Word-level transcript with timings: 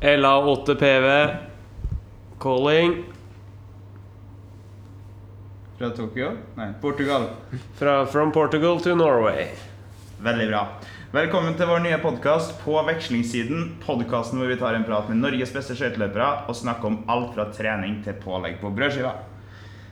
LA8PV 0.00 1.36
calling 2.40 3.04
Fra 5.78 5.90
Tokyo? 5.90 6.36
Nei, 6.54 6.72
Portugal. 6.80 7.28
fra 7.74 8.06
From 8.06 8.32
Portugal 8.32 8.80
to 8.80 8.94
Norway. 8.94 9.48
Veldig 10.20 10.48
bra. 10.48 10.62
Velkommen 11.12 11.52
til 11.56 11.68
vår 11.68 11.84
nye 11.84 11.98
podkast 12.00 12.56
På 12.64 12.80
vekslingssiden. 12.88 13.74
Podkasten 13.84 14.40
hvor 14.40 14.48
vi 14.48 14.56
tar 14.56 14.78
en 14.78 14.88
prat 14.88 15.12
med 15.12 15.20
Norges 15.20 15.52
beste 15.52 15.76
skøyteløpere 15.76 16.48
og 16.48 16.56
snakker 16.56 16.88
om 16.88 16.98
alt 17.04 17.36
fra 17.36 17.50
trening 17.52 18.00
til 18.04 18.16
pålegg 18.24 18.56
på 18.64 18.72
brødskiva. 18.72 19.12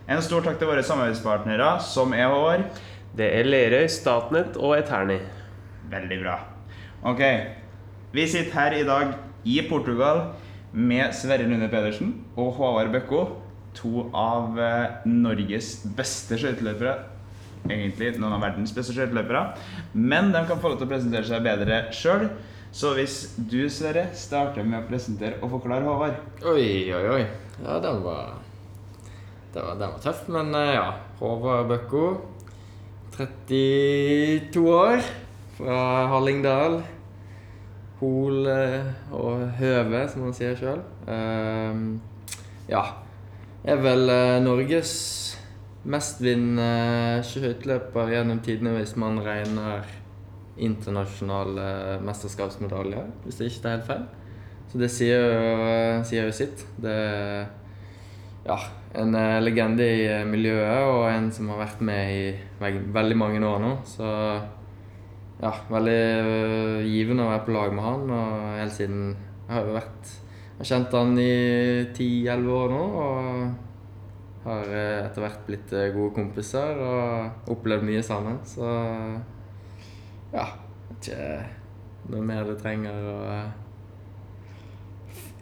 En 0.08 0.24
stor 0.24 0.40
takk 0.40 0.56
til 0.56 0.72
våre 0.72 0.88
samarbeidspartnere, 0.88 1.74
som 1.84 2.16
er 2.16 2.32
hår. 2.32 2.64
Det 3.12 3.28
er 3.28 3.44
Lerøy, 3.44 3.84
Statnett 3.92 4.56
og 4.56 4.78
Eterni. 4.80 5.20
Veldig 5.92 6.22
bra. 6.24 6.40
Ok. 7.04 7.24
Vi 8.16 8.24
sitter 8.24 8.56
her 8.56 8.80
i 8.80 8.86
dag 8.88 9.27
i 9.44 9.60
Portugal 9.68 10.30
med 10.72 11.14
Sverre 11.16 11.46
Lunde 11.48 11.68
Pedersen 11.72 12.14
og 12.36 12.56
Håvard 12.58 12.90
Bøkko. 12.94 13.22
To 13.78 14.08
av 14.16 14.58
eh, 14.58 15.06
Norges 15.06 15.76
beste 15.96 16.38
skøyteløpere. 16.40 16.96
Egentlig 17.68 18.14
noen 18.18 18.36
av 18.36 18.42
verdens 18.42 18.72
beste 18.74 18.94
skøyteløpere. 18.96 19.42
Men 19.94 20.32
de 20.34 20.42
kan 20.48 20.60
få 20.60 20.72
lov 20.72 20.80
til 20.80 20.88
å 20.88 20.92
presentere 20.92 21.28
seg 21.28 21.44
bedre 21.46 21.82
sjøl. 21.94 22.28
Så 22.74 22.92
hvis 22.98 23.20
du, 23.38 23.62
Sverre, 23.72 24.08
starter 24.18 24.66
med 24.66 24.82
å 24.82 24.88
presentere 24.88 25.38
og 25.40 25.54
forklare 25.56 25.86
Håvard. 25.88 26.18
Oi, 26.44 26.90
oi, 26.92 27.04
oi. 27.14 27.22
Ja, 27.62 27.78
den 27.82 28.02
var 28.04 28.36
Den 29.54 29.64
var, 29.64 29.78
den 29.80 29.94
var 29.94 30.02
tøff, 30.04 30.26
men 30.32 30.52
eh, 30.58 30.74
ja. 30.76 30.90
Håvard 31.22 31.70
Bøkko. 31.70 32.04
32 33.16 34.68
år. 34.74 35.02
Fra 35.58 35.80
Hallingdal. 36.12 36.82
Hol 37.98 38.46
eh, 38.52 38.88
og 39.16 39.48
høve, 39.58 40.04
som 40.10 40.28
han 40.28 40.36
sier 40.36 40.58
sjøl. 40.58 40.82
ja. 42.70 42.84
Er 43.68 43.80
vel 43.82 44.08
eh, 44.12 44.38
Norges 44.44 44.92
mestvinnende 45.88 47.24
skøyteløper 47.26 48.12
gjennom 48.12 48.42
tidene 48.44 48.76
hvis 48.76 48.94
man 49.00 49.18
regner 49.24 49.86
internasjonale 50.58 51.98
mesterskapsmedaljer, 52.06 53.06
hvis 53.24 53.38
det 53.38 53.50
ikke 53.50 53.66
er 53.66 53.76
helt 53.76 53.88
feil. 53.88 54.06
Så 54.68 54.80
det 54.82 54.90
sier 54.92 55.22
jo, 55.22 56.02
sier 56.04 56.28
jo 56.28 56.34
sitt. 56.34 56.64
Det 56.82 56.92
er 56.92 57.46
ja, 58.48 58.58
en 58.94 59.14
eh, 59.14 59.38
legende 59.42 59.84
i 59.84 60.04
eh, 60.08 60.26
miljøet 60.28 60.88
og 60.88 61.06
en 61.10 61.30
som 61.34 61.50
har 61.52 61.62
vært 61.62 61.82
med 61.84 62.12
i 62.14 62.70
veldig 62.94 63.18
mange 63.18 63.42
år 63.44 63.60
nå. 63.62 63.72
Så 63.88 64.08
ja, 65.38 65.52
veldig 65.70 66.00
øh, 66.26 66.80
givende 66.88 67.24
å 67.26 67.30
være 67.30 67.44
på 67.46 67.54
lag 67.54 67.74
med 67.74 67.84
han. 67.86 68.10
Og 68.10 68.58
helt 68.58 68.74
siden 68.74 69.02
Jeg 69.12 69.54
har 69.54 69.68
jo 69.68 69.76
vært 69.78 70.12
Jeg 70.12 70.58
har 70.58 70.70
kjent 70.72 70.96
han 70.98 71.18
i 71.22 71.32
10-11 71.94 72.54
år 72.58 72.74
nå. 72.74 72.84
Og 73.02 74.48
har 74.48 74.72
eh, 74.72 75.04
etter 75.04 75.24
hvert 75.24 75.44
blitt 75.46 75.74
eh, 75.76 75.90
gode 75.94 76.14
kompiser 76.16 76.82
og 76.82 77.52
opplevd 77.54 77.86
mye 77.86 78.02
sammen. 78.06 78.40
Så 78.48 78.66
ja 80.32 80.48
ikke 80.98 81.22
noe 82.10 82.24
mer 82.26 82.48
du 82.48 82.56
trenger 82.58 83.06
å 83.12 83.18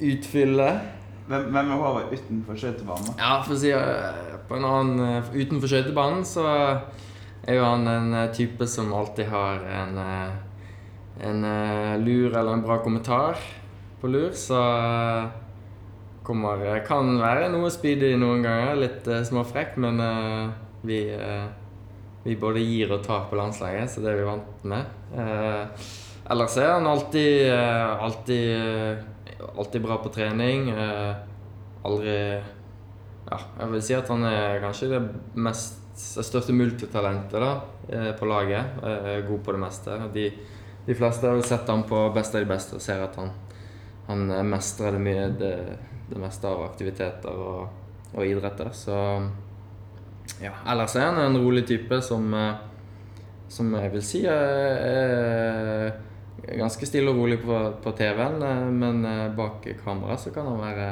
utfylle. 0.05 0.69
Hvem, 1.27 1.49
hvem 1.51 1.71
er 1.73 1.81
Håvard 1.81 2.13
utenfor 2.13 2.59
skøytebanen? 2.61 3.17
Ja, 3.19 3.41
for 3.43 3.57
å 3.57 3.59
si 3.59 3.73
på 4.47 4.59
en 4.59 4.67
annen 4.69 5.25
Utenfor 5.35 5.73
skøytebanen 5.73 6.23
så 6.29 6.45
er 7.47 7.61
jo 7.61 7.67
han 7.67 7.87
en 7.89 8.15
eh, 8.15 8.33
type 8.35 8.67
som 8.71 8.93
alltid 8.95 9.31
har 9.31 9.63
en 9.81 9.99
eh, 10.03 10.35
en 11.27 11.45
eh, 11.49 11.99
lur 12.03 12.35
eller 12.37 12.53
en 12.53 12.63
bra 12.63 12.79
kommentar 12.85 13.39
på 14.01 14.11
lur, 14.13 14.33
så 14.37 14.59
kommer 16.27 16.83
Kan 16.85 17.15
være 17.21 17.49
noe 17.49 17.71
speedy 17.71 18.11
noen 18.19 18.43
ganger, 18.43 18.75
litt 18.77 19.07
småfrekk, 19.29 19.79
men 19.79 20.03
vi 20.83 20.99
vi 22.27 22.35
både 22.37 22.61
gir 22.61 22.91
og 22.91 23.05
tar 23.07 23.29
på 23.31 23.39
landslaget, 23.39 23.89
så 23.89 24.03
det 24.03 24.11
er 24.11 24.19
vi 24.19 24.27
vant 24.27 24.67
med. 24.67 24.91
Ellers 26.27 26.57
er 26.59 26.73
han 26.75 26.91
alltid 26.91 27.49
alltid, 27.55 29.07
alltid 29.55 29.87
bra 29.87 30.01
på 30.03 30.13
trening. 30.19 30.69
Aldri 31.87 32.19
Ja, 33.31 33.41
jeg 33.63 33.73
vil 33.73 33.87
si 33.87 33.95
at 33.95 34.11
han 34.11 34.27
er 34.27 34.61
kanskje 34.67 34.91
det 34.93 35.03
mest 35.39 35.86
største 35.97 36.53
multitalentet 36.53 37.41
da, 37.41 37.61
eh, 37.89 38.13
på 38.13 38.27
laget. 38.27 38.65
Eh, 38.83 39.09
Er 39.17 39.27
god 39.29 39.45
på 39.45 39.53
det 39.53 39.61
meste. 39.61 39.99
De, 40.13 40.33
de 40.87 40.95
fleste 40.95 41.27
har 41.27 41.43
sett 41.43 41.69
han 41.69 41.83
på 41.83 42.13
Best 42.15 42.35
av 42.35 42.41
de 42.41 42.51
beste 42.51 42.77
og 42.77 42.83
ser 42.83 43.03
at 43.03 43.17
han, 43.17 43.31
han 44.07 44.31
eh, 44.31 44.43
mestrer 44.43 44.93
det 44.93 45.01
mye, 45.01 45.29
det, 45.39 45.55
det 46.11 46.21
meste 46.21 46.49
av 46.49 46.65
aktiviteter 46.69 47.33
og, 47.33 47.69
og 48.15 48.27
idretter. 48.27 48.71
Så 48.73 48.97
ja, 50.43 50.53
ellers 50.67 50.97
er 50.97 51.09
han 51.09 51.23
en 51.23 51.41
rolig 51.41 51.67
type 51.67 52.01
som, 52.03 52.29
som 53.49 53.75
jeg 53.79 53.93
vil 53.93 54.03
si 54.03 54.25
er, 54.27 54.83
er 56.51 56.57
ganske 56.59 56.87
stille 56.87 57.11
og 57.11 57.23
rolig 57.23 57.39
på, 57.41 57.61
på 57.83 57.93
TV-en, 57.97 58.43
men 58.77 59.07
bak 59.39 59.65
kamera 59.85 60.19
så 60.19 60.35
kan 60.35 60.51
han 60.51 60.61
være 60.61 60.89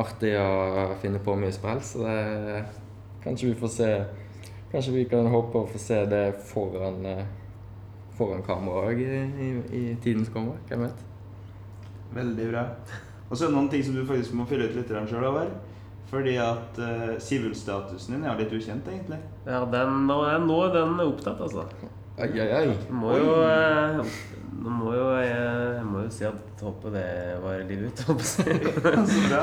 artig 0.00 0.36
å 0.38 0.94
finne 1.02 1.18
på 1.24 1.34
mye 1.40 1.50
helst. 1.50 1.96
Så 1.96 2.04
det, 2.04 2.62
kanskje 3.24 3.50
vi 3.50 3.58
får 3.60 3.72
se 3.74 3.90
Kanskje 4.70 4.94
vi 4.94 5.04
kan 5.10 5.26
håpe 5.26 5.58
å 5.58 5.68
få 5.68 5.78
se 5.82 5.98
det 6.06 6.24
foran, 6.46 7.00
eh, 7.06 7.24
foran 8.18 8.42
kamera 8.46 8.90
òg 8.90 9.00
i, 9.02 9.08
i, 9.46 9.48
i 9.74 9.82
tiden 10.02 10.24
som 10.24 10.36
kommer. 10.36 10.60
Hvem 10.68 10.84
vet? 10.86 11.06
Veldig 12.14 12.46
bra. 12.52 12.62
Og 13.28 13.36
så 13.36 13.44
er 13.44 13.50
det 13.50 13.56
noen 13.56 13.70
ting 13.72 13.82
som 13.86 13.98
du 13.98 14.04
faktisk 14.06 14.36
må 14.38 14.46
fylle 14.50 14.68
ut 14.70 14.78
litt 14.78 14.92
sjøl 15.10 15.26
over. 15.26 15.50
Fordi 16.10 16.34
at 16.42 16.78
uh, 16.82 17.12
sivilstatusen 17.22 18.16
din 18.16 18.24
er 18.26 18.38
litt 18.40 18.50
ukjent, 18.50 18.86
egentlig. 18.90 19.20
Ja, 19.46 19.60
den, 19.70 20.08
nå 20.08 20.16
er 20.26 20.40
nå 20.42 20.56
er 20.66 20.72
den 20.74 20.96
opptatt, 21.04 21.38
altså. 21.38 21.68
Ai, 22.18 22.30
ai, 22.34 22.48
ai. 22.50 22.72
Du 22.88 22.94
må 22.98 23.14
jo 23.14 23.36
eh, 23.46 24.00
Nå 24.60 24.68
må 24.76 24.90
jo 24.92 25.04
jeg, 25.16 25.28
jeg 25.78 25.84
må 25.88 26.02
jo 26.04 26.10
si 26.12 26.24
at 26.28 26.60
håpet 26.60 26.92
det 26.92 27.04
var 27.40 27.62
livet 27.64 27.86
ut. 27.88 28.00
håper 28.10 28.24
jeg. 28.44 28.72
så 29.08 29.20
bra. 29.24 29.38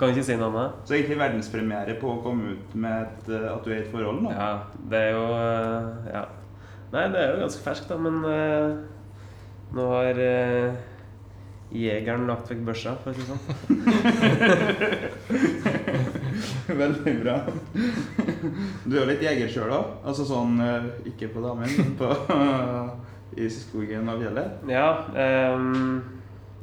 Kan 0.00 0.12
ikke 0.14 0.24
si 0.24 0.36
noe 0.40 0.48
annet. 0.48 0.78
Så 0.88 0.96
egentlig 0.96 1.18
verdenspremiere 1.20 1.96
på 2.00 2.08
å 2.08 2.22
komme 2.24 2.54
ut 2.54 2.76
med 2.80 3.02
et, 3.02 3.26
eh, 3.28 3.50
at 3.50 3.66
du 3.66 3.68
er 3.68 3.76
i 3.76 3.82
et 3.82 3.90
forhold 3.92 4.22
nå. 4.24 4.30
Ja, 4.32 4.52
det 4.88 5.02
er 5.08 5.12
jo 5.18 5.26
eh, 5.36 6.08
Ja. 6.14 6.24
Nei, 6.92 7.04
det 7.12 7.20
er 7.20 7.28
jo 7.32 7.40
ganske 7.40 7.64
ferskt, 7.64 7.88
da, 7.88 7.96
men 7.96 8.18
uh, 8.20 8.68
nå 9.72 9.84
har 9.94 10.18
uh, 10.20 10.74
jegeren 11.72 12.26
lagt 12.28 12.50
vekk 12.52 12.66
børsa, 12.66 12.92
for 13.00 13.08
å 13.08 13.14
si 13.16 13.24
det 13.24 13.32
sånn. 13.32 13.40
Veldig 16.82 17.14
bra. 17.22 17.38
Du 18.84 18.92
er 18.92 19.00
jo 19.00 19.08
litt 19.08 19.24
jeger 19.24 19.48
sjøl 19.54 19.72
òg. 19.72 19.86
Altså 20.04 20.28
sånn 20.28 20.60
ikke 21.08 21.32
på 21.32 21.40
damen, 21.44 21.72
men 21.80 21.96
på 21.96 22.12
i 23.36 23.48
skogen 23.52 24.10
og 24.12 24.20
fjellet. 24.22 24.66
Ja. 24.70 24.88
Um, 25.54 26.02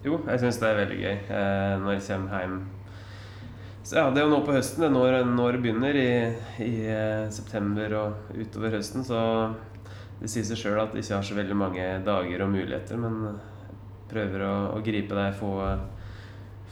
jo, 0.03 0.19
jeg 0.28 0.41
syns 0.44 0.59
det 0.62 0.68
er 0.69 0.81
veldig 0.84 1.00
gøy 1.00 1.16
uh, 1.30 1.74
når 1.84 1.96
jeg 1.96 2.06
kommer 2.07 2.44
hjem. 2.44 2.59
Så 3.84 3.97
ja, 3.97 4.09
Det 4.13 4.22
er 4.22 4.28
jo 4.28 4.34
nå 4.35 4.41
på 4.46 4.53
høsten. 4.53 4.84
Det 4.84 4.90
er 4.90 4.94
når, 4.94 5.18
når 5.34 5.57
det 5.57 5.62
begynner, 5.63 5.97
i, 5.97 6.09
i 6.66 6.74
uh, 6.94 7.30
september 7.34 7.96
og 8.00 8.34
utover 8.38 8.75
høsten. 8.78 9.06
Så 9.07 9.19
det 10.19 10.30
sier 10.31 10.46
seg 10.47 10.59
sjøl 10.59 10.81
at 10.81 10.94
jeg 10.94 11.06
ikke 11.06 11.16
har 11.16 11.30
så 11.30 11.38
veldig 11.38 11.57
mange 11.57 11.88
dager 12.06 12.44
og 12.44 12.52
muligheter, 12.52 13.00
men 13.00 13.40
prøver 14.09 14.44
å, 14.44 14.53
å 14.75 14.84
gripe 14.84 15.16
de 15.16 15.30
få, 15.38 15.53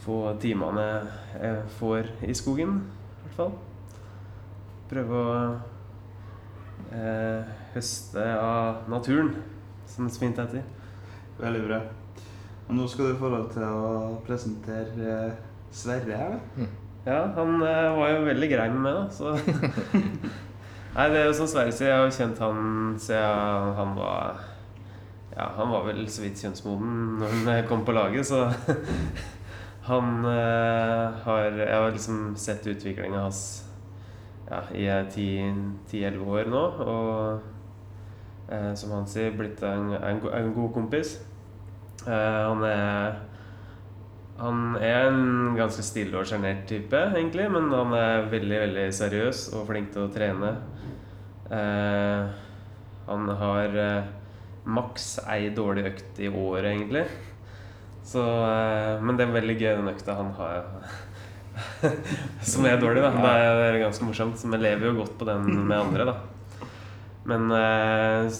få 0.03 0.19
timene 0.41 0.87
jeg 1.37 1.61
får 1.77 2.11
i 2.27 2.35
skogen, 2.35 2.79
i 2.83 3.23
hvert 3.23 3.37
fall. 3.37 3.53
Prøve 4.91 5.21
å 5.21 5.37
uh, 6.91 7.55
høste 7.73 8.25
av 8.35 8.89
naturen, 8.91 9.31
som 9.87 10.07
det 10.07 10.13
så 10.15 10.23
fint 10.25 10.39
heter. 10.41 10.65
Veldig 11.39 11.63
bra. 11.67 11.79
Og 12.67 12.75
nå 12.75 12.87
skal 12.91 13.11
du 13.11 13.19
få 13.19 13.29
lov 13.31 13.47
til 13.53 13.63
å 13.63 14.17
presentere 14.27 15.13
eh, 15.13 15.37
Sverre 15.77 16.17
her, 16.17 16.35
da. 16.35 16.65
Ja, 17.07 17.21
han 17.37 17.61
eh, 17.63 17.95
var 17.95 18.11
jo 18.11 18.25
veldig 18.25 18.49
grei 18.51 18.67
med 18.73 18.83
meg, 18.83 18.97
da, 18.97 19.07
så 19.13 19.31
Nei, 20.97 21.05
det 21.13 21.19
er 21.19 21.27
jo 21.27 21.35
som 21.37 21.49
Sverre 21.51 21.71
sier, 21.75 21.91
jeg 21.91 21.99
har 21.99 22.07
jo 22.07 22.15
kjent 22.15 22.39
han 22.41 22.61
siden 22.99 23.73
han 23.77 23.93
var 23.95 24.41
Ja, 25.35 25.51
han 25.59 25.71
var 25.71 25.85
vel 25.85 26.01
så 26.11 26.23
vidt 26.25 26.41
kjønnsmoden 26.41 27.19
når 27.21 27.51
han 27.51 27.67
kom 27.69 27.85
på 27.87 27.95
laget, 27.95 28.27
så 28.27 28.47
han 29.91 30.25
eh, 30.33 31.21
har 31.27 31.61
Jeg 31.61 31.71
har 31.75 31.95
liksom 31.95 32.33
sett 32.39 32.67
utviklinga 32.67 33.23
hans 33.27 33.43
ja, 34.47 34.63
i 34.71 34.87
ti-elleve 35.87 36.39
år 36.39 36.51
nå, 36.51 36.63
og 36.87 37.56
eh, 38.49 38.73
som 38.79 38.93
han 38.95 39.07
sier, 39.09 39.33
blitt 39.37 39.63
en, 39.65 39.93
en, 39.97 40.21
en 40.39 40.53
god 40.55 40.73
kompis. 40.75 41.17
Eh, 42.05 42.11
han 42.47 42.63
er 42.67 43.17
han 44.37 44.75
er 44.77 45.07
en 45.07 45.55
ganske 45.57 45.81
stille 45.81 46.13
og 46.19 46.27
sjenert 46.29 46.67
type, 46.69 46.97
egentlig, 47.17 47.47
men 47.49 47.71
han 47.73 47.93
er 47.97 48.27
veldig 48.29 48.59
veldig 48.67 48.83
seriøs 48.93 49.47
og 49.57 49.63
flink 49.65 49.89
til 49.95 50.03
å 50.05 50.11
trene. 50.13 50.51
Eh, 51.49 52.35
han 53.07 53.31
har 53.39 53.77
eh, 53.81 54.11
maks 54.67 55.15
ei 55.25 55.49
dårlig 55.57 55.87
økt 55.89 56.21
i 56.21 56.29
året, 56.29 56.69
egentlig. 56.69 57.07
Så, 58.05 58.21
eh, 58.21 59.01
men 59.01 59.17
det 59.17 59.25
er 59.25 59.35
veldig 59.39 59.57
gøy, 59.57 59.71
den 59.79 59.91
økta 59.95 60.19
han 60.19 60.29
har. 60.37 60.69
Som 62.51 62.69
er 62.69 62.77
dårlig, 62.77 63.01
da. 63.03 63.11
Det 63.17 63.33
er, 63.41 63.81
ganske 63.87 64.05
morsomt. 64.05 64.37
Så 64.37 64.51
vi 64.53 64.61
lever 64.61 64.91
jo 64.91 64.99
godt 65.01 65.17
på 65.17 65.27
den 65.27 65.47
med 65.65 65.79
andre, 65.79 66.11
da. 66.11 66.36
Men 67.27 67.51
eh, 67.51 68.31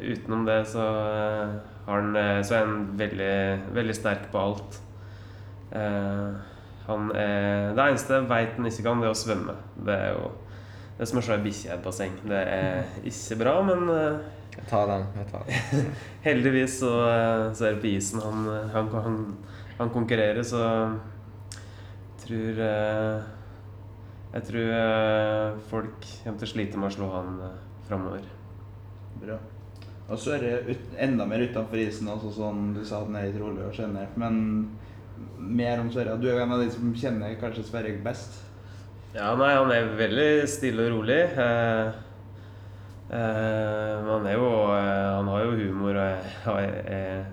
utenom 0.00 0.44
det 0.44 0.64
så, 0.68 0.84
eh, 0.84 1.52
har 1.86 2.00
han, 2.00 2.16
eh, 2.16 2.42
så 2.44 2.54
er 2.54 2.66
han 2.66 2.82
veldig, 2.98 3.36
veldig 3.76 3.96
sterk 3.96 4.28
på 4.32 4.42
alt. 4.42 4.82
Han 6.86 7.08
er, 7.18 7.72
det 7.74 7.82
eneste 7.82 8.14
jeg 8.14 8.28
veit 8.30 8.52
han 8.54 8.68
ikke 8.68 8.84
kan, 8.86 9.00
det 9.02 9.08
er 9.08 9.14
å 9.14 9.18
svømme. 9.18 9.54
Det 9.88 9.96
er 9.96 10.12
jo 10.14 10.28
det 10.96 11.04
er 11.04 11.08
som 11.10 11.18
å 11.20 11.22
se 11.26 11.34
ei 11.34 11.42
bikkje 11.44 11.66
i 11.66 11.72
et 11.74 11.82
basseng. 11.84 12.14
Det 12.24 12.38
er 12.40 13.00
ikke 13.10 13.36
bra, 13.42 13.56
men 13.66 13.90
Jeg 14.56 14.68
tar 14.70 14.86
den. 14.88 15.02
jeg 15.18 15.26
tar 15.32 15.42
den. 15.48 15.90
heldigvis 16.28 16.78
så, 16.80 16.92
så 17.52 17.66
er 17.66 17.74
det 17.74 17.82
på 17.82 17.90
isen 17.90 18.22
han, 18.24 18.46
han, 18.72 18.88
han, 18.94 19.18
han 19.80 19.92
konkurrerer, 19.92 20.42
så 20.46 20.62
jeg 22.14 22.22
tror 22.24 22.62
Jeg 24.36 24.46
tror 24.48 25.60
folk 25.68 26.08
kommer 26.22 26.38
til 26.40 26.48
å 26.48 26.54
slite 26.54 26.80
med 26.80 26.88
å 26.88 26.96
slå 26.96 27.10
han 27.12 27.36
framover. 27.88 28.24
Bra. 29.22 29.38
Og 30.06 30.18
så 30.22 30.36
er 30.36 30.44
det 30.44 30.52
ut, 30.70 30.90
enda 31.02 31.26
mer 31.26 31.42
utenfor 31.48 31.80
isen, 31.82 32.08
altså 32.12 32.30
sånn 32.34 32.74
du 32.76 32.82
sa 32.86 33.02
den 33.06 33.16
er 33.18 33.30
litt 33.30 33.40
rolig 33.42 33.64
og 33.66 33.74
skjønner, 33.74 34.12
Men 34.14 34.36
mer 35.38 35.80
om 35.80 35.90
Sverre. 35.90 36.16
Du 36.20 36.28
er 36.30 36.42
en 36.42 36.52
av 36.52 36.62
de 36.62 36.70
som 36.70 36.92
kjenner 36.94 37.38
kanskje 37.40 37.64
Sverre 37.66 37.94
best. 38.04 38.42
Ja, 39.16 39.32
nei, 39.38 39.54
han 39.56 39.72
er 39.72 39.94
veldig 39.96 40.28
stille 40.50 40.86
og 40.86 40.98
rolig. 40.98 41.22
Eh, 41.40 41.88
eh, 43.16 44.10
han 44.10 44.28
er 44.28 44.36
jo 44.36 44.50
eh, 44.74 45.06
Han 45.16 45.30
har 45.32 45.44
jo 45.46 45.56
humor 45.56 45.96
og 45.96 46.02
er, 46.04 46.28
er, 46.52 46.76
er, 46.98 47.24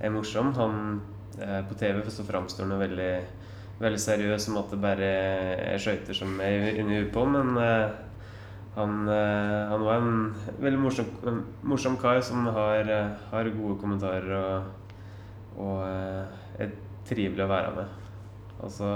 er 0.00 0.12
morsom. 0.14 0.52
Han 0.58 1.00
eh, 1.40 1.62
På 1.68 1.78
TV 1.80 2.02
så 2.12 2.26
framstår 2.28 2.68
han 2.68 2.84
veldig, 2.84 3.12
veldig 3.80 4.02
seriøs 4.06 4.46
som 4.46 4.60
at 4.60 4.74
det 4.74 4.82
bare 4.82 5.12
er 5.72 5.82
skøyter 5.82 6.14
som 6.20 6.36
er 6.44 6.68
under 6.74 7.00
huet 7.00 7.14
på 7.14 7.24
men 7.32 7.56
eh, 7.64 7.86
han, 8.74 9.08
eh, 9.08 9.68
han 9.68 9.82
var 9.84 9.94
en 10.00 10.34
veldig 10.60 10.78
morsom, 10.80 11.08
morsom 11.62 11.96
kar 12.00 12.20
som 12.24 12.46
har, 12.46 12.88
eh, 12.88 13.10
har 13.30 13.50
gode 13.52 13.76
kommentarer 13.80 14.32
og, 14.38 14.62
og 15.60 15.82
eh, 15.84 16.62
er 16.64 16.72
trivelig 17.04 17.44
å 17.44 17.50
være 17.50 17.74
med. 17.76 17.98
Altså 18.62 18.88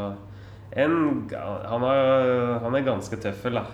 en, 0.73 0.96
han, 1.28 1.84
er, 1.90 2.58
han 2.64 2.78
er 2.78 2.87
ganske 2.87 3.20
tøffel, 3.20 3.61
da. 3.61 3.67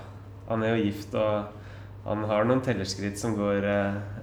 Han 0.48 0.64
er 0.66 0.74
jo 0.74 0.88
gift, 0.88 1.14
og 1.14 2.08
han 2.08 2.26
har 2.26 2.48
noen 2.48 2.64
tellerskritt 2.66 3.20
som 3.20 3.36
går 3.38 3.62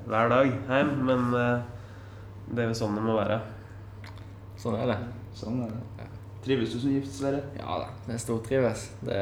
hver 0.10 0.30
dag 0.32 0.52
hjem, 0.52 0.92
men 1.08 1.32
det 1.34 2.64
er 2.66 2.70
jo 2.70 2.78
sånn 2.78 2.98
det 2.98 3.06
må 3.06 3.16
være. 3.18 3.40
Sånn 4.60 4.76
er 4.78 4.92
det. 4.92 5.00
Sånn 5.38 5.64
er 5.64 5.74
det. 5.74 6.08
Trives 6.44 6.76
du 6.76 6.80
som 6.82 6.92
gift, 6.92 7.12
Sverre? 7.16 7.42
Ja 7.58 7.80
da, 7.82 7.90
jeg 8.12 8.24
stortrives. 8.24 8.90
Det, 9.06 9.20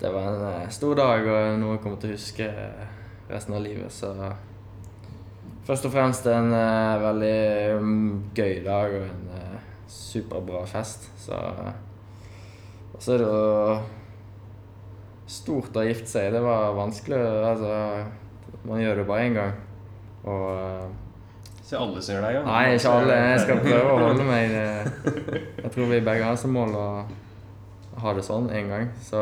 det 0.00 0.10
var 0.14 0.28
en 0.30 0.62
eh, 0.62 0.68
stor 0.70 0.94
dag 0.98 1.26
og 1.26 1.56
noe 1.58 1.74
jeg 1.74 1.82
kommer 1.82 1.98
til 1.98 2.12
å 2.12 2.18
huske 2.18 2.46
eh, 2.46 2.90
resten 3.30 3.56
av 3.58 3.64
livet. 3.64 3.90
Så 3.90 4.12
først 5.66 5.88
og 5.88 5.92
fremst 5.92 6.28
en 6.30 6.52
uh, 6.54 7.02
veldig 7.02 7.40
um, 7.82 7.96
gøy 8.36 8.62
dag 8.64 8.94
og 8.94 9.08
en 9.08 9.26
uh, 9.34 9.58
superbra 9.90 10.62
fest. 10.70 11.10
Så 11.20 11.34
Og 12.94 13.02
så 13.02 13.14
er 13.14 13.18
det 13.22 13.28
jo 13.28 13.80
stort 15.28 15.76
å 15.76 15.84
gifte 15.84 16.10
seg. 16.14 16.30
Det 16.32 16.46
var 16.46 16.78
vanskelig. 16.78 17.18
Altså, 17.50 17.74
man 18.70 18.80
gjør 18.80 19.02
det 19.02 19.10
bare 19.10 19.26
én 19.26 19.36
gang. 19.36 19.54
Og 20.24 20.48
uh, 20.54 20.88
Ikke 21.60 21.82
alle 21.82 22.00
gjør 22.00 22.22
det 22.22 22.32
engang. 22.32 22.48
Nei, 22.48 22.64
ikke 22.78 22.96
alle. 22.96 23.22
Jeg 23.34 23.44
skal 23.44 23.64
prøve 23.66 23.92
å 23.92 24.02
holde 24.06 24.24
meg 24.30 24.58
Jeg 25.64 25.70
tror 25.74 25.90
vi 25.90 26.04
begge 26.06 26.30
har 26.30 26.38
som 26.40 26.54
mål 26.54 26.76
å 26.78 26.90
ha 27.98 28.14
det 28.14 28.24
sånn 28.24 28.46
en 28.54 28.70
gang. 28.72 28.92
Så 29.04 29.20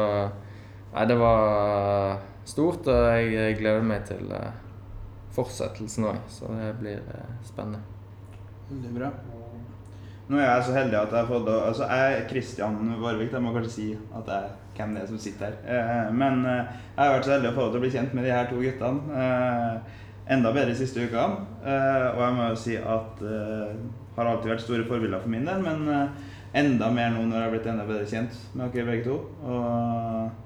Nei, 0.96 1.04
det 1.10 1.16
var 1.20 2.22
stort, 2.48 2.86
og 2.88 3.10
jeg 3.12 3.58
gleder 3.58 3.84
meg 3.84 4.06
til 4.08 4.30
eh, 4.32 4.54
fortsettelsen 5.36 6.08
òg. 6.08 6.22
Så 6.32 6.48
det 6.56 6.70
blir 6.80 7.02
spennende. 7.04 7.44
spennende. 7.44 7.82
Veldig 8.70 8.94
bra. 8.96 9.10
Nå 10.26 10.38
er 10.40 10.48
jeg 10.48 10.64
så 10.66 10.72
heldig 10.74 10.96
at 10.98 11.12
jeg 11.12 11.20
har 11.20 11.28
fått 11.28 11.48
Altså, 11.52 11.86
jeg 11.86 12.14
er 12.14 12.24
Kristian 12.30 12.78
Vårvik. 12.98 13.30
Jeg 13.30 13.44
må 13.44 13.52
kanskje 13.54 13.74
si 13.74 13.90
at 13.94 14.32
jeg 14.32 14.54
hvem 14.76 14.96
det 14.96 15.02
er 15.02 15.10
som 15.12 15.20
sitter 15.20 15.46
her. 15.46 15.60
Eh, 15.76 16.08
men 16.16 16.42
eh, 16.44 16.72
jeg 16.96 17.02
har 17.02 17.14
vært 17.14 17.28
så 17.28 17.36
heldig 17.36 17.52
å 17.52 17.54
få 17.56 17.66
lov 17.66 17.70
til 17.74 17.80
å 17.80 17.84
bli 17.84 17.92
kjent 17.94 18.16
med 18.16 18.26
de 18.26 18.32
her 18.34 18.48
to 18.50 18.58
guttene. 18.60 19.20
Eh, 19.20 20.00
enda 20.34 20.52
bedre 20.52 20.72
de 20.72 20.80
siste 20.80 21.04
ukene. 21.04 21.44
Eh, 21.62 22.08
og 22.14 22.24
jeg 22.24 22.36
må 22.38 22.48
jo 22.50 22.58
si 22.64 22.80
at 22.80 23.22
det 23.22 24.16
har 24.16 24.32
alltid 24.32 24.52
vært 24.54 24.64
store 24.64 24.88
forbilder 24.88 25.22
for 25.22 25.32
min 25.32 25.46
del, 25.48 25.62
men 25.64 25.86
eh, 25.92 26.26
enda 26.62 26.90
mer 26.92 27.14
nå 27.14 27.26
når 27.28 27.38
jeg 27.38 27.46
har 27.46 27.54
blitt 27.54 27.70
enda 27.72 27.86
bedre 27.88 28.10
kjent 28.10 28.42
med 28.56 28.74
dere 28.74 28.90
begge 28.90 29.06
to. 29.06 29.20
Og 29.44 29.62
eh, 29.62 30.45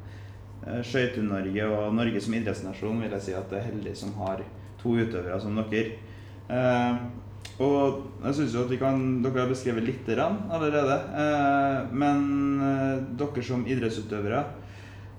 Skøyte-Norge 0.61 1.67
og 1.73 1.95
Norge 1.97 2.21
som 2.21 2.35
idrettsnasjon 2.37 3.01
vil 3.01 3.15
jeg 3.17 3.27
si 3.27 3.35
at 3.37 3.49
det 3.51 3.61
er 3.61 3.69
heldig 3.71 3.95
som 3.97 4.13
har 4.21 4.43
to 4.81 4.95
utøvere 4.99 5.41
som 5.41 5.57
dere. 5.57 5.97
Eh, 6.51 7.01
og 7.61 8.03
jeg 8.25 8.37
synes 8.37 8.55
jo 8.57 8.65
at 8.65 8.75
kan, 8.81 9.23
Dere 9.25 9.43
har 9.43 9.49
beskrevet 9.49 9.89
grann 10.07 10.39
allerede. 10.51 10.97
Eh, 11.23 11.93
men 11.93 12.61
eh, 12.65 13.01
dere 13.21 13.45
som 13.45 13.67
idrettsutøvere 13.67 14.45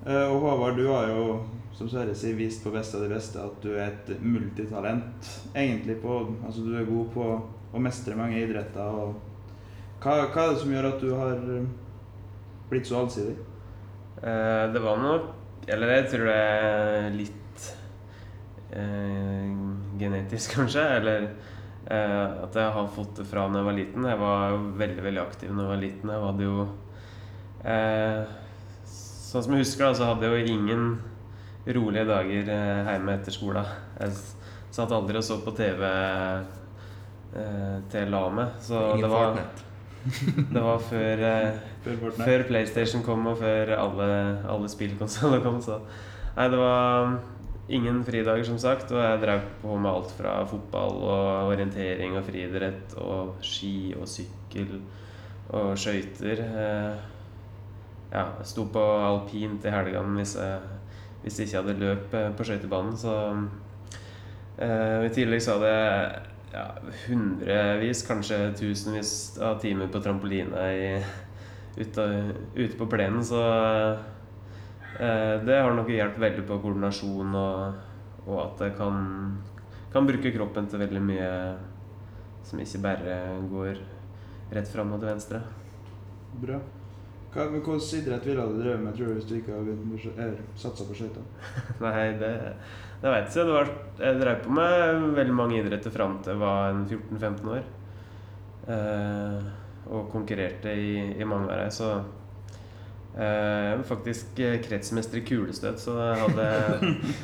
eh, 0.06 0.26
Og 0.26 0.42
Håvard, 0.42 0.78
du 0.78 0.88
har 0.90 1.10
jo 1.10 1.42
som 1.74 1.90
Sverre 1.90 2.14
sier, 2.18 2.36
vist 2.38 2.64
på 2.64 2.74
beste 2.74 2.98
av 2.98 3.06
de 3.06 3.14
beste 3.14 3.42
at 3.42 3.62
du 3.64 3.72
er 3.74 3.88
et 3.90 4.10
multitalent. 4.22 5.30
Egentlig 5.56 5.98
på, 6.02 6.20
altså 6.46 6.66
Du 6.66 6.76
er 6.78 6.90
god 6.90 7.14
på 7.16 7.28
å 7.72 7.82
mestre 7.82 8.18
mange 8.20 8.42
idretter. 8.42 8.82
og 8.82 9.16
hva, 10.02 10.26
hva 10.34 10.44
er 10.44 10.54
det 10.54 10.62
som 10.62 10.74
gjør 10.74 10.90
at 10.90 11.02
du 11.02 11.10
har 11.16 11.38
eh, 11.38 11.72
blitt 12.70 12.90
så 12.90 13.02
allsidig? 13.04 13.38
Eh, 14.18 14.74
det 14.74 14.80
var 14.80 14.98
nok 14.98 15.22
Eller 15.68 15.96
jeg 15.96 16.10
tror 16.12 16.28
det 16.28 16.36
er 16.36 17.08
litt 17.14 17.66
uh, 18.74 19.52
genetisk, 20.00 20.54
kanskje. 20.58 20.84
Eller 20.98 21.28
uh, 21.86 22.44
at 22.48 22.58
jeg 22.58 22.74
har 22.78 22.90
fått 22.96 23.22
det 23.22 23.28
fra 23.30 23.46
da 23.48 23.62
jeg 23.62 23.70
var 23.70 23.78
liten. 23.78 24.08
Jeg 24.10 24.22
var 24.22 24.58
veldig 24.82 25.06
veldig 25.06 25.22
aktiv 25.22 25.52
da 25.54 25.62
jeg 25.62 25.74
var 25.74 25.84
liten. 25.86 26.14
Jeg 26.16 26.26
hadde 26.28 26.50
jo 26.50 26.70
Sånn 28.92 29.44
som 29.46 29.54
jeg 29.54 29.62
husker, 29.62 29.86
da, 29.86 29.96
så 29.96 30.08
hadde 30.10 30.26
jeg 30.26 30.34
jo 30.34 30.56
ingen 30.58 30.88
rolige 31.78 32.08
dager 32.10 32.50
hjemme 32.50 33.14
etter 33.14 33.36
skolen. 33.36 33.70
Jeg 34.02 34.18
satt 34.74 34.96
aldri 34.98 35.22
og 35.22 35.28
så 35.30 35.38
på 35.46 35.54
TV 35.56 35.86
til 37.32 38.00
jeg 38.02 38.12
la 38.12 38.24
meg. 38.34 38.58
Så 38.66 38.82
Ingen 38.82 39.06
det 39.06 39.12
var, 39.14 39.30
Fortnite. 39.30 39.71
Det 40.54 40.64
var 40.64 40.80
før 40.88 41.26
eh, 41.28 41.60
Før 41.86 42.16
før 42.18 42.44
PlayStation 42.48 43.04
kom 43.06 43.28
og 43.30 43.38
før 43.42 43.74
alle, 43.78 44.08
alle 44.50 44.70
spillkonsoller 44.72 45.44
kom, 45.46 45.62
så 45.62 45.82
Nei, 46.32 46.48
det 46.48 46.60
var 46.62 47.18
ingen 47.72 48.04
fridager, 48.08 48.44
som 48.48 48.58
sagt. 48.62 48.92
Og 48.96 49.02
jeg 49.04 49.20
drev 49.20 49.42
på 49.62 49.76
med 49.76 49.92
alt 49.92 50.14
fra 50.16 50.38
fotball 50.48 51.02
og 51.04 51.52
orientering 51.52 52.16
og 52.16 52.24
friidrett 52.24 52.96
og 53.04 53.42
ski 53.44 53.92
og 54.00 54.08
sykkel 54.08 54.78
og 55.52 55.74
skøyter. 55.80 56.46
Eh, 56.48 57.10
Ja, 58.12 58.26
jeg 58.42 58.48
sto 58.50 58.66
på 58.68 58.82
alpint 59.00 59.64
i 59.64 59.72
helgene 59.72 60.18
hvis 60.20 60.34
jeg, 60.36 60.80
hvis 61.24 61.38
jeg 61.40 61.48
ikke 61.48 61.62
hadde 61.62 61.76
løp 61.80 62.16
eh, 62.20 62.26
på 62.36 62.44
skøytebanen, 62.44 62.98
så 63.00 63.14
eh, 64.60 65.06
I 65.08 65.12
tillegg 65.16 65.44
så 65.46 65.56
hadde 65.56 65.70
jeg 65.72 66.31
ja, 66.52 66.66
hundrevis, 67.08 68.04
kanskje 68.08 68.40
tusenvis 68.60 69.14
av 69.42 69.60
timer 69.64 69.92
på 69.92 70.02
trampoline 70.04 70.66
i 70.76 70.90
ute, 71.78 72.08
ute 72.56 72.78
på 72.78 72.88
plenen, 72.92 73.24
så 73.26 73.42
eh, 75.00 75.36
det 75.46 75.62
har 75.62 75.74
nok 75.76 75.90
hjulpet 75.92 76.20
veldig 76.26 76.46
på 76.50 76.60
koordinasjon 76.66 77.40
og, 77.40 77.80
og 78.26 78.44
at 78.44 78.66
jeg 78.68 78.76
kan, 78.82 79.00
kan 79.94 80.10
bruke 80.10 80.34
kroppen 80.36 80.68
til 80.68 80.84
veldig 80.84 81.06
mye 81.08 81.32
som 82.48 82.60
ikke 82.60 82.84
bare 82.84 83.18
går 83.52 83.82
rett 84.52 84.68
fram 84.68 84.92
og 84.92 85.00
til 85.00 85.12
venstre. 85.14 85.42
Bra. 86.42 86.60
Hva, 87.32 87.46
men 87.48 87.62
Hvilken 87.64 88.02
idrett 88.02 88.26
ville 88.28 88.44
du 88.44 88.58
drevet 88.60 88.82
med 88.84 88.96
tror 88.98 89.08
du, 89.08 89.14
hvis 89.16 89.28
du 89.30 89.38
ikke 89.38 89.56
hadde 89.56 90.32
satsa 90.60 90.84
på 90.84 90.98
skøyter? 90.98 91.24
Nei, 91.86 92.10
det, 92.20 92.32
det 93.02 93.12
veit 93.16 93.36
jeg. 93.36 93.46
Det 93.48 93.54
var, 93.56 93.70
jeg 94.00 94.20
drev 94.22 94.42
på 94.44 94.54
med 94.54 95.06
veldig 95.18 95.34
mange 95.38 95.58
idretter 95.62 95.92
fram 95.94 96.20
til 96.24 96.34
jeg 96.36 96.42
var 96.42 96.74
14-15 96.86 97.54
år. 97.58 97.64
Eh, 98.72 99.46
og 99.92 100.10
konkurrerte 100.14 100.72
i, 100.78 100.92
i 101.20 101.26
mange 101.28 101.50
av 101.52 101.58
dem, 101.64 101.72
så 101.74 101.88
eh, 103.18 103.72
Jeg 103.72 103.78
var 103.80 103.88
faktisk 103.90 104.40
eh, 104.40 104.60
kretsmester 104.64 105.18
i 105.18 105.24
kulestøt, 105.28 105.80
så 105.82 105.96
jeg 105.98 106.20
hadde 106.22 106.46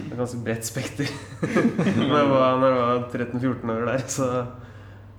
et 0.10 0.18
ganske 0.18 0.40
bredt 0.44 0.66
spekter 0.68 1.12
når 2.02 2.16
jeg 2.18 2.32
var, 2.34 2.58
var 2.66 3.06
13-14 3.14 3.72
år 3.76 3.86
der, 3.92 4.04
så 4.12 4.30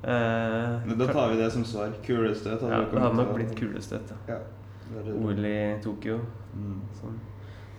eh, 0.02 0.90
Da 0.98 1.08
tar 1.12 1.30
vi 1.32 1.38
det 1.40 1.48
som 1.54 1.64
svar. 1.64 1.94
Kulestøt. 2.04 2.66
ja, 2.66 2.82
Det 2.90 3.00
hadde 3.06 3.20
nok 3.22 3.32
blitt 3.38 3.54
kulestøt. 3.58 4.12
Ja. 4.28 4.40
Ja. 4.88 5.02
OL 5.14 5.44
i 5.44 5.58
Tokyo 5.84 6.18
Mm. 6.58 6.78
som, 6.96 7.12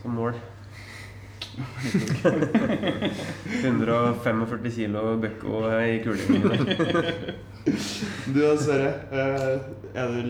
som 0.02 0.12
mål. 0.14 0.36
145 3.62 4.72
kilo 4.76 5.04
bøkko 5.22 5.62
i 5.84 6.00
kulingen. 6.04 6.66
Du 8.30 8.38
da, 8.40 8.54
Sverre. 8.58 8.94
eh, 9.12 9.60
Er 10.00 10.08
du 10.14 10.22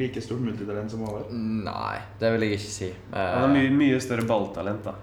like 0.00 0.20
stort 0.24 0.40
multitalent 0.42 0.90
som 0.90 1.02
Håvard? 1.04 1.28
Nei, 1.34 1.98
det 2.18 2.30
vil 2.34 2.44
jeg 2.46 2.56
ikke 2.56 2.70
si. 2.72 2.88
Han 3.12 3.42
har 3.44 3.52
mye, 3.52 3.70
mye 3.76 3.98
større 4.02 4.24
balltalent, 4.26 4.82
da. 4.86 4.94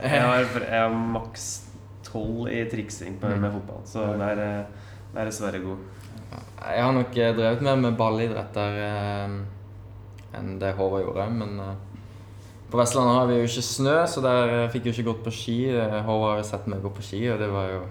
Jeg 0.00 0.22
har, 0.22 0.46
jeg 0.62 0.80
har 0.80 0.94
maks 0.94 1.46
tolv 2.06 2.46
i 2.52 2.62
triksing 2.70 3.18
med, 3.20 3.40
med 3.42 3.52
fotball, 3.56 3.82
så 3.90 4.06
der, 4.20 4.42
eh, 4.44 4.64
der 5.16 5.26
er 5.26 5.34
Sverre 5.34 5.60
god. 5.64 5.82
Jeg 6.30 6.84
har 6.86 6.94
nok 6.96 7.18
eh, 7.18 7.34
drevet 7.36 7.64
mer 7.66 7.76
med 7.82 7.98
ballidretter 7.98 8.80
eh, 8.86 9.36
enn 10.38 10.54
det 10.62 10.72
Håvard 10.78 11.04
gjorde. 11.08 11.26
Men 11.42 11.50
på 12.70 12.80
Vestlandet 12.80 13.14
har 13.14 13.28
vi 13.30 13.36
jo 13.38 13.46
ikke 13.46 13.62
snø, 13.62 13.94
så 14.10 14.22
der 14.24 14.52
eh, 14.54 14.70
fikk 14.72 14.88
jeg 14.88 14.96
ikke 14.96 15.10
gått 15.12 15.22
på 15.26 15.32
ski. 15.34 15.56
Eh, 15.70 16.00
Håvard 16.06 16.32
har 16.34 16.42
jo 16.42 16.48
sett 16.48 16.66
meg 16.70 16.82
gå 16.82 16.90
på 16.96 17.04
ski, 17.06 17.22
og 17.30 17.38
det 17.42 17.48
var 17.52 17.70
jo 17.70 17.84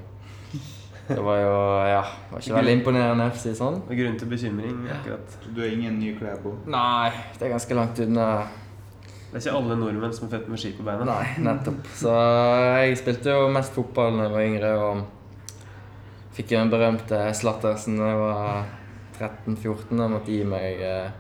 Det 1.06 1.22
var 1.22 1.38
jo 1.38 1.56
Ja, 1.86 2.04
var 2.32 2.42
ikke 2.42 2.58
veldig 2.58 2.76
imponerende, 2.80 3.30
for 3.32 3.40
å 3.40 3.44
si 3.44 3.52
det 3.54 3.60
sånn. 3.60 3.82
Og 3.86 3.98
grunn 4.02 4.20
til 4.20 4.32
bekymring 4.32 4.78
akkurat. 4.98 5.36
Du 5.48 5.62
har 5.62 5.72
ingen 5.72 6.00
ny 6.02 6.14
på? 6.18 6.56
Nei, 6.66 7.12
det 7.38 7.48
er 7.48 7.54
ganske 7.54 7.78
langt 7.78 8.02
unna. 8.04 8.30
Det 9.36 9.38
er 9.38 9.44
ikke 9.44 9.58
alle 9.60 9.76
nordmenn 9.80 10.14
som 10.16 10.28
er 10.28 10.38
født 10.38 10.48
med 10.50 10.62
ski 10.62 10.72
på 10.78 10.86
beina. 10.88 11.06
Nei, 11.08 11.26
nettopp. 11.44 11.88
Så 11.94 12.12
jeg 12.16 12.98
spilte 13.02 13.36
jo 13.36 13.50
mest 13.54 13.76
fotball 13.76 14.18
da 14.18 14.28
jeg 14.28 14.34
var 14.34 14.48
yngre, 14.50 14.72
og 14.80 15.60
fikk 16.36 16.52
jo 16.52 16.62
den 16.64 16.74
berømte 16.74 17.22
slattersen 17.38 18.00
da 18.00 18.10
jeg 18.12 18.22
var 18.22 18.66
13-14. 19.20 19.96
da 20.00 20.08
måtte 20.12 20.34
gi 20.34 20.44
meg 20.48 20.82
eh, 20.84 21.14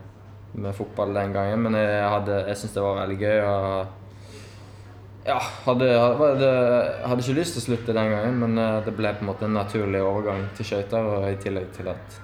med 0.56 0.76
fotball 0.76 1.14
den 1.14 1.34
gangen, 1.36 1.64
men 1.66 1.78
jeg, 1.80 2.02
hadde, 2.10 2.42
jeg 2.48 2.60
syntes 2.60 2.76
det 2.78 2.84
var 2.86 3.00
veldig 3.02 3.18
gøy. 3.22 3.40
og 3.44 4.04
ja, 5.26 5.40
hadde, 5.66 5.88
hadde, 6.00 6.50
hadde 7.02 7.24
ikke 7.24 7.40
lyst 7.40 7.56
til 7.58 7.64
å 7.64 7.66
slutte 7.66 7.96
den 7.98 8.12
gangen, 8.14 8.38
men 8.44 8.62
eh, 8.62 8.82
det 8.86 8.94
ble 8.94 9.14
på 9.16 9.26
en 9.26 9.32
måte 9.32 9.48
en 9.48 9.58
naturlig 9.58 10.04
overgang 10.06 10.44
til 10.58 10.70
skøyter. 10.70 11.08
Og 11.16 11.26
i 11.32 11.40
tillegg 11.42 11.72
til 11.76 11.90
at 11.92 12.20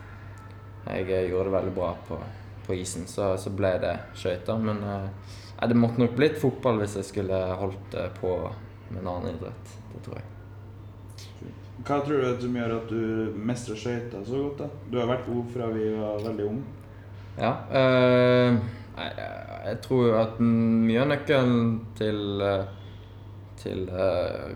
jeg 0.86 1.08
eh, 1.10 1.30
gjorde 1.32 1.50
det 1.50 1.56
veldig 1.56 1.74
bra 1.76 1.92
på, 2.08 2.20
på 2.68 2.76
isen, 2.78 3.08
så, 3.10 3.34
så 3.42 3.54
ble 3.58 3.74
det 3.82 3.96
skøyter. 4.22 4.62
Men 4.62 4.84
eh, 4.86 5.32
det 5.68 5.78
måtte 5.78 6.04
nok 6.04 6.14
blitt 6.18 6.38
fotball 6.42 6.82
hvis 6.82 7.00
jeg 7.00 7.10
skulle 7.10 7.42
holdt 7.62 7.98
eh, 7.98 8.12
på 8.20 8.36
med 8.92 9.02
en 9.02 9.10
annen 9.16 9.34
idrett. 9.34 9.74
Det 9.96 10.04
tror 10.06 10.20
jeg. 10.20 10.28
Hva 11.82 11.98
tror 12.06 12.22
du 12.22 12.28
at 12.30 12.44
som 12.44 12.58
gjør 12.60 12.76
at 12.76 12.92
du 12.94 13.38
mestrer 13.50 13.82
skøyter 13.82 14.26
så 14.28 14.44
godt? 14.46 14.62
da? 14.62 14.86
Du 14.92 15.00
har 15.02 15.10
vært 15.10 15.26
god 15.26 15.50
fra 15.56 15.72
vi 15.74 15.90
var 15.98 16.22
veldig 16.28 16.48
ung. 16.52 16.62
Ja. 17.38 17.56
eh, 17.72 18.58
jeg- 18.98 19.82
tror 19.82 20.08
jo 20.08 20.16
at 20.20 20.40
mye 20.40 21.02
av 21.02 21.08
nøkkelen 21.08 21.80
til 21.96 22.42
eh, 22.42 22.66
til, 23.62 23.90
eh, 23.90 24.52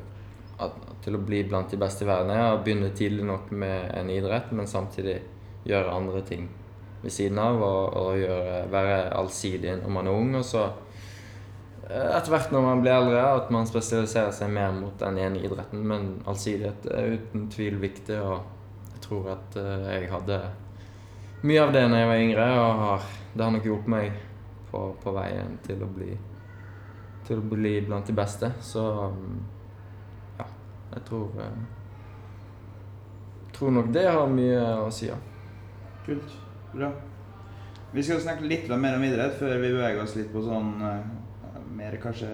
at, 0.59 0.71
til 1.03 1.15
å 1.15 1.21
bli 1.25 1.43
blant 1.43 1.69
de 1.69 1.77
beste 1.77 2.05
i 2.05 2.07
verden 2.09 2.31
er 2.33 2.55
å 2.55 2.61
begynne 2.63 2.89
tidlig 2.95 3.25
nok 3.27 3.51
med 3.51 3.91
en 3.93 4.09
idrett, 4.09 4.51
men 4.51 4.65
samtidig 4.67 5.19
gjøre 5.65 5.93
andre 5.93 6.21
ting 6.25 6.47
ved 7.03 7.11
siden 7.13 7.37
av 7.39 7.61
og, 7.61 7.93
og 8.01 8.17
gjøre, 8.17 8.63
være 8.71 8.97
allsidig 9.13 9.75
når 9.83 9.89
man 9.93 10.07
er 10.07 10.11
ung. 10.11 10.35
Og 10.39 10.45
så 10.47 10.63
etter 11.85 12.31
hvert 12.33 12.51
når 12.51 12.63
man 12.65 12.81
blir 12.81 12.95
eldre, 12.95 13.21
at 13.37 13.51
man 13.53 13.67
spesialiserer 13.69 14.31
seg 14.33 14.49
mer 14.49 14.71
mot 14.73 14.95
den 14.97 15.19
ene 15.21 15.43
idretten. 15.45 15.83
Men 15.85 16.07
allsidighet 16.25 16.87
er 16.89 17.13
uten 17.19 17.45
tvil 17.53 17.77
viktig, 17.83 18.17
og 18.25 18.39
jeg 18.95 19.03
tror 19.05 19.29
at 19.35 19.59
jeg 19.61 20.09
hadde 20.09 20.39
mye 21.45 21.63
av 21.63 21.73
det 21.75 21.83
da 21.91 21.99
jeg 22.01 22.09
var 22.11 22.21
yngre, 22.21 22.45
og 22.59 22.79
har, 22.83 23.09
det 23.33 23.43
har 23.45 23.53
nok 23.53 23.67
gjort 23.69 23.91
meg 23.91 24.23
på, 24.71 24.85
på 25.03 25.13
veien 25.15 25.59
til 25.65 25.83
å 25.85 25.91
bli 25.91 26.13
til 27.25 27.41
å 27.41 27.47
bli 27.55 27.79
blant 27.85 28.05
de 28.05 28.13
beste. 28.13 28.51
Så 28.61 28.83
ja, 30.37 30.45
jeg 30.93 31.03
tror 31.07 31.39
eh, 31.41 31.57
tror 33.55 33.73
nok 33.77 33.91
det 33.95 34.05
har 34.09 34.29
mye 34.29 34.61
å 34.83 34.89
si, 34.93 35.09
ja. 35.09 35.17
Kult. 36.05 36.37
Bra. 36.75 36.91
Vi 37.95 38.03
skal 38.03 38.21
snakke 38.21 38.47
litt 38.49 38.67
mer 38.75 38.97
om 38.97 39.05
idrett 39.07 39.37
før 39.39 39.55
vi 39.61 39.71
beveger 39.71 40.03
oss 40.03 40.15
litt 40.17 40.31
på 40.33 40.43
sånn 40.43 40.73
eh, 40.83 41.61
mer 41.75 41.97
kanskje 42.03 42.29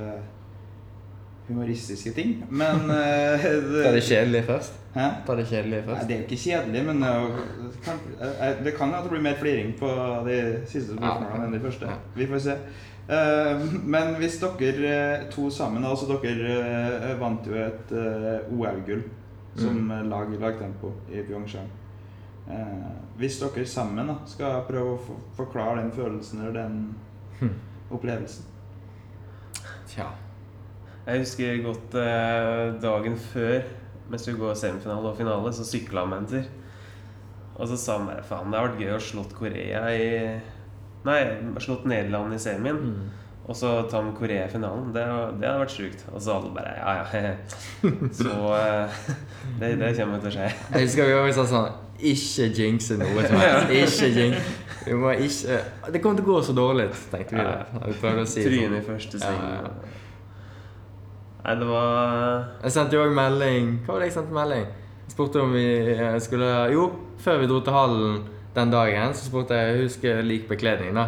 humoristiske 1.48 2.12
ting. 2.16 2.44
Men 2.50 2.90
eh, 2.98 3.46
Ta 3.84 3.92
det 3.96 4.04
kjedelige 4.04 4.44
først. 4.48 4.78
Hæ? 4.96 5.08
Ta 5.28 5.36
det 5.36 5.46
kjedelige 5.50 5.86
Nei, 5.88 6.04
det 6.08 6.16
er 6.16 6.22
jo 6.22 6.28
ikke 6.28 6.42
kjedelig, 6.44 6.84
men 6.86 7.02
det, 7.02 7.10
er 7.10 7.76
kan, 7.86 8.00
uh, 8.22 8.64
det 8.66 8.74
kan 8.78 8.90
jo 8.92 8.96
at 9.00 9.04
det 9.08 9.12
blir 9.14 9.24
mer 9.26 9.38
fliring 9.40 9.74
på 9.80 9.92
de 10.28 10.38
siste 10.68 10.96
spørsmålene 10.98 11.46
enn 11.48 11.56
de 11.56 11.62
første. 11.64 11.86
Ja. 11.92 12.00
Vi 12.16 12.28
får 12.32 12.44
se. 12.48 12.58
Men 13.84 14.14
hvis 14.22 14.38
dere 14.40 15.26
to 15.34 15.50
sammen 15.52 15.84
Altså, 15.84 16.06
dere 16.22 17.16
vant 17.20 17.48
jo 17.50 17.56
et 17.60 17.92
OL-gull 18.54 19.02
som 19.58 19.76
Mm. 19.90 20.10
lag 20.10 20.30
lagtempo 20.40 20.94
i 21.12 21.24
Pyeongchang. 21.28 21.68
Hvis 23.18 23.40
dere 23.42 23.66
sammen 23.68 24.08
da, 24.08 24.16
skal 24.28 24.62
prøve 24.70 24.94
å 24.96 25.18
forklare 25.36 25.82
den 25.82 25.92
følelsen 25.92 26.40
eller 26.42 26.54
den 26.62 26.96
Hm. 27.42 27.50
opplevelsen 27.92 28.46
Tja. 29.88 30.06
Jeg 31.08 31.24
husker 31.24 31.64
godt 31.66 31.96
eh, 31.98 32.66
dagen 32.82 33.16
før, 33.18 33.62
mens 34.12 34.28
vi 34.28 34.36
går 34.38 34.58
semifinale 34.60 35.10
og 35.10 35.18
finale, 35.18 35.54
så 35.56 35.66
sykla 35.66 36.06
han 36.06 36.20
en 36.20 36.28
tur. 36.30 36.50
Og 37.56 37.68
så 37.70 37.78
sa 37.78 37.98
han 37.98 38.10
bare 38.10 38.26
faen, 38.26 38.52
det 38.52 38.60
har 38.60 38.70
vært 38.70 38.84
gøy 38.84 38.94
å 38.96 39.02
slått 39.02 39.34
Korea 39.38 39.86
i 39.94 40.12
Nei, 41.02 41.18
slått 41.58 41.88
Nederland 41.90 42.36
i 42.36 42.38
semien. 42.38 42.78
Mm. 42.78 43.22
Og 43.50 43.58
så 43.58 43.72
ta 43.90 44.04
med 44.06 44.14
Korea 44.20 44.46
i 44.46 44.52
finalen. 44.52 44.92
Det, 44.94 45.02
det 45.42 45.48
hadde 45.50 45.62
vært 45.64 45.74
sjukt. 45.74 46.04
Og 46.14 46.22
så 46.22 46.36
alle 46.38 46.52
bare 46.54 46.76
ja, 46.78 46.92
ja. 47.10 47.32
Så 48.20 48.36
eh, 48.54 49.00
det, 49.60 49.72
det 49.82 49.96
kommer 49.98 50.22
til 50.22 50.30
å 50.30 50.34
skje. 50.36 50.52
Jeg 50.76 50.86
husker 50.86 51.10
vi 51.10 51.16
også 51.18 51.40
sa 51.40 51.48
sånn 51.56 52.06
Ikke 52.12 52.48
jinxe 52.62 53.00
noe 53.02 53.26
som 53.26 53.42
helst. 53.42 53.74
Ikke 53.80 54.12
jinx. 54.20 54.54
Vi 54.86 54.98
må 54.98 55.16
ikke 55.26 55.58
Det 55.94 56.04
kommer 56.04 56.22
til 56.22 56.28
å 56.28 56.30
gå 56.30 56.38
så 56.46 56.56
dårlig, 56.58 56.88
tenkte 57.12 57.42
vi. 57.42 57.82
Vi 57.90 57.98
prøvde 58.06 58.28
å 58.28 58.30
si 58.30 58.46
det 58.46 58.54
Tryne 58.54 58.70
sånn. 58.70 58.78
i 58.78 58.86
første 58.88 59.26
Ja, 59.26 59.34
ja, 59.58 59.74
Nei, 61.46 61.56
det 61.58 61.68
var 61.68 62.46
Jeg 62.64 62.72
sendte 62.76 62.98
jo 62.98 63.06
òg 63.08 63.16
melding 63.18 63.72
Hva 63.86 63.96
var 63.96 64.04
det 64.04 64.12
jeg 64.12 64.18
sendte 64.20 64.36
melding? 64.36 64.68
Jeg 65.08 65.16
spurte 65.16 65.42
om 65.42 65.52
vi 65.56 65.66
eh, 65.96 66.20
skulle 66.22 66.52
Jo, 66.74 66.86
før 67.20 67.42
vi 67.42 67.50
dro 67.50 67.60
til 67.66 67.74
hallen 67.74 68.22
den 68.56 68.72
dagen, 68.72 69.14
så 69.16 69.26
spurte 69.30 69.56
jeg 69.56 69.84
Husk 69.86 70.04
lik 70.28 70.48
bekledning, 70.50 70.92
da. 70.98 71.08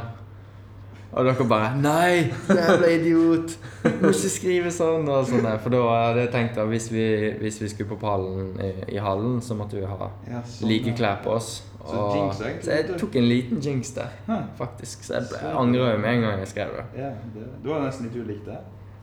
Og 1.14 1.26
dere 1.26 1.46
bare 1.46 1.74
'Nei, 1.78 2.32
jævla 2.50 2.88
idiot! 2.90 3.52
Du 3.84 3.90
må 4.02 4.10
ikke 4.10 4.30
skrive 4.34 4.72
sånn!' 4.74 5.10
og 5.10 5.28
sånn 5.30 5.44
der. 5.46 5.60
For 5.62 5.70
da 5.70 5.82
hadde 5.92 6.24
jeg 6.24 6.32
tenkt 6.34 6.58
at 6.58 6.68
hvis 6.72 6.88
vi, 6.92 7.04
hvis 7.42 7.60
vi 7.62 7.70
skulle 7.70 7.90
på 7.92 8.00
pallen 8.02 8.56
i, 8.64 8.72
i 8.96 8.98
hallen, 8.98 9.38
så 9.42 9.54
måtte 9.54 9.78
vi 9.78 9.86
ha 9.86 10.10
Ja, 10.32 10.42
sånn, 10.42 10.72
like 10.72 10.96
klær 10.98 11.20
på 11.24 11.36
oss. 11.36 11.52
Så 11.84 11.94
Og, 12.00 12.16
jinxa 12.16 12.48
egentlig 12.48 12.64
så 12.66 12.72
jeg 12.72 13.00
tok 13.04 13.16
en 13.20 13.28
liten 13.30 13.62
jinx 13.62 13.92
der, 13.94 14.10
faktisk. 14.58 15.04
Så 15.04 15.14
jeg, 15.20 15.28
ble, 15.30 15.38
Så- 15.38 15.46
jeg 15.46 15.56
angrer 15.60 15.92
jo 15.92 15.98
med 16.00 16.10
en 16.16 16.22
gang 16.22 16.40
jeg 16.40 16.48
skrev 16.48 16.74
det. 16.80 16.86
Ja, 17.04 17.12
det, 17.36 17.46
du 17.64 17.70
var 17.70 17.82
nesten 17.86 18.08
litt 18.10 18.16
ulik 18.24 18.46
det. 18.48 18.58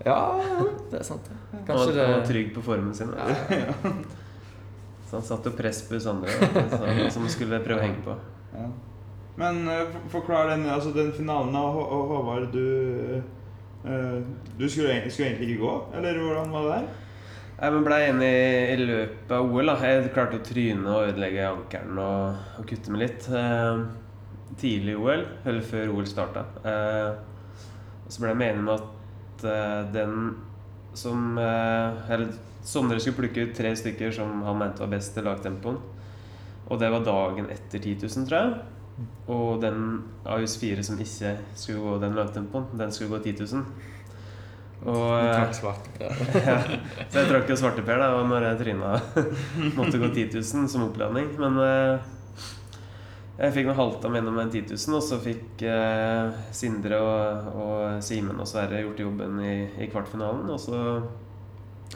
Ja, 0.05 0.19
det 0.91 1.01
er 1.01 1.05
sant. 1.05 1.27
Han 1.53 1.65
Kanskje 1.69 1.87
var, 1.91 1.97
det 1.99 2.07
han 2.15 2.27
trygg 2.29 2.55
på 2.55 2.63
formen 2.65 2.95
sin. 2.97 3.11
Så 5.11 5.17
han 5.19 5.27
satte 5.27 5.51
press 5.51 5.83
på 5.89 5.99
Sondre, 6.01 6.31
som 6.31 6.55
han 6.55 6.71
så- 6.71 7.11
som 7.11 7.29
skulle 7.29 7.59
prøve 7.65 7.81
å 7.81 7.83
henge 7.83 8.03
på. 8.05 8.15
Ja. 8.55 8.69
Men 9.41 9.63
uh, 9.69 9.95
forklar 10.13 10.49
den, 10.53 10.67
altså 10.71 10.93
den 10.95 11.13
finalen 11.13 11.55
av 11.57 11.75
Hå- 11.75 11.87
Hå- 11.91 12.09
Håvard. 12.13 12.53
Du, 12.53 13.23
uh, 13.85 14.21
du 14.59 14.69
skulle, 14.71 15.01
skulle 15.11 15.31
egentlig 15.33 15.49
ikke 15.55 15.65
gå, 15.65 15.73
eller 15.99 16.19
hvordan 16.21 16.51
var 16.55 16.63
det 16.69 16.75
der? 16.77 16.89
Jeg 17.61 17.83
ble 17.85 17.97
enig 18.07 18.31
i 18.73 18.77
løpet 18.87 19.33
av 19.37 19.51
OL. 19.53 19.67
da 19.67 19.75
Jeg 19.85 20.13
klarte 20.15 20.39
å 20.39 20.45
tryne 20.47 20.95
og 20.95 21.09
ødelegge 21.11 21.49
ankelen 21.51 21.99
og, 22.01 22.39
og 22.59 22.69
kutte 22.71 22.95
meg 22.95 23.03
litt. 23.03 23.27
Eh, 23.29 23.83
tidlig 24.63 24.95
i 24.95 24.97
OL, 24.97 25.27
eller 25.45 25.61
før 25.69 25.93
OL 25.93 26.07
starta. 26.09 26.47
Eh, 26.65 27.11
så 28.09 28.23
ble 28.23 28.31
jeg 28.33 28.55
enig 28.55 28.65
med 28.65 28.79
at 28.79 28.87
eh, 29.45 29.83
den 29.95 30.37
som 30.95 31.39
eh, 31.39 32.11
Eller 32.13 32.33
Sondre 32.67 33.01
skulle 33.01 33.17
plukke 33.23 33.47
ut 33.47 33.55
tre 33.57 33.71
stykker 33.77 34.13
som 34.13 34.43
han 34.45 34.59
mente 34.61 34.83
var 34.83 34.91
best 34.93 35.15
til 35.17 35.25
lagtempoen. 35.25 35.79
Og 36.69 36.79
det 36.79 36.91
var 36.93 37.07
dagen 37.07 37.49
etter 37.51 37.81
10 37.81 37.95
000, 38.03 38.27
tror 38.29 38.37
jeg. 38.37 39.07
Og 39.33 39.63
den 39.63 39.79
av 40.29 40.45
oss 40.45 40.59
fire 40.61 40.85
som 40.85 41.01
ikke 41.01 41.33
skulle 41.57 41.81
gå 41.81 41.95
den 42.03 42.19
lagtempoen, 42.19 42.69
den 42.77 42.93
skulle 42.93 43.17
gå 43.17 43.23
10 43.33 43.47
000. 43.57 43.65
Og 44.91 45.09
eh. 45.17 45.27
Ja. 46.05 46.59
så 47.09 47.23
jeg 47.23 47.29
trakk 47.33 47.49
jo 47.49 47.57
svarteper 47.59 48.01
da 48.01 48.13
og 48.19 48.29
når 48.29 48.51
jeg 48.51 48.61
tryna. 48.61 48.93
Måtte 49.79 50.01
gå 50.01 50.13
10 50.13 50.29
000 50.37 50.69
som 50.69 50.85
oppladning. 50.91 51.33
Men 51.41 51.59
jeg 53.41 53.55
fikk 53.55 53.71
noe 53.71 53.79
halta 53.79 54.11
meg 54.11 54.21
gjennom 54.21 54.39
en 54.43 54.51
10 54.53 54.75
000, 54.75 54.97
og 54.99 55.05
så 55.07 55.17
fikk 55.23 55.63
eh, 55.65 56.41
Sindre 56.53 56.99
og, 57.01 57.51
og 57.57 58.03
Simen 58.05 58.41
og 58.43 58.49
Sverre 58.49 58.83
gjort 58.83 59.01
jobben 59.01 59.39
i, 59.41 59.55
i 59.81 59.89
kvartfinalen. 59.89 60.51
Og 60.53 60.61
så 60.61 60.77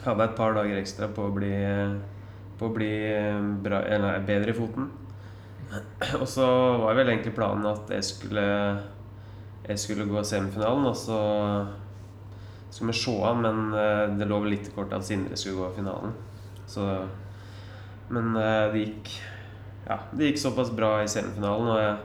hadde 0.01 0.25
jeg 0.25 0.31
et 0.31 0.37
par 0.39 0.55
dager 0.57 0.79
ekstra 0.81 1.09
på 1.13 1.27
å 1.27 1.33
bli, 1.35 1.53
på 2.57 2.69
å 2.69 2.73
bli 2.73 2.91
eh, 3.11 3.37
bra, 3.61 3.83
eller, 3.85 4.25
bedre 4.25 4.55
i 4.55 4.57
foten. 4.57 4.89
Og 6.21 6.27
så 6.29 6.45
var 6.81 6.97
vel 6.97 7.09
egentlig 7.11 7.35
planen 7.37 7.65
at 7.69 7.89
jeg 7.93 8.05
skulle, 8.09 8.47
jeg 9.65 9.81
skulle 9.81 10.05
gå 10.09 10.21
semifinalen, 10.25 10.85
og 10.85 10.97
så 10.97 11.19
skulle 12.69 12.91
vi 12.91 12.99
se 12.99 13.15
an, 13.25 13.41
men 13.41 13.77
eh, 13.79 14.17
det 14.19 14.27
lå 14.29 14.41
vel 14.43 14.53
litt 14.55 14.69
i 14.69 14.73
kortet 14.75 14.99
at 14.99 15.07
Sindre 15.07 15.37
skulle 15.39 15.61
gå 15.61 15.71
finalen. 15.77 16.17
Så 16.69 16.85
Men 18.13 18.35
eh, 18.37 18.73
det 18.73 18.83
gikk 18.83 19.13
Ja, 19.85 19.99
det 20.11 20.31
gikk 20.31 20.41
såpass 20.41 20.71
bra 20.73 20.97
i 21.03 21.09
semifinalen, 21.09 21.69
og 21.69 21.81
jeg, 21.81 21.97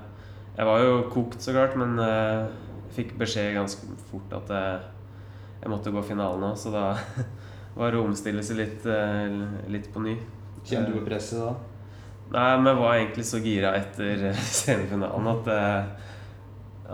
jeg 0.58 0.68
var 0.68 0.82
jo 0.84 0.96
kokt, 1.12 1.38
så 1.40 1.54
klart, 1.56 1.78
men 1.80 1.96
jeg 2.00 2.50
fikk 2.96 3.14
beskjed 3.20 3.54
ganske 3.56 3.94
fort 4.10 4.34
at 4.37 4.52
jeg, 4.52 4.82
jeg 5.62 5.72
måtte 5.72 5.94
gå 5.94 6.02
finalen 6.04 6.50
òg, 6.50 6.58
så 6.60 6.75
da 6.75 6.84
var 7.78 7.92
det 7.92 8.00
å 8.00 8.04
omstille 8.08 8.44
seg 8.44 8.60
litt, 8.60 8.87
eh, 8.90 9.40
litt 9.72 9.88
på 9.94 10.04
ny. 10.04 10.18
Kjente 10.60 10.92
du 10.92 10.99
på 10.99 11.06
presset 11.08 11.40
da? 11.40 11.54
Nei, 12.30 12.50
men 12.60 12.68
jeg 12.70 12.78
var 12.78 12.99
egentlig 12.99 13.26
så 13.26 13.40
gira 13.42 13.75
etter 13.78 14.28
semifinalen 14.62 15.32
at 15.32 15.52
eh, 15.56 16.06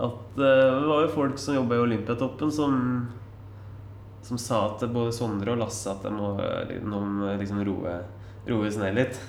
At 0.07 0.37
eh, 0.37 0.73
det 0.77 0.87
var 0.87 1.03
jo 1.03 1.13
folk 1.13 1.39
som 1.41 1.57
jobba 1.57 1.77
i 1.77 1.85
Olympiatoppen, 1.87 2.51
som 2.53 2.75
som 4.27 4.37
sa 4.37 4.57
til 4.79 4.91
både 4.91 5.13
Sondre 5.15 5.53
og 5.53 5.61
Lasse 5.61 5.87
at 5.87 6.03
jeg 6.03 6.11
eh, 6.11 6.81
må 6.83 6.99
liksom 7.39 7.61
roe, 7.63 7.93
roes 8.49 8.77
ned 8.79 8.95
litt. 8.97 9.19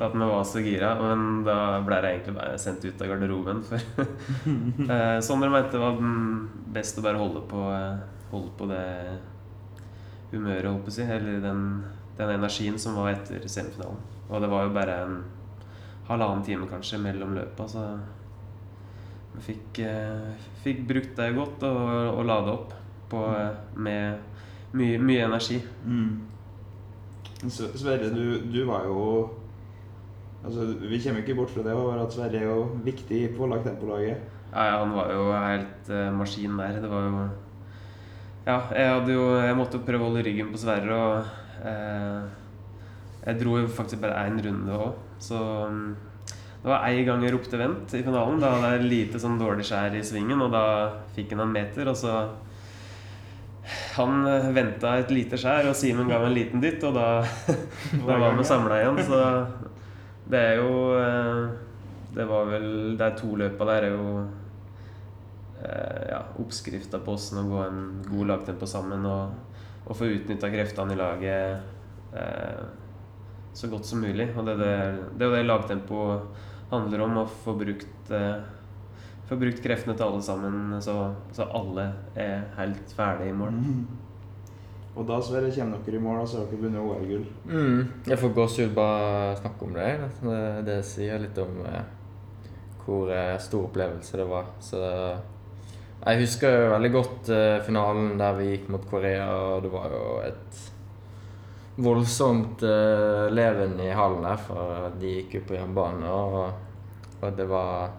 At 0.00 0.14
vi 0.14 0.28
var 0.30 0.44
så 0.48 0.62
gira. 0.64 0.92
Men 1.00 1.42
da 1.46 1.80
ble 1.86 1.98
jeg 2.00 2.18
egentlig 2.18 2.36
bare 2.36 2.60
sendt 2.60 2.84
ut 2.86 3.02
av 3.02 3.12
garderoben. 3.12 3.62
For 3.66 4.04
eh, 4.96 5.18
Sondre 5.24 5.50
mente 5.52 5.76
det 5.76 5.82
var 5.82 5.98
best 6.76 7.00
å 7.00 7.04
bare 7.06 7.20
holde 7.20 7.44
på, 7.50 7.64
eh, 7.74 8.30
holde 8.32 8.54
på 8.58 8.70
det 8.70 8.86
humøret, 10.32 10.70
holdt 10.70 10.86
på 10.86 10.94
å 10.94 10.96
si. 11.00 11.06
Eller 11.06 11.42
den, 11.44 11.66
den 12.18 12.34
energien 12.38 12.78
som 12.80 12.98
var 13.00 13.12
etter 13.14 13.44
semifinalen. 13.46 14.00
Og 14.30 14.42
det 14.42 14.50
var 14.50 14.66
jo 14.66 14.74
bare 14.74 14.96
en 15.04 15.20
halvannen 16.10 16.42
time 16.46 16.66
kanskje 16.70 16.98
mellom 17.02 17.36
løpa, 17.36 17.66
så 17.70 17.84
vi 19.34 19.44
fikk, 19.52 19.78
eh, 19.86 20.46
fikk 20.64 20.82
brukt 20.88 21.14
det 21.18 21.30
godt 21.36 21.62
og, 21.68 21.90
og 22.18 22.24
lade 22.26 22.54
opp 22.54 22.74
på, 23.10 23.20
med 23.78 24.74
mye, 24.74 24.98
mye 24.98 25.26
energi. 25.26 25.60
Mm. 25.84 26.10
Sverre, 27.48 28.10
du, 28.12 28.40
du 28.52 28.64
var 28.68 28.84
jo 28.84 29.04
Altså, 30.44 30.66
Vi 30.80 30.98
kommer 31.00 31.20
ikke 31.20 31.36
bort 31.36 31.52
fra 31.52 31.64
det 31.64 31.76
var 31.76 32.00
at 32.00 32.12
Sverre 32.12 32.40
er 32.40 32.48
jo 32.48 32.64
viktig 32.84 33.36
på 33.36 33.48
lagtempolaget. 33.48 34.20
Ja, 34.50 34.64
ja, 34.66 34.76
han 34.80 34.92
var 34.96 35.12
jo 35.12 35.26
helt 35.32 35.90
uh, 35.92 36.10
maskin 36.16 36.58
der. 36.58 36.80
Det 36.80 36.90
var 36.90 37.06
jo 37.06 37.24
Ja, 38.46 38.58
jeg 38.74 38.92
hadde 38.94 39.12
jo 39.12 39.24
Jeg 39.36 39.56
måtte 39.56 39.78
jo 39.78 39.86
prøve 39.86 40.04
å 40.04 40.10
holde 40.10 40.24
ryggen 40.26 40.52
på 40.52 40.60
Sverre, 40.60 40.96
og 40.96 41.24
uh, 41.64 42.28
jeg 43.20 43.40
dro 43.42 43.58
jo 43.60 43.66
faktisk 43.68 44.00
bare 44.00 44.22
én 44.30 44.40
runde 44.40 44.72
òg, 44.72 44.94
så 45.20 45.36
um, 45.68 45.90
det 46.62 46.68
var 46.68 46.86
ei 46.88 47.04
gang 47.04 47.22
jeg 47.24 47.34
ropte 47.34 47.56
'vent' 47.56 47.94
i 47.96 48.02
finalen. 48.04 48.40
Da 48.40 48.54
hadde 48.54 48.70
jeg 48.78 48.88
lite 48.88 49.20
sånn 49.20 49.38
dårlig 49.40 49.64
skjær 49.68 49.96
i 49.96 50.00
svingen, 50.04 50.40
og 50.40 50.52
da 50.52 50.64
fikk 51.16 51.34
han 51.34 51.44
en 51.44 51.52
meter, 51.52 51.88
og 51.88 51.96
så 51.96 52.14
Han 53.96 54.26
eh, 54.26 54.50
venta 54.54 54.96
et 55.00 55.10
lite 55.14 55.38
skjær, 55.40 55.68
og 55.70 55.76
Simen 55.78 56.08
ga 56.08 56.20
meg 56.20 56.30
en 56.30 56.36
liten 56.36 56.62
dytt, 56.62 56.84
og 56.88 56.96
da, 56.96 57.08
da 58.06 58.18
var 58.22 58.36
vi 58.38 58.46
samla 58.46 58.80
igjen. 58.80 59.00
Så 59.06 59.20
det 60.30 60.42
er 60.52 60.60
jo 60.60 60.74
eh, 60.94 61.40
Det 62.14 62.26
var 62.26 62.46
vel 62.50 62.68
De 62.98 63.08
to 63.18 63.34
løpa 63.38 63.66
der 63.70 63.86
er 63.88 63.94
jo 63.96 64.10
eh, 65.62 66.02
ja, 66.10 66.20
oppskrifta 66.42 67.00
på 67.04 67.16
åssen 67.16 67.42
å 67.42 67.48
gå 67.48 67.64
en 67.64 67.80
god 68.08 68.30
lagtempo 68.34 68.68
sammen 68.70 69.06
og, 69.06 69.58
og 69.86 69.98
få 69.98 70.10
utnytta 70.10 70.50
kreftene 70.52 70.94
i 70.94 71.00
laget 71.00 72.14
eh, 72.14 72.62
så 73.52 73.68
godt 73.70 73.86
som 73.86 74.02
mulig. 74.02 74.30
Og 74.36 74.46
det, 74.46 74.54
er 74.54 74.62
det, 74.62 75.10
det 75.18 75.30
det 75.34 75.44
lagtempo 75.46 76.06
handler 76.70 77.04
om, 77.06 77.22
å 77.22 77.28
få 77.44 77.56
brukt 77.58 78.14
eh, 78.14 78.42
få 79.30 79.38
brukt 79.38 79.62
kreftene 79.62 79.94
til 79.94 80.08
alle 80.08 80.22
sammen, 80.26 80.76
så, 80.82 80.96
så 81.32 81.46
alle 81.54 81.86
er 82.18 82.48
helt 82.56 82.94
ferdige 82.96 83.30
i 83.30 83.36
mål. 83.38 83.60
Og 84.98 85.06
da 85.06 85.20
Sverre, 85.22 85.52
kommer 85.54 85.78
dere 85.86 86.00
i 86.00 86.02
mål, 86.02 86.24
og 86.24 86.28
så 86.28 86.40
har 86.40 86.48
dere 86.50 86.64
vunnet 86.64 86.82
OL-gull. 86.82 87.26
Mm. 87.46 87.84
Jeg 88.10 88.18
får 88.18 88.34
gåsehud 88.34 88.74
bare 88.74 89.36
snakke 89.38 89.68
om 89.68 89.76
det. 89.78 89.90
Det, 90.24 90.40
det 90.66 90.78
sier 90.88 91.22
litt 91.22 91.38
om 91.38 91.60
eh, 91.62 91.84
hvor 92.82 93.12
eh, 93.14 93.36
stor 93.38 93.68
opplevelse 93.68 94.18
det 94.18 94.26
var. 94.26 94.50
Så 94.66 94.82
jeg 96.00 96.20
husker 96.24 96.56
jo 96.56 96.74
veldig 96.74 96.92
godt 96.96 97.30
eh, 97.36 97.62
finalen 97.64 98.18
der 98.18 98.36
vi 98.40 98.50
gikk 98.50 98.68
mot 98.74 98.90
Korea, 98.90 99.30
og 99.30 99.64
det 99.64 99.72
var 99.72 99.94
jo 99.94 100.04
et 100.26 100.60
voldsomt 101.80 102.66
eh, 102.66 103.30
leven 103.30 103.78
i 103.84 103.90
hallen 103.94 104.26
der, 104.26 104.42
for 104.42 104.98
de 105.00 105.16
gikk 105.20 105.38
jo 105.38 105.46
på 105.48 105.58
hjemmebane, 105.58 106.10
og, 106.10 107.20
og 107.20 107.36
det 107.38 107.46
var 107.48 107.92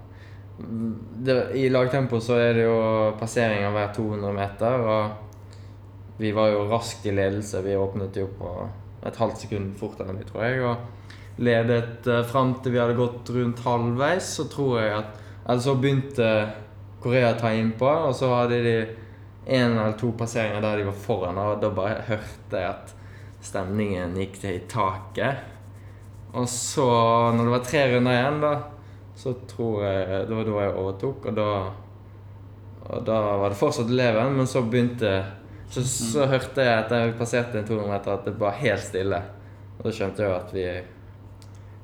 det, 1.26 1.36
I 1.58 1.70
lagtempo 1.70 2.20
så 2.24 2.38
er 2.42 2.56
det 2.58 2.66
jo 2.66 2.78
passeringer 3.20 3.74
hver 3.74 3.92
200 3.96 4.34
meter, 4.36 4.86
og 4.86 6.22
vi 6.22 6.32
var 6.36 6.52
jo 6.54 6.68
raskt 6.70 7.06
i 7.10 7.16
ledelse. 7.16 7.64
Vi 7.66 7.78
åpnet 7.78 8.18
jo 8.20 8.28
på 8.38 8.52
et 9.06 9.18
halvt 9.18 9.46
sekund 9.46 9.76
fortere 9.80 10.12
enn 10.12 10.22
vi, 10.22 10.28
tror 10.30 10.46
jeg. 10.46 10.62
Og 10.66 11.42
ledet 11.42 12.08
eh, 12.08 12.26
fram 12.30 12.56
til 12.62 12.76
vi 12.76 12.82
hadde 12.82 13.00
gått 13.00 13.32
rundt 13.34 13.64
halvveis, 13.66 14.34
så 14.38 14.48
tror 14.52 14.80
jeg 14.82 14.96
at 15.00 15.18
Eller 15.42 15.62
så 15.64 15.74
begynte 15.74 16.26
Korea 17.02 17.32
å 17.34 17.38
ta 17.40 17.50
innpå, 17.58 17.88
og 17.90 18.12
så 18.14 18.28
hadde 18.30 18.60
de 18.62 18.76
en 19.50 19.72
eller 19.74 19.96
to 19.98 20.12
passeringer 20.14 20.62
der 20.62 20.78
de 20.78 20.86
var 20.86 21.00
foran, 21.02 21.40
og 21.42 21.64
da 21.64 21.72
bare 21.74 22.04
hørte 22.06 22.60
jeg 22.62 22.70
at 22.70 22.94
stemningen 23.42 24.14
gikk 24.22 24.38
til 24.38 24.60
i 24.60 24.62
taket. 24.70 25.42
Og 26.38 26.46
så, 26.46 26.86
når 27.34 27.42
det 27.42 27.56
var 27.56 27.66
tre 27.66 27.82
runder 27.90 28.20
igjen, 28.20 28.38
da, 28.44 28.54
så 29.16 29.34
tror 29.48 29.84
jeg 29.86 30.28
Det 30.30 30.36
var 30.36 30.48
da 30.48 30.62
jeg 30.64 30.76
overtok, 30.82 31.26
og 31.30 31.36
da 31.36 31.50
Og 32.92 33.04
da 33.06 33.20
var 33.38 33.50
det 33.50 33.60
fortsatt 33.60 33.92
leven, 33.94 34.34
men 34.38 34.48
så 34.48 34.64
begynte 34.64 35.12
Så, 35.70 35.84
så 35.88 36.26
hørte 36.28 36.64
jeg 36.64 36.80
etter 36.80 37.06
jeg 37.06 37.20
passerte 37.20 37.60
en 37.60 37.68
200 37.68 37.92
meter, 37.92 38.12
at 38.14 38.26
det 38.28 38.34
var 38.40 38.58
helt 38.60 38.84
stille. 38.84 39.22
Og 39.78 39.86
da 39.86 39.94
skjønte 39.96 40.26
jeg 40.26 40.34
at 40.36 40.50
vi 40.56 40.66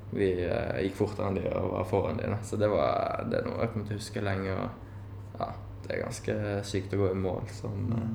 vi 0.10 0.32
eh, 0.46 0.82
gikk 0.86 0.98
fortere 1.02 1.30
enn 1.30 1.38
de 1.40 1.46
og 1.52 1.72
var 1.74 1.88
foran 1.88 2.20
de. 2.20 2.28
Da. 2.32 2.40
Så 2.44 2.60
det, 2.60 2.70
var, 2.72 3.24
det 3.30 3.42
er 3.42 3.48
noe 3.48 3.62
jeg 3.62 3.74
kommer 3.74 3.88
til 3.90 3.98
å 3.98 4.02
huske 4.02 4.24
lenge. 4.24 4.56
Og 4.56 5.40
ja, 5.42 5.50
det 5.84 5.94
er 5.94 6.04
ganske 6.06 6.38
sykt 6.68 6.96
å 6.96 7.02
gå 7.02 7.10
i 7.12 7.22
mål 7.24 7.50
som 7.56 7.88
mm. 7.92 8.13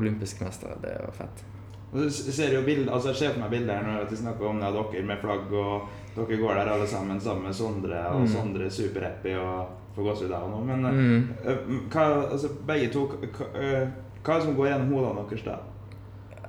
olympisk 0.00 0.42
mester. 0.44 0.76
Det 0.82 0.94
var 1.04 1.16
fett. 1.16 1.44
Og 1.92 2.06
så 2.08 2.32
ser 2.32 2.54
jo 2.56 2.64
bild, 2.64 2.88
altså 2.88 3.10
Jeg 3.12 3.18
ser 3.20 3.34
for 3.34 3.42
meg 3.42 3.52
bilder 3.52 3.76
her 3.76 3.84
når 3.84 4.06
vi 4.08 4.22
snakker 4.22 4.48
om 4.48 4.62
det, 4.62 4.70
av 4.70 4.78
dere 4.94 5.08
med 5.10 5.20
flagg, 5.20 5.52
og 5.52 6.01
dere 6.16 6.36
går 6.38 6.54
der 6.54 6.70
alle 6.72 6.86
sammen 6.86 7.20
sammen 7.20 7.44
med 7.44 7.54
Sondre, 7.54 8.06
og 8.12 8.20
Mm. 8.20 8.26
Sondre 8.28 8.64
er 8.66 8.70
superhappy 8.70 9.34
og 9.38 9.68
får 9.96 10.02
gåsehud 10.10 10.32
av 10.32 10.48
noe. 10.50 10.64
Men 10.64 10.82
Mm. 10.82 11.28
øh, 11.44 11.56
hva, 11.90 12.06
altså, 12.32 12.48
begge 12.66 12.92
to, 12.92 13.06
hva, 13.06 13.46
øh, 13.54 13.88
hva 14.24 14.32
er 14.34 14.38
det 14.38 14.42
som 14.44 14.56
går 14.56 14.66
gjennom 14.68 14.92
hodene 14.92 15.28
deres 15.30 15.42
da? 15.44 15.56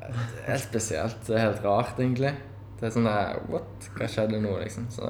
Det 0.03 0.47
er 0.47 0.57
spesielt. 0.57 1.21
Det 1.27 1.35
er 1.35 1.39
helt 1.51 1.63
rart, 1.65 1.97
egentlig. 1.99 2.33
Det 2.79 2.87
er 2.89 2.91
sånn 2.99 3.05
der 3.07 3.39
What? 3.49 3.89
Hva 3.97 4.07
skjedde 4.07 4.41
nå, 4.41 4.57
liksom? 4.63 4.87
Så 4.91 5.07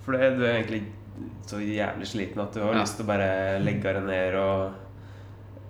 For 0.00 0.12
det, 0.12 0.38
du 0.38 0.44
er 0.44 0.54
egentlig 0.62 0.82
så 1.46 1.56
jævlig 1.60 2.06
sliten 2.06 2.40
at 2.40 2.52
du 2.54 2.60
har 2.60 2.72
Ja. 2.74 2.80
lyst 2.80 2.96
til 2.96 3.04
å 3.04 3.08
bare 3.08 3.58
legge 3.60 3.82
deg 3.92 4.02
ned 4.06 4.34
og 4.34 4.72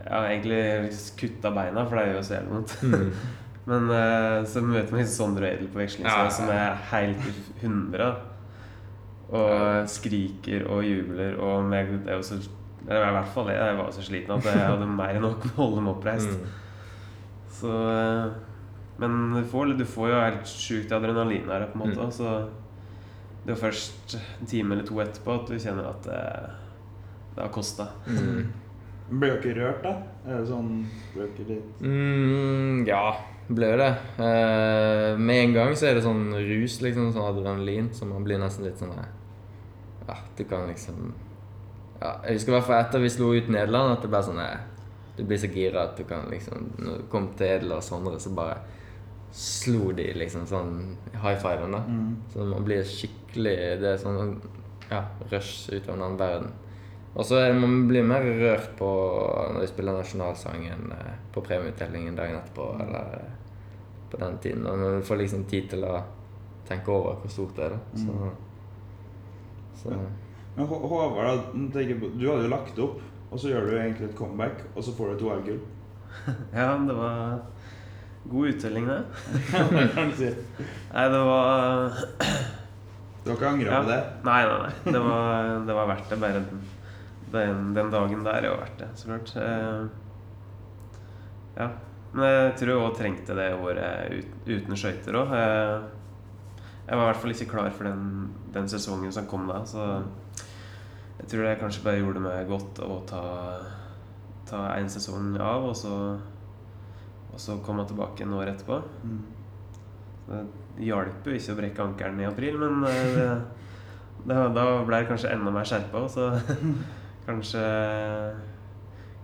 ja, 0.06 0.20
egentlig 0.28 0.92
kutte 1.18 1.44
av 1.48 1.54
beina, 1.54 1.84
for 1.88 1.96
det 1.96 2.06
gjør 2.06 2.16
jo 2.16 2.22
så 2.22 2.34
jævlig 2.36 2.52
vondt. 2.52 2.82
mm. 2.82 3.12
Men 3.66 3.90
eh, 3.90 4.44
så 4.46 4.62
møter 4.62 4.94
man 4.94 5.02
liksom 5.02 5.16
Sondre 5.16 5.48
og 5.48 5.56
Edel 5.56 5.70
på 5.72 5.80
veksling, 5.80 6.06
Ja, 6.06 6.28
som 6.30 6.50
er 6.54 6.76
helt 6.92 7.24
hundre. 7.62 8.12
Og 9.26 9.88
skriker 9.90 10.68
og 10.70 10.84
jubler, 10.86 11.34
og 11.42 11.66
meg, 11.66 11.90
det 12.04 12.14
er 12.14 12.20
jo 12.20 12.26
så 12.28 12.38
eller 12.86 13.08
i 13.08 13.14
hvert 13.16 13.32
fall 13.34 13.48
jeg, 13.50 13.58
jeg 13.58 13.78
var 13.80 13.88
så 13.90 14.02
sliten 14.06 14.34
at 14.36 14.44
jeg 14.46 14.60
hadde 14.62 14.86
mer 14.86 15.16
enn 15.16 15.24
nok 15.26 15.40
med 15.42 15.56
å 15.56 15.58
holde 15.58 15.80
dem 15.80 15.88
oppreist. 15.90 16.36
Mm. 16.36 16.52
Så 17.56 17.72
eh, 17.90 18.36
Men 19.02 19.16
du 19.34 19.40
får, 19.50 19.72
du 19.76 19.82
får 19.88 20.12
jo 20.12 20.20
helt 20.22 20.52
sjukt 20.52 20.94
adrenalin 20.94 21.50
her, 21.50 21.66
på 21.72 21.80
en 21.80 21.82
måte. 21.82 22.06
Mm. 22.06 22.14
Så 22.14 23.42
det 23.46 23.54
er 23.54 23.60
først 23.60 24.16
en 24.18 24.50
time 24.50 24.74
eller 24.74 24.86
to 24.86 25.00
etterpå 25.02 25.34
at 25.34 25.50
du 25.50 25.58
kjenner 25.58 25.90
at 25.90 26.06
det, 26.06 26.22
det 27.34 27.42
har 27.42 27.52
kosta. 27.54 27.88
Mm. 28.06 28.46
Blir 29.10 29.36
dere 29.42 29.54
rørt, 29.60 29.82
da? 29.84 29.92
Det 30.26 30.40
sånn 30.48 30.70
Blir 31.14 31.28
dere 31.36 31.56
litt 31.56 31.82
Mm, 31.82 32.80
ja, 32.88 33.02
ble 33.48 33.68
det. 33.78 33.90
Eh, 34.18 35.18
med 35.18 35.42
en 35.44 35.54
gang 35.54 35.76
så 35.78 35.86
er 35.90 35.94
det 35.98 36.02
sånn 36.06 36.24
rus, 36.34 36.80
liksom, 36.82 37.12
sånn 37.14 37.28
adrenalin, 37.28 37.92
så 37.94 38.08
man 38.10 38.24
blir 38.26 38.40
nesten 38.42 38.66
litt 38.66 38.78
sånn 38.82 38.94
Ja, 38.96 40.16
du 40.36 40.44
kan 40.44 40.66
liksom 40.70 41.12
Ja, 42.00 42.16
jeg 42.26 42.40
husker 42.40 42.52
i 42.52 42.56
hvert 42.58 42.66
fall 42.66 42.80
etter 42.82 43.04
vi 43.04 43.12
slo 43.14 43.30
ut 43.36 43.48
Nederland, 43.48 43.94
at 43.96 44.02
det 44.02 44.10
ble 44.10 44.22
sånn 44.26 44.42
Du 45.16 45.22
blir 45.24 45.38
så 45.40 45.48
gira 45.54 45.86
at 45.86 45.96
du 45.96 46.04
kan 46.04 46.26
liksom 46.30 46.72
Når 46.78 46.98
du 46.98 47.06
kom 47.12 47.30
til 47.38 47.46
Edel 47.46 47.72
og 47.78 47.82
Sondre, 47.86 48.18
så 48.20 48.34
bare 48.36 48.58
slo 49.36 49.90
de 49.92 50.12
liksom 50.16 50.46
sånn 50.48 50.96
high 51.22 51.36
fiven, 51.38 51.74
da. 51.76 51.82
mm. 51.86 52.12
Så 52.32 52.44
man 52.48 52.64
blir 52.64 52.82
skikkelig 52.88 53.56
Det 53.82 53.94
er 53.94 53.98
sånn 54.02 54.40
ja, 54.90 55.02
rush 55.32 55.66
ut 55.72 55.88
av 55.88 55.96
en 55.96 56.02
annen 56.02 56.18
verden. 56.20 56.52
Og 57.16 57.24
så 57.24 57.38
man 57.56 57.86
blir 57.88 58.04
mer 58.04 58.20
rørt 58.36 58.74
på 58.76 58.86
når 59.54 59.62
de 59.64 59.68
spiller 59.70 59.96
nasjonalsangen 59.96 60.90
eh, 60.92 61.14
på 61.32 61.40
premieutdelingen 61.46 62.16
dagen 62.18 62.36
etterpå, 62.42 62.66
eller 62.84 63.14
eh, 63.16 63.30
på 64.12 64.20
den 64.20 64.36
tiden. 64.44 64.66
Og 64.68 64.78
man 64.82 65.02
får 65.06 65.20
liksom 65.22 65.46
tid 65.48 65.70
til 65.72 65.86
å 65.88 65.94
tenke 66.68 66.92
over 66.92 67.16
hvor 67.22 67.32
stort 67.32 67.56
det 67.56 67.64
er, 67.70 67.76
da. 67.76 67.80
Så, 68.02 68.28
så 69.80 69.96
Men 70.56 70.68
Håvard, 70.68 71.48
tenker 71.72 72.00
du 72.04 72.26
hadde 72.28 72.44
jo 72.46 72.52
lagt 72.52 72.78
opp, 72.84 73.00
og 73.30 73.40
så 73.40 73.50
gjør 73.54 73.66
du 73.70 73.74
egentlig 73.78 74.10
et 74.10 74.16
comeback, 74.18 74.62
og 74.74 74.84
så 74.84 74.92
får 74.96 75.08
du 75.08 75.16
et 75.16 75.26
OL-gull. 75.30 75.60
Ja, 76.56 76.68
det 76.88 76.94
var 76.96 77.42
god 78.30 78.48
uttelling, 78.52 78.86
det. 78.88 79.00
Nei, 80.96 81.04
det 81.12 81.20
var 81.30 81.92
Du 83.24 83.30
har 83.30 83.36
ikke 83.36 83.50
angra 83.50 83.72
Ja. 83.72 83.80
på 83.82 83.90
det? 83.90 84.00
Nei, 84.26 84.40
nei, 84.46 84.58
nei. 84.62 84.92
Det 84.96 85.02
var, 85.04 85.52
det 85.68 85.76
var 85.80 85.90
verdt 85.94 86.10
det. 86.12 86.18
Bare 86.22 86.42
den, 87.32 87.72
den, 87.74 87.90
dagen 87.90 88.24
der 88.26 88.46
jo 88.46 88.56
verdt 88.60 88.78
det, 88.82 88.90
så 88.94 89.10
klart. 89.10 89.34
Eh, 89.42 89.86
ja. 91.56 91.68
Men 92.16 92.30
jeg 92.32 92.52
tror 92.60 92.70
jeg 92.70 92.82
òg 92.82 92.96
trengte 92.96 93.36
det 93.36 93.50
året 93.58 94.12
ut, 94.14 94.36
uten 94.48 94.78
skøyter 94.78 95.18
òg. 95.20 95.34
Jeg 96.86 96.94
var 96.94 97.02
i 97.02 97.08
hvert 97.10 97.20
fall 97.22 97.34
ikke 97.34 97.50
klar 97.50 97.72
for 97.74 97.88
den, 97.88 98.30
den 98.54 98.68
sesongen 98.70 99.12
som 99.12 99.26
kom 99.28 99.48
da, 99.50 99.58
så 99.66 100.04
jeg 101.16 101.30
tror 101.32 101.46
det 101.46 101.58
kanskje 101.60 101.84
bare 101.84 102.00
gjorde 102.00 102.22
meg 102.22 102.48
godt 102.50 102.80
å 102.84 103.00
ta, 103.08 103.22
ta 104.48 104.62
en 104.76 104.90
sesong 104.92 105.32
av, 105.40 105.66
og 105.70 105.76
så, 105.76 105.94
og 107.32 107.40
så 107.42 107.58
komme 107.66 107.86
tilbake 107.88 108.24
en 108.24 108.36
år 108.38 108.52
etterpå. 108.52 108.78
Mm. 109.02 109.18
Det 110.26 110.42
hjalp 110.86 111.26
jo 111.26 111.36
ikke 111.36 111.54
å 111.54 111.58
brekke 111.60 111.84
ankelen 111.86 112.20
i 112.20 112.28
april, 112.28 112.58
men 112.60 112.84
eh, 112.90 113.08
det, 113.16 113.26
det, 114.28 114.38
da 114.56 114.66
ble 114.86 115.02
jeg 115.02 115.10
kanskje 115.10 115.32
enda 115.34 115.52
mer 115.54 115.68
skjerpa, 115.68 116.04
så 116.12 116.30
kanskje 117.26 117.62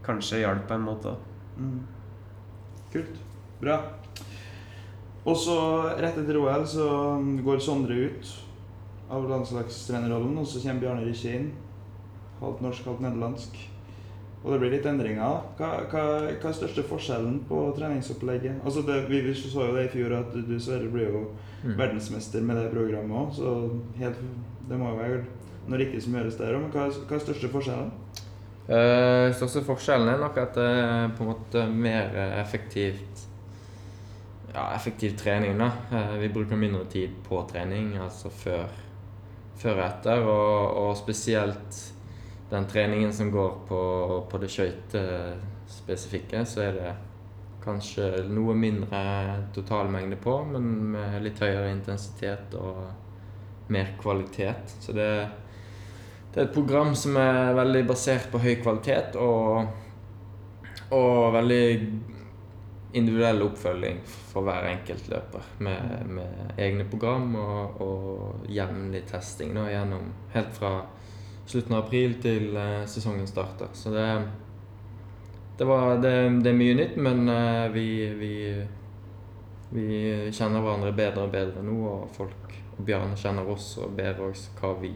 Kanskje 0.02 0.40
hjalp 0.42 0.64
på 0.66 0.74
en 0.74 0.82
måte. 0.82 1.12
Mm. 1.54 1.82
Kult. 2.90 3.20
Bra. 3.60 3.76
Og 5.22 5.36
så, 5.38 5.54
rett 6.02 6.16
etter 6.18 6.40
OL, 6.40 6.64
så 6.66 6.86
går 7.46 7.60
Sondre 7.62 7.94
ut 7.94 8.32
av 9.12 9.28
landslagstrenerrollen, 9.30 10.34
og 10.40 10.48
så 10.50 10.58
kommer 10.64 10.82
Bjarne 10.82 11.04
Rikke 11.06 11.36
inn. 11.36 11.52
Halvt 12.40 12.64
norsk, 12.66 12.88
halvt 12.90 13.04
nederlandsk. 13.06 13.60
Og 14.42 14.50
det 14.50 14.58
blir 14.58 14.74
litt 14.74 14.88
endringer. 14.90 15.38
Hva, 15.54 15.70
hva, 15.86 16.02
hva 16.26 16.50
er 16.50 16.58
største 16.58 16.82
forskjellen 16.90 17.44
på 17.46 17.62
treningsopplegget? 17.78 18.58
Altså 18.66 18.82
det, 18.88 19.04
vi, 19.06 19.22
vi 19.22 19.36
så 19.38 19.68
jo 19.68 19.76
det 19.78 19.86
i 19.86 19.92
fjor, 19.94 20.16
at 20.18 20.34
du 20.34 20.56
Sverre 20.58 20.90
blir 20.90 21.14
jo 21.14 21.24
Mm. 21.62 21.76
verdensmester 21.78 22.42
med 22.42 22.56
det 22.56 22.70
programmet 22.72 23.16
òg, 23.16 23.34
så 23.36 23.50
helt, 23.94 24.16
det 24.68 24.78
må 24.78 24.88
jo 24.90 24.96
være 24.98 25.18
noe 25.68 25.78
riktig 25.80 26.02
som 26.04 26.14
gjøres 26.18 26.36
der 26.40 26.54
òg. 26.56 26.62
Men 26.64 26.72
hva, 26.74 26.86
er- 26.88 27.04
hva 27.08 27.16
er 27.18 27.24
største 27.26 27.50
forskjellen? 27.52 27.90
Uh, 28.62 29.28
største 29.34 29.62
forskjellen 29.66 30.08
er 30.12 30.20
nok 30.22 30.36
at 30.38 30.54
det 30.54 30.66
er 30.70 31.08
på 31.18 31.24
en 31.24 31.30
måte 31.32 31.64
mer 31.68 32.14
eh, 32.14 32.36
effektivt 32.40 33.24
Ja, 34.52 34.68
effektiv 34.76 35.14
trening, 35.18 35.56
da. 35.58 35.70
Uh, 35.90 36.18
vi 36.20 36.28
bruker 36.28 36.56
mindre 36.60 36.84
tid 36.92 37.14
på 37.26 37.40
trening, 37.50 37.94
altså 37.98 38.28
før, 38.30 38.66
før 39.56 39.78
og 39.80 39.84
etter. 39.86 40.26
Og, 40.28 40.76
og 40.82 40.96
spesielt 41.00 41.78
den 42.52 42.66
treningen 42.68 43.12
som 43.16 43.30
går 43.32 43.54
på, 43.68 43.80
på 44.28 44.38
det 44.42 44.50
skøytespesifikke, 44.52 46.44
så 46.46 46.60
er 46.66 46.76
det 46.76 46.92
kanskje 47.64 48.24
noe 48.28 48.54
mindre 48.58 49.00
totalmengde 49.54 50.18
på, 50.20 50.34
men 50.50 50.66
med 50.92 51.22
litt 51.24 51.38
høyere 51.40 51.70
intensitet 51.72 52.52
og 52.58 53.70
mer 53.72 53.94
kvalitet. 54.02 54.74
Så 54.82 54.92
det 54.96 55.08
det 56.32 56.40
er 56.40 56.46
et 56.46 56.54
program 56.54 56.94
som 56.96 57.16
er 57.20 57.52
veldig 57.56 57.82
basert 57.90 58.30
på 58.32 58.40
høy 58.40 58.54
kvalitet 58.62 59.18
og, 59.20 59.66
og 60.96 61.34
veldig 61.34 61.66
individuell 62.96 63.44
oppfølging 63.46 64.00
for 64.06 64.44
hver 64.46 64.68
enkelt 64.70 65.10
løper. 65.12 65.44
Med, 65.64 66.08
med 66.08 66.54
egne 66.60 66.86
program 66.88 67.34
og, 67.36 67.82
og 67.84 68.48
jevnlig 68.52 69.04
testing 69.10 69.52
da, 69.56 69.66
gjennom 69.72 70.08
helt 70.32 70.56
fra 70.56 70.72
slutten 71.44 71.76
av 71.76 71.84
april 71.84 72.16
til 72.24 72.56
uh, 72.56 72.84
sesongen 72.88 73.28
starter. 73.28 73.72
Så 73.76 73.92
det, 73.92 74.08
det, 75.58 75.68
var, 75.68 75.98
det, 76.00 76.14
det 76.40 76.52
er 76.52 76.60
mye 76.62 76.80
nytt, 76.80 76.96
men 76.96 77.26
uh, 77.28 77.68
vi, 77.76 77.86
vi, 78.16 78.34
vi 79.76 79.88
kjenner 80.32 80.64
hverandre 80.64 80.96
bedre 80.96 81.28
og 81.28 81.36
bedre 81.36 81.64
nå, 81.66 81.78
og 81.92 82.12
folk 82.16 82.60
og 82.72 82.84
Bjarne 82.88 83.20
kjenner 83.20 83.48
oss 83.52 83.74
og 83.84 83.92
bedre 83.96 84.32
også 84.32 84.56
hva 84.60 84.76
vi 84.80 84.94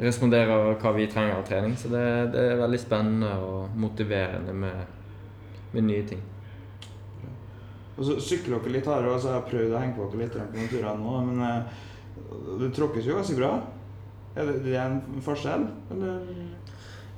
responderer 0.00 0.74
hva 0.80 0.92
vi 0.96 1.08
trenger 1.10 1.38
av 1.38 1.46
trening. 1.48 1.76
Så 1.78 1.90
det, 1.92 2.04
det 2.34 2.44
er 2.52 2.60
veldig 2.60 2.80
spennende 2.80 3.32
og 3.44 3.76
motiverende 3.80 4.54
med, 4.56 4.84
med 5.74 5.88
nye 5.88 6.06
ting. 6.08 6.22
Og 8.00 8.06
så 8.08 8.16
sykler 8.24 8.56
dere 8.56 8.78
litt 8.78 8.88
hardere. 8.88 9.12
Altså 9.16 9.28
jeg 9.28 9.36
har 9.36 9.50
prøvd 9.50 9.74
å 9.74 9.82
henge 9.82 9.96
på 9.98 10.08
dere 10.08 10.22
litt 10.24 10.38
på 10.38 10.56
noen 10.56 10.72
turer 10.72 11.02
nå, 11.02 11.18
men 11.28 11.44
eh, 11.44 11.82
det 12.62 12.72
tråkkes 12.76 13.10
jo 13.10 13.18
ganske 13.18 13.36
bra. 13.36 13.52
Er 14.38 14.46
det, 14.48 14.60
det 14.64 14.76
er 14.78 14.86
en 14.86 15.22
forskjell, 15.26 15.66
eller? 15.92 16.30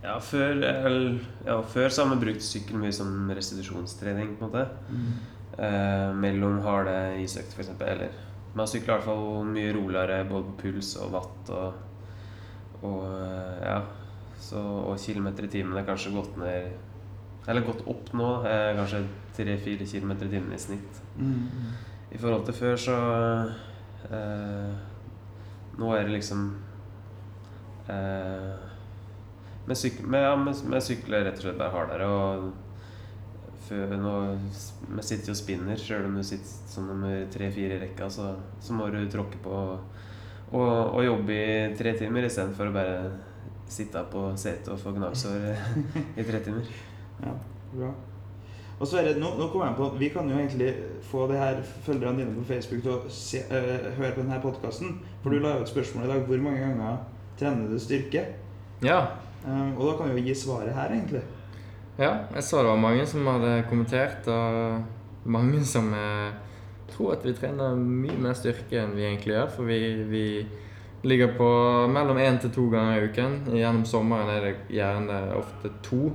Ja, 0.02 0.16
før, 0.18 0.56
eller, 0.66 1.20
ja, 1.46 1.60
før 1.62 1.92
så 1.92 2.02
har 2.02 2.16
vi 2.16 2.24
brukt 2.24 2.42
sykkel 2.42 2.80
mye 2.80 2.94
som 2.96 3.30
restitusjonstrening, 3.30 4.32
på 4.40 4.48
en 4.48 4.50
måte. 4.50 4.64
Eh, 5.52 6.08
mellom 6.18 6.58
harde 6.64 6.96
isøkter, 7.22 7.60
f.eks. 7.60 7.70
Eller 7.86 8.16
man 8.56 8.68
sykler 8.68 8.88
i 8.88 8.96
hvert 8.96 9.06
fall 9.06 9.46
mye 9.52 9.72
roligere 9.76 10.24
både 10.28 10.48
på 10.48 10.58
puls 10.64 10.96
og 10.98 11.14
watt 11.14 11.52
og, 11.54 11.78
og 12.82 13.02
eh, 13.06 13.62
ja. 13.68 13.80
Så, 14.42 14.58
og 14.58 14.98
kilometer 14.98 15.46
i 15.46 15.50
timen 15.52 15.76
er 15.78 15.84
kanskje 15.86 16.10
gått 16.16 16.34
ned 16.40 16.72
Eller 17.48 17.62
gått 17.66 17.84
opp 17.88 18.08
nå. 18.18 18.30
Eh, 18.46 18.72
kanskje 18.78 19.04
3-4 19.38 19.86
km 19.92 20.10
i 20.16 20.28
timen 20.32 20.52
i 20.52 20.58
snitt. 20.58 20.98
Mm. 21.16 21.46
I 22.12 22.18
forhold 22.20 22.44
til 22.48 22.54
før, 22.58 22.76
så 22.76 22.96
eh, 24.10 24.74
Nå 25.78 25.92
er 25.96 26.04
det 26.04 26.16
liksom 26.18 26.42
eh, 27.88 28.52
med, 29.66 29.76
syk, 29.78 30.00
med, 30.04 30.22
ja, 30.26 30.34
vi- 30.36 30.68
med 30.68 30.82
sykler 30.82 31.24
rett 31.24 31.38
og 31.38 31.46
slett 31.46 31.58
bare 31.58 31.72
hardere. 31.72 32.06
Og 32.10 32.52
før, 33.68 33.94
nå, 33.96 34.14
vi 34.96 35.02
sitter 35.06 35.30
jo 35.30 35.36
og 35.36 35.40
spinner. 35.40 35.78
Sjøl 35.80 36.08
om 36.10 36.16
du 36.18 36.22
sitter 36.26 36.50
som 36.68 36.86
nummer 36.90 37.24
tre-fire 37.32 37.78
i 37.78 37.82
rekka, 37.86 38.10
så, 38.10 38.32
så 38.60 38.74
må 38.76 38.90
du 38.92 39.00
tråkke 39.10 39.38
på 39.44 39.50
og, 39.50 39.78
og 40.60 41.04
jobbe 41.04 41.36
i 41.36 41.74
tre 41.78 41.94
timer 41.96 42.26
istedenfor 42.28 42.68
å 42.68 42.74
bare 42.74 42.96
sitte 43.72 44.02
på 44.12 44.26
setet 44.36 44.68
og 44.74 44.80
få 44.80 44.92
gnagsår 44.96 45.46
i 46.20 46.26
tre 46.28 46.42
timer. 46.44 46.68
Ja, 47.22 47.32
bra. 47.72 47.90
Og 48.82 48.88
Sverre, 48.90 49.14
nå, 49.16 49.28
nå 49.38 49.46
kommer 49.52 49.68
jeg 49.68 49.76
på 49.78 49.88
Vi 50.00 50.08
kan 50.10 50.28
jo 50.28 50.36
egentlig 50.36 50.72
få 51.06 51.28
det 51.30 51.38
her 51.38 51.60
følgerne 51.86 52.18
dine 52.18 52.34
på 52.34 52.46
Facebook 52.48 52.82
til 52.82 52.96
å 52.96 53.00
se, 53.08 53.44
øh, 53.46 53.92
høre 53.96 54.14
på 54.16 54.24
denne 54.24 54.40
podkasten. 54.42 54.96
For 55.22 55.30
du 55.30 55.38
la 55.38 55.54
jo 55.54 55.62
et 55.62 55.70
spørsmål 55.70 56.08
i 56.08 56.10
dag. 56.10 56.24
Hvor 56.26 56.42
mange 56.42 56.64
ganger 56.64 56.96
trener 57.38 57.70
du 57.70 57.78
styrke? 57.78 58.24
Ja, 58.82 59.04
Um, 59.42 59.74
og 59.76 59.88
da 59.88 59.92
kan 59.98 60.10
vi 60.12 60.20
jo 60.20 60.28
gi 60.28 60.34
svaret 60.38 60.74
her, 60.74 60.92
egentlig. 60.94 61.20
ja, 61.98 62.12
jeg 62.34 62.44
så 62.46 62.62
det 62.62 62.70
var 62.70 62.78
mange 62.78 63.06
som 63.06 63.26
hadde 63.26 63.64
kommentert, 63.68 64.28
og 64.30 64.84
mange 65.24 65.64
som 65.66 65.90
eh, 65.94 66.30
tror 66.92 67.16
at 67.16 67.24
vi 67.26 67.34
trener 67.36 67.78
mye 67.78 68.18
mer 68.20 68.36
styrke 68.38 68.80
enn 68.80 68.96
vi 68.96 69.06
egentlig 69.06 69.34
gjør. 69.36 69.50
For 69.56 69.68
vi, 69.68 69.78
vi 70.10 70.26
ligger 71.02 71.34
på 71.38 71.50
mellom 71.92 72.20
én 72.22 72.38
til 72.40 72.52
to 72.54 72.68
ganger 72.72 73.00
i 73.00 73.10
uken. 73.10 73.38
Gjennom 73.56 73.84
sommeren 73.88 74.30
er 74.30 74.46
det 74.46 74.54
gjerne 74.70 75.20
ofte 75.38 75.72
to, 75.82 76.12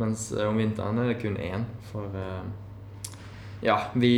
mens 0.00 0.30
eh, 0.32 0.48
om 0.48 0.58
vinteren 0.58 0.98
er 1.02 1.12
det 1.12 1.20
kun 1.22 1.36
én. 1.36 1.66
For 1.90 2.18
eh, 2.18 3.12
ja, 3.64 3.78
vi 3.94 4.14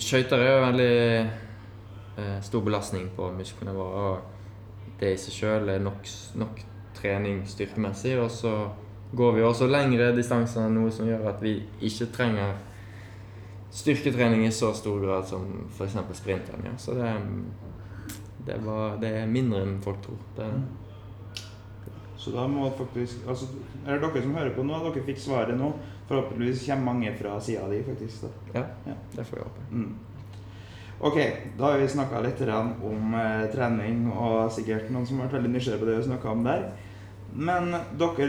Skøyter 0.00 0.40
er 0.40 0.52
jo 0.52 0.64
veldig 0.66 0.94
eh, 1.20 2.38
stor 2.44 2.64
belastning 2.66 3.10
på 3.16 3.30
musklene 3.36 3.76
våre. 3.76 4.04
Og 4.10 4.98
det 5.00 5.14
i 5.14 5.20
seg 5.20 5.36
sjøl 5.36 5.74
er 5.74 5.84
nok, 5.84 6.08
nok 6.40 6.64
trening 6.96 7.44
styrkemessig. 7.48 8.16
Og 8.20 8.30
så 8.32 8.54
går 9.16 9.36
vi 9.36 9.44
også 9.44 9.68
lengre 9.68 10.12
distanser 10.16 10.68
noe 10.72 10.92
som 10.94 11.08
gjør 11.08 11.32
at 11.32 11.40
vi 11.42 11.58
ikke 11.86 12.10
trenger 12.14 12.58
styrketrening 13.70 14.46
i 14.46 14.52
så 14.52 14.72
stor 14.74 15.00
grad 15.00 15.26
som 15.26 15.46
f.eks. 15.70 15.96
sprinteren 16.18 16.64
gjør. 16.66 16.76
Så 16.78 16.94
det, 16.98 17.12
det, 18.46 18.58
var, 18.64 18.96
det 19.02 19.14
er 19.22 19.30
mindre 19.30 19.62
enn 19.66 19.78
folk 19.82 20.02
tror. 20.04 20.18
Det, 20.36 20.50
Så 22.20 22.34
da 22.34 22.46
må 22.50 22.68
faktisk 22.76 23.24
altså, 23.28 23.46
Er 23.86 23.96
det 23.96 24.10
dere 24.12 24.22
som 24.22 24.34
hører 24.36 24.52
på 24.52 24.62
nå? 24.66 24.80
Dere 24.84 25.04
fikk 25.06 25.18
svaret 25.22 25.56
nå. 25.56 25.72
Forhåpentligvis 26.08 26.66
kommer 26.66 26.92
mange 26.92 27.14
fra 27.16 27.38
sida 27.40 27.68
di, 27.70 27.82
faktisk. 27.86 28.24
ja, 28.54 28.64
Ja. 28.86 28.94
det 29.16 29.24
får 29.26 29.36
vi 29.36 29.42
håpe. 29.42 29.66
Mm. 29.70 29.94
Ok, 31.00 31.16
da 31.58 31.64
har 31.70 31.78
vi 31.78 31.88
snakka 31.88 32.20
litt 32.20 32.40
om 32.84 33.14
eh, 33.14 33.46
trening, 33.54 34.10
og 34.12 34.50
sikkert 34.52 34.90
noen 34.90 35.06
som 35.06 35.16
har 35.16 35.28
vært 35.30 35.38
veldig 35.38 35.52
nysgjerrig 35.54 35.80
på 35.80 35.86
det 35.88 35.94
vi 35.96 36.08
snakka 36.10 36.28
om 36.34 36.42
der. 36.44 36.66
Men 37.32 37.70
dere 37.96 38.26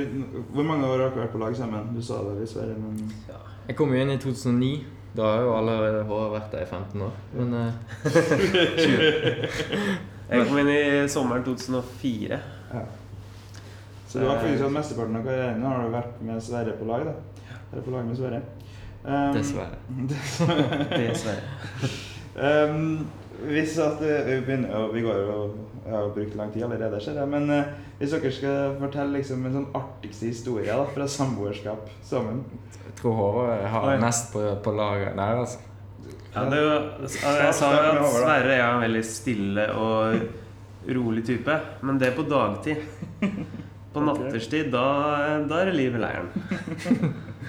Hvor 0.54 0.64
mange 0.64 0.86
år 0.86 1.00
har 1.02 1.10
dere 1.10 1.26
vært 1.26 1.34
på 1.34 1.42
lag 1.42 1.56
sammen? 1.58 1.90
Du 1.96 2.02
sa 2.02 2.22
det, 2.24 2.38
dessverre, 2.40 2.78
men 2.78 3.12
Jeg 3.68 3.76
kom 3.76 3.92
jo 3.92 4.00
inn 4.00 4.14
i 4.14 4.18
2009. 4.18 4.86
Da 5.16 5.24
har 5.28 5.42
jo 5.44 5.58
allerede 5.58 6.04
håret 6.08 6.32
vært 6.38 6.52
der 6.56 6.62
i 6.64 6.70
15 6.70 7.02
år. 7.04 7.14
Men 7.36 7.48
eh, 7.60 7.72
Jeg 10.32 10.48
kom 10.48 10.58
inn 10.62 10.72
i 10.72 10.82
sommeren 11.12 11.44
2004. 11.44 12.38
ja. 12.74 12.84
Så 14.12 14.20
du 14.20 14.26
har 14.28 14.42
faktisk 14.42 14.64
hatt 14.66 14.74
mesteparten 14.76 15.16
av 15.16 15.22
karrieren 15.24 15.62
Nå 15.64 15.70
har 15.72 15.86
du 15.86 15.90
vært 15.94 16.18
med 16.28 16.42
Sverre 16.44 16.74
på 16.76 16.84
lag, 16.90 17.06
da. 17.08 17.14
Eller 17.72 17.84
på 17.86 17.92
lag 17.94 18.04
med 18.04 18.18
Sverre. 18.20 18.42
Um, 19.06 19.32
dessverre. 19.38 19.78
Dessverre. 20.96 21.44
Um, 22.32 23.12
hvis 23.44 23.74
at 23.84 24.00
eh, 24.08 24.24
vi 24.24 24.38
begynner 24.46 24.72
og 24.78 24.94
Vi 24.96 25.02
går 25.04 25.18
jo 25.20 25.34
Jeg 25.84 25.92
har 25.92 26.06
jo 26.06 26.14
brukt 26.16 26.36
lang 26.40 26.48
tid 26.54 26.64
allerede, 26.64 27.02
ser 27.04 27.18
jeg. 27.20 27.28
Men 27.28 27.44
uh, 27.52 27.68
hvis 28.00 28.14
dere 28.16 28.32
skal 28.32 28.78
fortelle 28.80 29.18
liksom 29.18 29.44
en 29.46 29.58
sånn 29.58 29.68
artigste 29.76 30.26
historie 30.30 30.72
da, 30.72 30.86
fra 30.96 31.08
samboerskap 31.12 31.90
sammen 32.08 32.40
tror 33.02 33.18
Håvard 33.18 33.66
har 33.74 33.90
Oi. 33.92 33.98
mest 34.02 34.32
på, 34.34 34.44
på 34.64 34.74
laget 34.78 35.18
der, 35.18 35.42
altså. 35.44 35.60
Ja, 36.32 36.46
det 36.48 36.58
er 36.58 36.64
jo, 36.64 36.76
jeg 37.04 37.56
sa 37.58 37.70
jo 37.76 37.80
at 37.90 38.14
Sverre 38.14 38.54
er 38.56 38.62
en 38.70 38.84
veldig 38.86 39.02
stille 39.04 39.66
og 39.76 40.22
rolig 40.96 41.26
type, 41.28 41.58
men 41.84 42.00
det 42.00 42.08
er 42.12 42.16
på 42.16 42.24
dagtid. 42.30 42.86
På 43.92 44.00
natterstid, 44.06 44.70
da, 44.72 44.86
da 45.50 45.58
er 45.60 45.68
det 45.68 45.76
liv 45.76 45.98
i 45.98 46.00
leiren. 46.00 46.30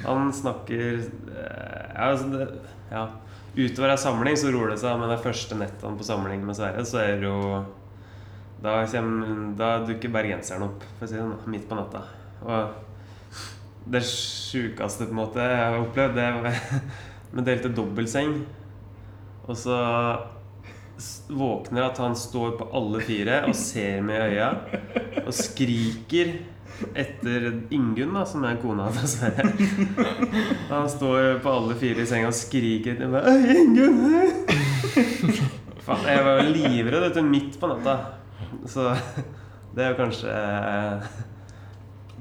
Han 0.02 0.32
snakker 0.34 0.82
eh, 0.98 1.84
ja, 1.94 2.08
altså 2.08 2.32
det, 2.32 2.48
ja. 2.90 3.04
Utover 3.52 3.92
ei 3.92 4.00
samling 4.00 4.38
så 4.40 4.50
roer 4.50 4.72
det 4.72 4.80
seg, 4.82 4.96
men 4.98 5.12
det 5.12 5.20
første 5.22 5.58
nettene 5.60 6.00
på 6.00 6.06
samling 6.08 6.42
med 6.42 6.58
Sverre, 6.58 6.82
så 6.88 7.02
er 7.04 7.20
det 7.20 7.28
jo 7.28 7.62
Da, 8.62 8.80
kommer, 8.90 9.30
da 9.58 9.70
dukker 9.86 10.10
bergenseren 10.14 10.66
opp, 10.66 10.84
for 10.96 11.06
å 11.06 11.10
si 11.10 11.16
det 11.18 11.22
sånn, 11.22 11.38
midt 11.50 11.68
på 11.70 11.78
natta. 11.78 12.02
Og 12.42 12.74
det 13.84 14.02
sjukeste 14.06 15.08
på 15.08 15.14
en 15.14 15.18
måte 15.18 15.42
jeg 15.42 15.58
har 15.58 15.80
opplevd, 15.80 16.18
det 16.18 16.28
var 16.36 16.90
Vi 17.32 17.44
delte 17.46 17.72
dobbeltseng. 17.72 18.34
Og 19.48 19.56
så 19.56 19.76
våkner 21.32 21.86
at 21.88 21.98
han 21.98 22.14
står 22.16 22.58
på 22.58 22.66
alle 22.76 23.00
fire 23.02 23.38
og 23.48 23.56
ser 23.56 24.02
meg 24.04 24.20
i 24.20 24.34
øya 24.34 24.50
og 25.24 25.32
skriker 25.34 26.34
etter 26.98 27.46
Ingunn, 27.72 28.12
da, 28.14 28.24
som 28.28 28.44
er 28.46 28.60
kona 28.60 28.88
hans. 28.90 29.16
Han 30.72 30.88
står 30.90 31.40
på 31.44 31.56
alle 31.56 31.76
fire 31.80 32.04
i 32.04 32.08
senga 32.08 32.30
og 32.30 32.36
skriker 32.36 32.94
etter 32.94 33.10
meg. 33.12 33.26
«Øy, 33.26 33.52
Ingunn! 33.62 34.00
Faen, 35.82 36.06
jeg 36.06 36.24
var 36.26 36.42
livredd 36.46 37.20
midt 37.26 37.58
på 37.60 37.70
natta. 37.70 37.96
Så 38.68 38.92
det 39.74 39.84
er 39.84 39.92
jo 39.92 40.00
kanskje 40.00 40.34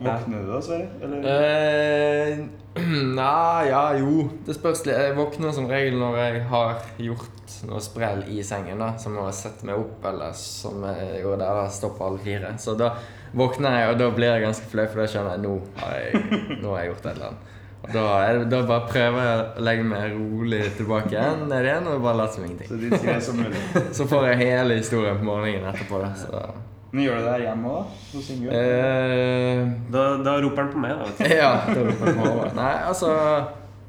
Våkner 0.02 0.42
du 0.42 0.50
da, 0.50 0.62
Sverre? 0.66 0.88
Eller? 1.04 1.26
Eh, 1.30 2.38
Nei, 3.20 3.68
ja, 3.70 3.84
jo. 4.00 4.26
Det 4.46 4.56
spørs 4.58 4.82
litt. 4.88 4.98
Jeg 4.98 5.16
våkner 5.18 5.54
som 5.54 5.68
regel 5.70 6.00
når 6.00 6.18
jeg 6.18 6.44
har 6.50 6.82
gjort 7.06 7.56
noe 7.70 7.82
sprell 7.84 8.24
i 8.32 8.42
sengen. 8.48 8.82
da 8.82 8.96
Som 9.02 9.20
å 9.22 9.28
sette 9.36 9.68
meg 9.68 9.78
opp, 9.78 10.02
eller 10.10 10.34
som 10.38 10.82
jeg 10.90 11.22
gjorde 11.22 11.44
der, 11.44 11.62
da, 11.62 11.70
stå 11.70 11.92
på 11.98 12.08
alle 12.08 12.24
fire. 12.24 12.54
Så 12.64 12.76
da 12.80 12.96
våkner 13.38 13.78
jeg, 13.78 13.94
og 13.94 14.02
da 14.02 14.10
blir 14.16 14.34
jeg 14.34 14.46
ganske 14.48 14.72
flau, 14.72 14.88
for 14.90 15.04
da 15.04 15.10
skjønner 15.12 15.38
jeg 15.38 15.46
nå 15.46 15.56
har 15.84 15.98
jeg, 16.00 16.24
nå 16.64 16.74
har 16.74 16.82
jeg 16.82 16.94
gjort 16.94 17.06
et 17.06 17.12
eller 17.14 17.30
annet. 17.32 17.48
Da, 17.82 18.02
da 18.46 18.60
bare 18.70 18.88
prøver 18.92 19.24
jeg 19.26 19.38
å 19.42 19.64
legge 19.66 19.86
meg 19.90 20.12
rolig 20.14 20.60
tilbake 20.78 21.16
igjen, 21.16 21.48
ned 21.50 21.66
igjen, 21.66 21.88
og 21.90 22.04
bare 22.06 22.20
late 22.20 22.38
som 22.38 22.46
ingenting. 22.46 22.92
Så 22.94 23.16
som. 23.26 23.42
Så 23.98 24.10
får 24.10 24.28
jeg 24.32 24.42
hele 24.44 24.78
historien 24.78 25.18
på 25.18 25.26
morgenen 25.30 25.70
etterpå. 25.72 26.02
Da, 26.04 26.12
så. 26.18 26.44
Men 26.92 27.04
gjør 27.06 27.18
du 27.22 27.24
det 27.24 27.32
her 27.32 27.44
hjemme 27.46 27.70
òg, 27.72 27.92
da? 28.12 28.56
Eh, 28.60 29.60
da, 29.94 30.02
da 30.26 30.34
roper 30.44 30.64
han 30.66 30.72
på 30.74 30.82
meg, 30.84 30.98
da. 31.00 31.06
vet 31.08 31.20
du. 31.22 31.36
Ja, 31.42 31.52
det 31.70 31.84
var 31.88 32.00
på 32.02 32.16
meg. 32.20 32.56
Nei, 32.58 32.72
altså 32.92 33.12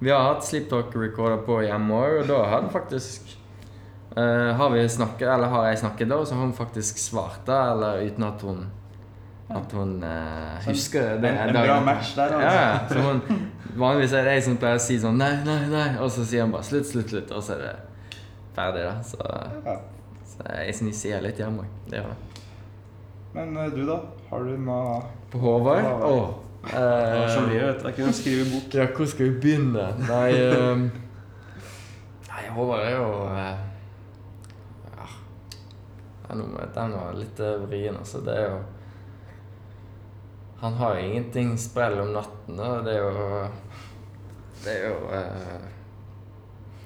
Vi 0.02 0.10
har 0.14 0.28
hatt 0.28 0.44
Sleep 0.46 0.68
Talk 0.70 0.94
Recorder 0.94 1.40
på 1.46 1.60
hjemme 1.66 1.98
òg, 1.98 2.20
og 2.22 2.28
da 2.30 2.38
har 2.52 2.62
den 2.62 2.70
faktisk 2.74 3.32
eh, 4.16 4.52
Har 4.58 4.70
vi 4.74 4.84
snakket, 4.88 5.26
eller 5.34 5.50
har 5.50 5.66
jeg 5.72 5.82
snakket 5.82 6.12
da, 6.14 6.20
og 6.22 6.26
så 6.30 6.38
har 6.38 6.46
hun 6.46 6.54
faktisk 6.54 7.02
svart 7.02 7.42
da, 7.48 7.58
eller 7.74 8.04
uten 8.06 8.28
at 8.28 8.46
hun 8.46 8.62
At 9.52 9.74
hun 9.76 9.96
eh, 10.06 10.62
husker 10.68 11.16
det. 11.22 11.30
en, 11.34 11.50
en 11.50 11.58
bra 11.58 11.80
match 11.84 12.14
der, 12.16 12.36
altså. 12.38 12.54
ja. 12.54 12.78
Så 12.88 13.02
hun, 13.08 13.48
vanligvis 13.82 14.14
er 14.16 14.28
det 14.30 14.36
jeg 14.38 14.46
som 14.46 14.56
pleier 14.62 14.78
å 14.78 14.84
si 14.86 14.98
sånn 15.02 15.18
Nei, 15.20 15.32
nei, 15.46 15.58
nei. 15.74 15.88
Og 15.98 16.10
så 16.14 16.22
sier 16.28 16.46
hun 16.46 16.54
bare 16.54 16.64
slutt, 16.70 16.86
slutt, 16.88 17.10
slutt. 17.12 17.34
Og 17.34 17.42
så 17.44 17.58
er 17.58 17.66
det 17.66 17.74
ferdig, 18.56 18.86
da. 18.86 18.94
Så, 19.06 19.18
Ja. 19.66 19.76
så 20.36 20.46
jeg 20.62 20.94
sier 21.02 21.20
litt 21.24 21.40
hjemme 21.42 21.66
òg. 21.66 21.74
Det 21.90 21.98
gjør 21.98 22.12
jeg. 22.14 22.28
Men 23.32 23.56
eh, 23.56 23.70
du, 23.72 23.84
da? 23.88 23.98
Har 24.30 24.44
du 24.44 24.56
noe 24.60 25.02
På 25.32 25.38
Håvard? 25.42 25.84
Å. 25.84 26.08
Oh. 26.08 26.42
Åh. 26.62 27.28
som 27.34 27.48
vi 27.50 27.56
eh, 27.58 27.64
vet. 27.66 27.84
Jeg 27.88 27.96
kunne 27.96 28.12
skrive 28.14 28.44
bok. 28.52 28.74
Ja, 28.76 28.86
hvor 28.94 29.08
skal 29.10 29.30
vi 29.30 29.38
begynne? 29.42 29.86
Nei 30.06 30.28
ehm, 30.38 30.84
Nei, 32.28 32.44
Håvard 32.54 32.84
er 32.86 32.94
jo 32.96 33.08
uh, 33.26 33.56
Ja. 34.92 35.08
noe 36.36 36.52
med 36.52 36.70
Den 36.76 36.94
var 36.96 37.18
litt 37.18 37.42
eh, 37.42 37.58
vrien, 37.66 37.98
altså. 37.98 38.22
Det 38.24 38.36
er 38.36 38.46
jo 38.50 38.60
Han 40.62 40.78
har 40.78 41.00
ingenting 41.02 41.56
sprell 41.58 41.98
om 42.04 42.12
natten, 42.14 42.60
og 42.62 42.84
det 42.86 42.94
er 42.94 43.02
jo 43.02 43.42
Det 44.62 44.76
er 44.76 44.86
jo 44.86 44.96
uh, 45.10 45.68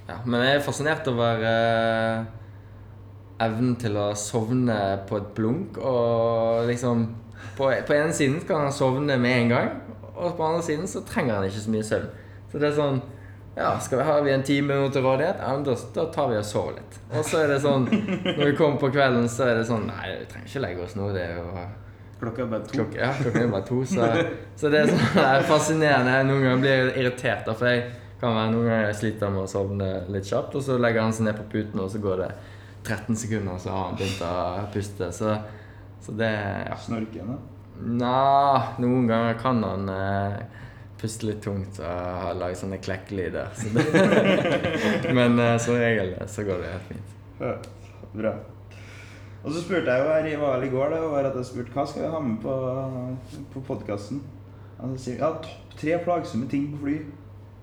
Ja. 0.09 0.21
Men 0.25 0.47
jeg 0.47 0.57
er 0.57 0.65
fascinert 0.65 1.09
over 1.11 1.43
eh, 1.43 2.36
evnen 3.43 3.75
til 3.81 3.97
å 4.01 4.11
sovne 4.17 4.77
på 5.09 5.19
et 5.21 5.33
blunk, 5.37 5.79
og 5.79 6.67
liksom 6.71 7.07
På, 7.57 7.69
på 7.69 7.95
ene 7.95 8.13
siden 8.13 8.41
kan 8.49 8.67
han 8.67 8.73
sovne 8.73 9.17
med 9.21 9.43
en 9.43 9.53
gang, 9.53 9.69
og 10.15 10.37
på 10.37 10.45
andre 10.45 10.63
siden 10.65 10.89
så 10.89 11.03
trenger 11.05 11.37
han 11.37 11.45
ikke 11.45 11.63
så 11.63 11.73
mye 11.73 11.85
søvn. 11.85 12.09
Så 12.53 12.61
det 12.61 12.71
er 12.71 12.77
sånn 12.77 13.01
Ja, 13.57 13.71
skal 13.81 14.01
vi, 14.01 14.05
har 14.05 14.23
vi 14.25 14.33
en 14.33 14.45
time 14.45 14.77
nå 14.77 14.89
til 14.93 15.05
rådighet? 15.05 15.41
Ja, 15.41 15.55
men 15.57 15.65
da, 15.65 15.77
da 15.95 16.05
tar 16.13 16.29
vi 16.29 16.37
og 16.37 16.45
sover 16.45 16.77
litt. 16.77 16.99
Og 17.13 17.25
så 17.25 17.43
er 17.43 17.53
det 17.55 17.63
sånn 17.65 17.87
Når 17.89 18.43
vi 18.43 18.55
kommer 18.59 18.81
på 18.81 18.91
kvelden, 18.93 19.29
så 19.33 19.47
er 19.51 19.61
det 19.61 19.67
sånn 19.69 19.87
Nei, 19.89 20.11
vi 20.21 20.27
trenger 20.33 20.51
ikke 20.51 20.65
legge 20.65 20.85
oss 20.85 20.97
nå. 20.99 21.09
Det 21.17 21.23
er 21.25 21.39
jo 21.41 21.67
Klokka 22.21 22.43
er 22.43 22.51
bare 22.53 22.65
to. 22.65 22.73
Klokka, 22.73 22.99
ja, 23.01 23.13
klokken 23.21 23.43
er 23.43 23.53
bare 23.53 23.67
to, 23.69 23.79
så, 23.85 24.07
så 24.57 24.73
det 24.73 24.83
er 24.83 24.89
sånn 24.89 25.03
det 25.19 25.25
er 25.29 25.43
fascinerende. 25.45 26.15
Noen 26.31 26.45
ganger 26.47 26.63
blir 26.63 26.73
jeg 26.73 26.93
irritert, 27.03 27.51
for 27.53 27.69
jeg 27.69 27.83
kan 28.23 28.33
være 28.33 28.53
noen 28.55 28.71
ganger 28.71 28.87
jeg 28.87 28.99
sliter 29.03 29.35
med 29.35 29.43
å 29.43 29.51
sovne 29.51 29.89
litt 30.15 30.29
kjapt, 30.31 30.57
og 30.57 30.65
så 30.65 30.79
legger 30.81 31.05
han 31.05 31.13
seg 31.13 31.27
ned 31.27 31.37
på 31.37 31.45
puten, 31.53 31.83
og 31.85 31.91
så 31.93 32.01
går 32.01 32.23
det 32.23 32.31
13 32.87 33.17
sekunder, 33.17 33.59
så 33.59 33.75
har 33.75 33.89
han 33.91 33.99
begynt 33.99 34.23
å 34.25 34.33
puste. 34.75 35.11
Så, 35.13 35.35
så 36.03 36.15
det 36.17 36.33
ja. 36.33 36.79
snorkende? 36.87 37.39
Nja, 37.77 38.77
noen 38.81 39.09
ganger 39.11 39.37
kan 39.41 39.61
han 39.67 39.91
eh, 39.93 40.39
puste 41.01 41.29
litt 41.29 41.43
tungt 41.45 41.81
og 41.83 42.41
lage 42.41 42.57
sånne 42.63 42.81
klekkelyder. 42.81 43.51
Så 43.59 43.73
Men 45.19 45.39
eh, 45.43 45.57
som 45.63 45.77
regel 45.81 46.17
så 46.31 46.47
går 46.47 46.63
det 46.63 46.73
helt 46.73 46.93
fint. 46.95 47.17
Ja, 47.43 47.57
bra. 48.15 48.37
Og 49.47 49.53
så 49.53 49.61
spurte 49.63 49.93
jeg 49.93 50.03
jo 50.03 50.11
her 50.11 50.27
i 50.27 50.39
Val 50.41 50.65
i 50.67 50.73
går 50.73 50.91
da, 50.95 51.05
var 51.13 51.29
at 51.29 51.37
jeg 51.39 51.51
spurte 51.51 51.77
hva 51.77 51.85
skal 51.87 52.07
vi 52.07 52.15
ha 52.15 52.23
med 52.25 52.41
på, 52.43 52.55
på 53.53 53.63
podkasten. 53.69 54.25
Han 54.81 54.97
sier 55.01 55.21
ja, 55.21 55.31
topp 55.45 55.77
tre 55.77 55.99
plagsomme 56.03 56.49
ting 56.51 56.71
på 56.73 56.83
fly, 56.83 56.97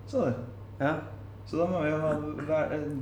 sa 0.08 0.30
du. 0.30 0.46
Ja. 0.80 0.94
Så 1.46 1.60
da 1.60 1.66
må 1.70 1.82
vi 1.84 1.90
jo 1.92 1.98
ha 2.02 2.12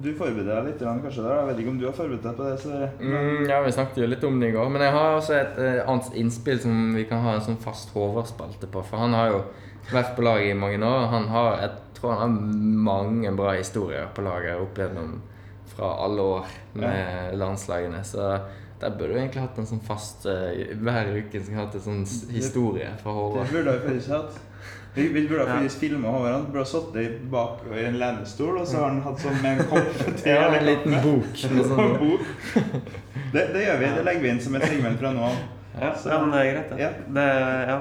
Du 0.03 0.09
forbereder 0.17 0.49
deg 0.57 0.65
litt 0.71 0.81
kanskje 0.81 1.23
der. 1.23 1.35
Jeg 1.37 1.47
vet 1.51 1.59
ikke 1.61 1.71
om 1.71 1.79
du 1.79 1.85
har 1.87 1.93
forberedt 1.95 2.23
deg 2.25 2.35
på 2.39 2.47
det. 2.49 2.55
Så 2.59 2.69
Mm, 2.99 3.45
ja, 3.49 3.61
vi 3.63 3.71
snakket 3.71 4.01
jo 4.01 4.07
litt 4.11 4.23
om 4.27 4.39
det 4.41 4.49
i 4.49 4.55
går. 4.55 4.69
Men 4.73 4.81
jeg 4.81 4.95
har 4.97 5.17
også 5.17 5.35
et 5.37 5.59
eh, 5.61 5.81
annet 5.87 6.13
innspill 6.23 6.59
som 6.59 6.95
vi 6.95 7.05
kan 7.09 7.21
ha 7.23 7.35
en 7.37 7.45
sånn 7.45 7.59
fast 7.61 7.93
Håvard-spalte 7.95 8.67
på. 8.71 8.83
For 8.89 8.97
han 9.05 9.13
har 9.13 9.31
jo 9.31 9.43
vært 9.91 10.15
på 10.17 10.25
laget 10.25 10.51
i 10.55 10.57
mange 10.57 10.81
år. 10.83 11.07
Han 11.13 11.29
har, 11.31 11.61
jeg 11.61 11.71
tror 11.99 12.17
han 12.17 12.21
har 12.21 12.57
mange 12.89 13.31
bra 13.37 13.53
historier 13.59 14.09
på 14.15 14.25
laget 14.25 14.59
opp 14.61 14.81
gjennom 14.81 15.21
fra 15.71 15.93
alle 16.03 16.21
år 16.21 16.45
med 16.73 17.37
landslagene. 17.39 18.03
Så 18.03 18.25
der 18.81 18.89
burde 18.97 19.13
du 19.13 19.19
egentlig 19.19 19.43
hatt 19.45 19.57
en 19.61 19.67
sånn 19.69 19.83
fast 19.85 20.25
uh, 20.25 20.49
Hver 20.81 21.11
uke 21.13 21.39
skulle 21.43 21.61
hatt 21.61 21.75
en 21.77 21.83
sånn 21.85 22.01
historie 22.33 22.89
fra 23.01 23.11
Det 23.13 23.19
Håvard. 23.19 23.51
burde 23.53 23.75
vi 23.77 23.87
faktisk 23.87 24.09
hatt. 24.15 24.39
Vi, 24.93 25.07
vi 25.07 25.21
burde 25.27 25.45
ha 25.47 25.61
ja. 25.63 25.69
filma 25.69 26.09
Håvard. 26.11 26.33
Han 26.33 26.45
burde 26.49 26.63
ha 26.65 26.65
sittet 26.67 27.21
bak 27.31 27.61
i 27.71 27.85
en 27.87 27.95
lenestol, 28.01 28.57
og 28.59 28.67
så 28.67 28.81
har 28.81 28.89
han 28.91 28.99
hatt 29.05 29.21
sånn 29.23 29.37
med 29.39 29.61
en 29.61 29.67
kopp 29.71 30.01
te 30.19 30.33
Ja, 30.35 30.49
en 30.51 30.65
liten 30.67 30.97
bok 31.05 31.39
sånn 31.39 31.95
bok. 32.01 32.27
Det, 33.31 33.45
det 33.55 33.63
gjør 33.63 33.79
vi. 33.79 33.89
Det 33.95 34.03
legger 34.09 34.25
vi 34.25 34.33
inn 34.35 34.43
som 34.43 34.59
et 34.59 34.67
segment 34.67 34.99
fra 34.99 35.13
nå 35.15 35.23
av. 35.29 35.39
Ja, 35.79 35.93
Så- 35.95 36.11
ja, 36.11 36.19
men 36.19 36.35
det 36.35 36.41
er 36.43 36.51
greit, 36.51 36.69
det. 36.73 36.81
Ja. 36.83 36.91
det 37.07 37.25
ja. 37.71 37.79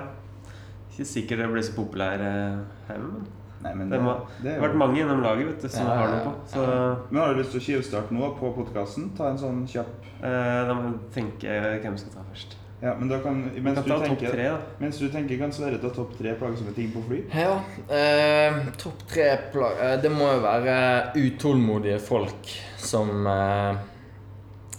Ikke 0.92 1.06
sikkert 1.16 1.42
det 1.42 1.50
blir 1.50 1.66
så 1.66 1.74
populær 1.74 2.22
eh, 2.22 2.62
hjemme, 2.92 3.10
men 3.18 3.28
Nei, 3.60 3.74
men 3.76 3.90
det, 3.90 3.98
det, 3.98 4.04
må, 4.06 4.14
det 4.40 4.54
har 4.54 4.62
vært 4.62 4.76
mange 4.80 4.96
gjennom 4.96 5.18
laget 5.20 5.50
vet 5.50 5.64
du, 5.66 5.68
som 5.68 5.84
Ja, 5.90 5.96
har 5.98 6.14
noe 6.14 6.20
på. 6.24 6.30
Så 6.48 6.62
Men 7.10 7.18
har 7.20 7.34
du 7.34 7.40
lyst 7.42 7.50
til 7.52 7.60
å 7.60 7.64
skivestarte 7.66 8.14
noe 8.16 8.30
på 8.38 8.54
podkasten? 8.56 9.10
Ta 9.18 9.28
en 9.34 9.40
sånn 9.42 9.58
kjapp 9.68 10.06
eh, 10.22 10.62
da 10.70 10.76
må 10.78 10.86
jeg 10.86 10.94
tenke 11.18 11.58
hvem 11.82 11.98
vi 11.98 12.00
skal 12.06 12.14
ta 12.14 12.24
først. 12.30 12.56
Ja, 12.82 12.94
men 12.98 13.08
da 13.08 13.18
kan 13.20 13.42
Mens 13.60 13.78
kan 13.84 14.00
du 14.00 14.06
tenker, 14.06 14.30
tre, 14.32 14.44
da. 14.48 14.58
mens 14.80 14.98
du 14.98 15.08
tenker 15.12 15.36
kan 15.38 15.52
Sverre 15.52 15.76
ta 15.82 15.90
topp 15.92 16.14
tre 16.18 16.32
plagsomme 16.40 16.72
ting 16.72 16.88
på 16.94 17.02
fly? 17.08 17.18
Ja. 17.36 17.58
Eh, 17.92 18.60
Topp 18.80 19.02
tre 19.10 19.26
plag... 19.52 19.76
Eh, 19.84 19.96
det 20.00 20.08
må 20.14 20.30
jo 20.32 20.38
være 20.46 20.76
utålmodige 21.20 21.98
folk 22.00 22.48
som 22.80 23.26
eh, 23.28 23.82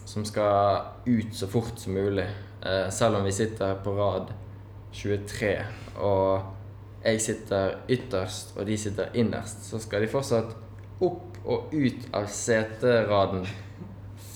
Som 0.09 0.25
skal 0.25 0.81
ut 1.05 1.35
så 1.37 1.47
fort 1.47 1.77
som 1.79 1.93
mulig. 1.93 2.25
Eh, 2.65 2.89
selv 2.89 3.19
om 3.21 3.23
vi 3.29 3.31
sitter 3.37 3.77
på 3.85 3.93
rad 3.95 4.33
23, 4.91 5.53
og 6.03 6.41
jeg 7.05 7.21
sitter 7.23 7.77
ytterst, 7.89 8.51
og 8.57 8.65
de 8.67 8.75
sitter 8.77 9.13
innerst, 9.17 9.63
så 9.69 9.79
skal 9.79 10.03
de 10.03 10.09
fortsatt 10.11 10.51
opp 11.01 11.37
og 11.47 11.71
ut 11.73 12.09
av 12.13 12.27
seteraden 12.29 13.45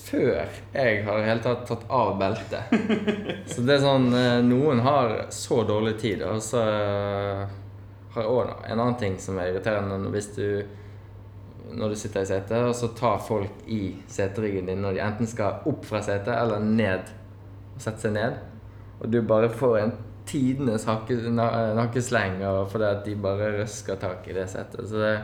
før 0.06 0.48
jeg 0.74 1.04
har 1.06 1.20
i 1.20 1.28
hele 1.28 1.44
tatt 1.44 1.65
tatt 1.68 1.86
av 1.89 2.15
beltet. 2.20 2.74
Så 3.52 3.65
det 3.65 3.78
er 3.78 3.84
sånn 3.84 4.10
eh, 4.13 4.39
Noen 4.46 4.84
har 4.86 5.18
så 5.34 5.63
dårlig 5.68 5.96
tid, 6.02 6.24
og 6.28 6.41
så 6.46 6.62
eh, 6.62 7.46
har 8.15 8.26
jeg 8.26 8.32
òg 8.32 8.52
en 8.70 8.80
annen 8.80 8.98
ting 9.02 9.20
som 9.22 9.39
er 9.41 9.52
irriterende 9.52 10.13
hvis 10.13 10.34
du 10.38 10.48
når 11.76 11.91
du 11.91 11.96
sitter 11.98 12.22
i 12.22 12.30
setet, 12.30 12.62
og 12.62 12.76
så 12.78 12.91
tar 12.98 13.24
folk 13.26 13.63
i 13.72 13.96
seteryggen 14.12 14.70
din 14.70 14.84
når 14.86 14.96
de 14.96 15.02
enten 15.06 15.30
skal 15.30 15.65
opp 15.68 15.86
fra 15.88 16.02
setet 16.06 16.36
eller 16.36 16.62
ned 16.62 17.10
og 17.74 17.82
sette 17.82 18.06
seg 18.06 18.13
ned. 18.15 18.38
Og 19.02 19.10
du 19.12 19.20
bare 19.28 19.50
får 19.52 19.80
en 19.82 19.96
tidenes 20.30 20.86
nakkesleng 20.88 22.39
fordi 22.72 22.88
at 22.88 23.04
de 23.06 23.18
bare 23.22 23.52
røsker 23.60 24.00
tak 24.02 24.30
i 24.30 24.38
det 24.38 24.48
setet. 24.52 24.88
Så 24.89 25.02
det, 25.02 25.15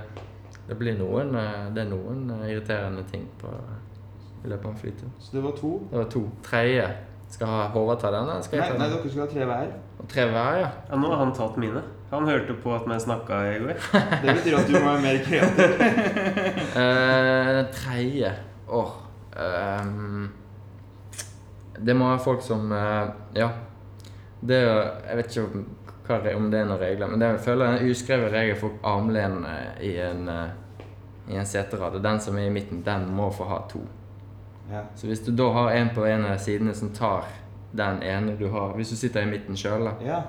det 0.67 0.78
blir 0.80 0.98
noen 1.00 1.34
eh, 1.38 1.70
Det 1.76 1.86
er 1.86 1.94
noen 1.94 2.28
irriterende 2.41 3.06
ting 3.12 3.30
på, 3.41 3.54
i 4.43 4.49
løpet 4.49 4.65
av 4.65 4.71
en 4.71 4.77
flytur. 4.77 5.10
Så 5.19 5.36
det 5.36 5.43
var 5.43 5.56
to. 5.58 5.71
Det 5.91 5.97
var 5.97 6.12
to. 6.12 6.21
Tredje. 6.43 6.89
Skal 7.32 7.47
ha 7.47 7.67
Håvard 7.71 7.99
ta 8.01 8.10
den, 8.12 8.27
eller 8.30 8.43
skal 8.43 8.60
Nei, 8.60 8.65
jeg 8.67 8.73
ta 8.73 8.80
nei, 8.80 8.88
den? 8.89 8.97
dere 8.97 9.12
skal 9.12 9.21
ha 9.23 9.27
tre 9.32 9.45
hver. 9.47 9.73
Og 10.01 10.08
tre 10.12 10.25
hver, 10.34 10.56
ja. 10.60 10.69
Ja, 10.89 10.97
nå 10.99 11.12
har 11.13 11.21
han 11.23 11.34
tatt 11.36 11.60
mine. 11.62 11.84
Han 12.12 12.27
hørte 12.27 12.58
på 12.60 12.73
at 12.75 12.88
vi 12.89 12.97
snakka 12.99 13.38
i 13.54 13.60
går. 13.62 13.77
Det 14.23 14.36
betyr 14.39 14.58
at 14.58 14.67
du 14.67 14.73
må 14.75 14.82
være 14.89 15.04
mer 15.06 15.21
kreativ. 15.23 15.84
uh, 16.75 17.51
Den 17.58 17.69
tredje 17.75 18.34
Åh 18.71 18.91
ehm, 19.39 20.25
Det 21.80 21.95
må 21.95 22.10
være 22.10 22.23
folk 22.23 22.43
som 22.43 22.71
uh, 22.71 23.13
Ja. 23.36 23.47
Det 24.41 24.58
er 24.58 24.67
jo 24.67 24.75
Jeg 25.08 25.17
vet 25.17 25.32
ikke 25.32 25.45
om, 25.45 25.65
hva, 26.08 26.19
om 26.36 26.51
det 26.51 26.60
er 26.60 26.67
noen 26.67 26.82
regler, 26.82 27.08
men 27.08 27.21
det 27.21 27.27
er, 27.27 27.38
jeg 27.38 27.45
føler 27.45 27.65
er 27.65 27.77
en 27.80 27.91
uskreven 27.93 28.34
regel 28.34 28.60
for 28.60 28.75
armlen 28.84 29.45
eh, 29.47 29.84
i 29.88 29.95
en 30.04 30.27
uh, 30.27 30.49
i 31.32 31.38
en 31.38 31.45
seterad. 31.47 31.95
Og 31.95 32.04
den 32.04 32.19
som 32.19 32.38
er 32.38 32.49
i 32.49 32.54
midten, 32.54 32.84
den 32.86 33.08
må 33.15 33.30
få 33.32 33.47
ha 33.47 33.62
to. 33.71 33.82
Ja. 34.72 34.82
Så 34.96 35.08
hvis 35.08 35.20
du 35.26 35.32
da 35.36 35.50
har 35.52 35.72
en 35.72 35.90
på 35.96 36.06
en 36.08 36.26
av 36.26 36.38
sidene 36.40 36.74
som 36.74 36.90
tar 36.96 37.26
den 37.76 38.02
ene 38.04 38.36
du 38.40 38.48
har 38.52 38.74
Hvis 38.76 38.90
du 38.90 38.96
sitter 38.96 39.22
i 39.24 39.30
midten 39.32 39.56
sjøl, 39.58 39.88
ja. 40.06 40.22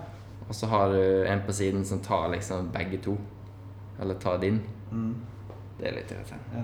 og 0.49 0.55
så 0.55 0.67
har 0.67 0.89
du 0.93 1.25
en 1.27 1.41
på 1.47 1.53
siden 1.53 1.85
som 1.85 1.99
tar 2.01 2.29
liksom 2.35 2.69
begge 2.75 2.99
to, 3.03 3.17
eller 4.01 4.15
tar 4.15 4.39
din, 4.39 4.61
Mm. 4.93 5.15
det 5.79 5.89
er 5.89 5.93
litt 5.95 6.11
irriterende. 6.11 6.57
ja. 6.57 6.63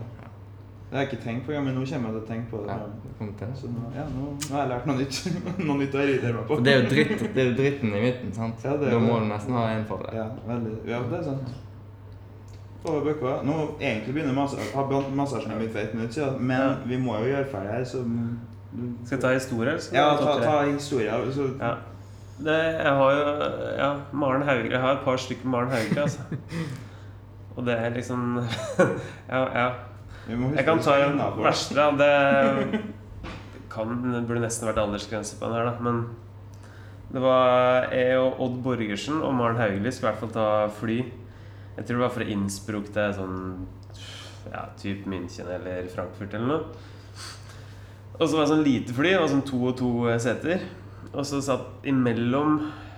Det 0.91 0.97
har 0.97 1.05
jeg 1.05 1.13
ikke 1.13 1.23
tenkt 1.25 1.47
på, 1.47 1.53
men 1.61 1.75
nå 1.77 1.83
kommer 1.85 2.09
jeg 2.09 2.15
til 2.17 2.23
å 2.23 2.27
tenke 2.29 2.51
på 2.51 2.59
det. 2.65 2.73
Ja. 2.73 3.47
Så 3.55 3.67
nå, 3.69 3.81
ja, 3.95 4.05
nå, 4.09 4.29
nå 4.41 4.53
har 4.57 4.61
jeg 4.63 4.69
lært 4.71 4.87
noe 4.87 4.97
nytt. 4.97 5.17
noe 5.69 5.77
nytt 5.83 5.95
å 5.95 6.01
irritere 6.01 6.33
meg 6.33 6.47
på. 6.49 6.55
For 6.57 6.65
det 6.65 6.73
er 6.73 6.79
jo 6.83 6.87
dritt, 6.93 7.25
det 7.35 7.43
er 7.45 7.51
dritten 7.59 7.93
i 7.93 8.01
midten, 8.01 8.33
sant? 8.33 8.65
Ja, 8.65 8.73
det 8.81 8.93
da 8.95 8.99
må 8.99 9.19
du 9.21 9.27
nesten 9.29 9.53
ha 9.59 9.67
en 9.75 9.85
for 9.85 10.01
det. 10.07 10.15
Ja, 10.17 10.25
veldig. 10.47 10.73
Ja, 10.89 11.01
det 11.11 11.19
er 11.19 11.23
sant. 11.27 11.51
Over 12.85 13.01
bøkka. 13.05 13.43
Nå 13.45 13.55
egentlig 13.81 14.15
begynner 14.15 14.35
massasjen 14.35 15.59
min 15.59 15.71
for 15.71 15.79
ett 15.79 15.95
minutt 15.95 16.15
siden, 16.15 16.37
men 16.41 16.61
Ja. 16.61 16.75
vi 16.87 16.97
må 16.97 17.19
jo 17.19 17.25
gjøre 17.33 17.47
ferdig 17.51 17.71
her, 17.73 17.85
så 17.85 18.05
Skal 19.05 19.17
jeg 19.17 19.21
ta 19.21 19.33
historie, 19.33 19.71
eller? 19.71 19.83
Ja, 19.93 20.17
ta, 20.17 20.39
ta 20.45 20.63
historie. 20.65 21.11
Så 21.33 21.49
Ja. 21.61 21.75
Det, 22.39 22.55
jeg 22.85 22.93
har 22.95 23.13
jo 23.13 23.77
ja, 23.79 23.95
Maren 24.13 24.43
Hauglie. 24.43 24.71
Jeg 24.71 24.81
har 24.81 24.93
et 24.93 25.05
par 25.05 25.17
stykker 25.17 25.45
Maren 25.47 25.69
Hauglie, 25.71 26.03
altså. 26.03 26.21
Og 27.57 27.65
det 27.67 27.75
er 27.79 27.91
liksom 27.91 28.39
Ja, 29.33 29.41
ja. 29.55 29.71
Jeg 30.29 30.65
kan 30.65 30.79
ta 30.79 30.95
en 31.09 31.19
verste, 31.43 31.75
da. 31.75 31.91
Det 31.91 32.81
kan, 33.71 34.13
det 34.13 34.27
burde 34.29 34.41
nesten 34.45 34.69
vært 34.69 34.79
aldersgrense 34.79 35.39
på 35.41 35.47
den 35.49 35.55
her, 35.55 35.65
da. 35.65 35.73
Men 35.81 36.05
det 37.13 37.23
var 37.25 37.89
jeg 37.91 38.19
og 38.21 38.41
Odd 38.45 38.63
Borgersen 38.63 39.23
og 39.23 39.35
Maren 39.35 39.57
Hauglie 39.57 39.91
skulle 39.93 40.11
i 40.11 40.13
hvert 40.13 40.21
fall 40.21 40.31
ta 40.37 40.67
fly. 40.69 40.99
Jeg 41.79 41.87
tror 41.87 42.01
det 42.01 42.03
var 42.09 42.15
fra 42.17 42.27
Innsbruck 42.27 42.89
til 42.91 43.13
sånn 43.15 43.43
ja, 44.51 44.65
typ 44.81 45.05
München 45.07 45.47
eller 45.55 45.87
Frankfurt 45.93 46.33
eller 46.35 46.49
noe. 46.51 46.87
Og 48.19 48.25
så 48.25 48.35
var 48.35 48.43
det 48.43 48.51
sånn 48.51 48.65
lite 48.67 48.95
fly, 48.97 49.13
det 49.15 49.21
var 49.23 49.31
sånn 49.31 49.45
to 49.47 49.61
og 49.71 49.77
to 49.79 49.91
seter. 50.19 50.65
Og 51.13 51.23
så 51.29 51.39
satt 51.45 51.87
imellom 51.87 52.57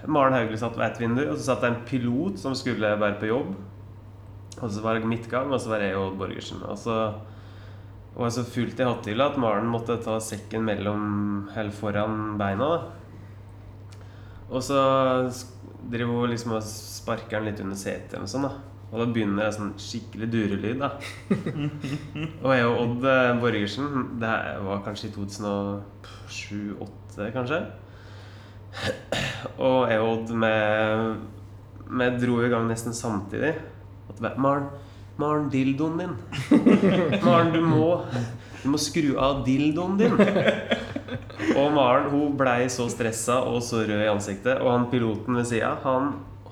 Maren 0.09 0.33
Hauglie 0.33 0.61
satt 0.61 0.79
ved 0.79 0.87
ett 0.87 1.03
vindu, 1.03 1.27
og 1.27 1.37
så 1.37 1.51
satt 1.51 1.61
det 1.61 1.71
en 1.75 1.83
pilot 1.90 2.40
som 2.40 2.57
skulle 2.57 2.95
være 3.03 3.19
på 3.21 3.29
jobb. 3.29 3.51
Og 4.61 4.73
så 4.73 4.81
var 4.85 4.97
det 4.97 5.11
midtgang, 5.11 5.53
og 5.53 5.61
så 5.61 5.75
var 5.75 5.85
jeg 5.85 5.99
og 5.99 6.16
Borgersen. 6.21 6.64
Og 6.64 6.81
så 6.81 6.97
var 8.14 8.31
jeg 8.31 8.38
så 8.38 8.47
fullt 8.49 8.81
i 8.81 8.88
hattehylla 8.88 9.29
at 9.29 9.38
Maren 9.40 9.69
måtte 9.71 10.01
ta 10.01 10.16
sekken 10.25 10.64
mellom 10.66 11.05
Eller 11.53 11.71
foran 11.71 12.38
beina. 12.40 12.64
da 12.64 12.81
Og 14.49 14.64
så 14.64 14.81
driver 15.90 16.25
hun 16.25 16.33
liksom 16.33 16.57
og 16.57 16.64
sparker 16.64 17.38
den 17.38 17.51
litt 17.51 17.61
under 17.61 17.77
setet 17.77 18.19
noe 18.19 18.29
sånt. 18.29 18.49
da 18.49 18.69
Og 18.90 18.98
da 18.98 19.05
begynner 19.07 19.46
det 19.46 19.55
sånn 19.55 19.76
skikkelig 19.79 20.26
durelyd. 20.33 20.81
da 20.83 20.98
Og 22.44 22.50
jeg 22.55 22.64
og 22.66 22.81
Odd 22.83 23.05
eh, 23.07 23.38
Borgersen 23.38 23.87
Det 24.18 24.35
var 24.66 24.83
kanskje 24.87 25.09
i 25.11 25.12
2007-2008, 25.14 27.33
kanskje. 27.37 27.61
Og 29.62 29.90
jeg 29.90 29.98
og 30.03 30.09
Odd 30.11 30.29
Vi 31.90 32.07
dro 32.24 32.35
i 32.42 32.50
gang 32.50 32.64
nesten 32.70 32.94
samtidig. 32.96 33.55
At 34.11 34.18
Maren, 34.38 34.66
Maren, 35.20 35.50
dildoen 35.53 35.98
din. 36.00 36.14
Maren, 37.26 37.53
du 37.55 37.61
må 37.62 37.88
Du 38.61 38.68
må 38.74 38.79
skru 38.83 39.11
av 39.22 39.44
dildoen 39.46 39.94
din. 40.00 40.14
Og 41.55 41.72
Maren 41.74 42.11
hun 42.11 42.37
blei 42.38 42.68
så 42.72 42.88
stressa 42.90 43.37
og 43.46 43.62
så 43.64 43.76
rød 43.87 44.03
i 44.03 44.09
ansiktet. 44.11 44.59
Og 44.59 44.70
han 44.74 44.90
piloten 44.90 45.37
ved 45.38 45.46
sida, 45.48 45.70
han 45.87 46.05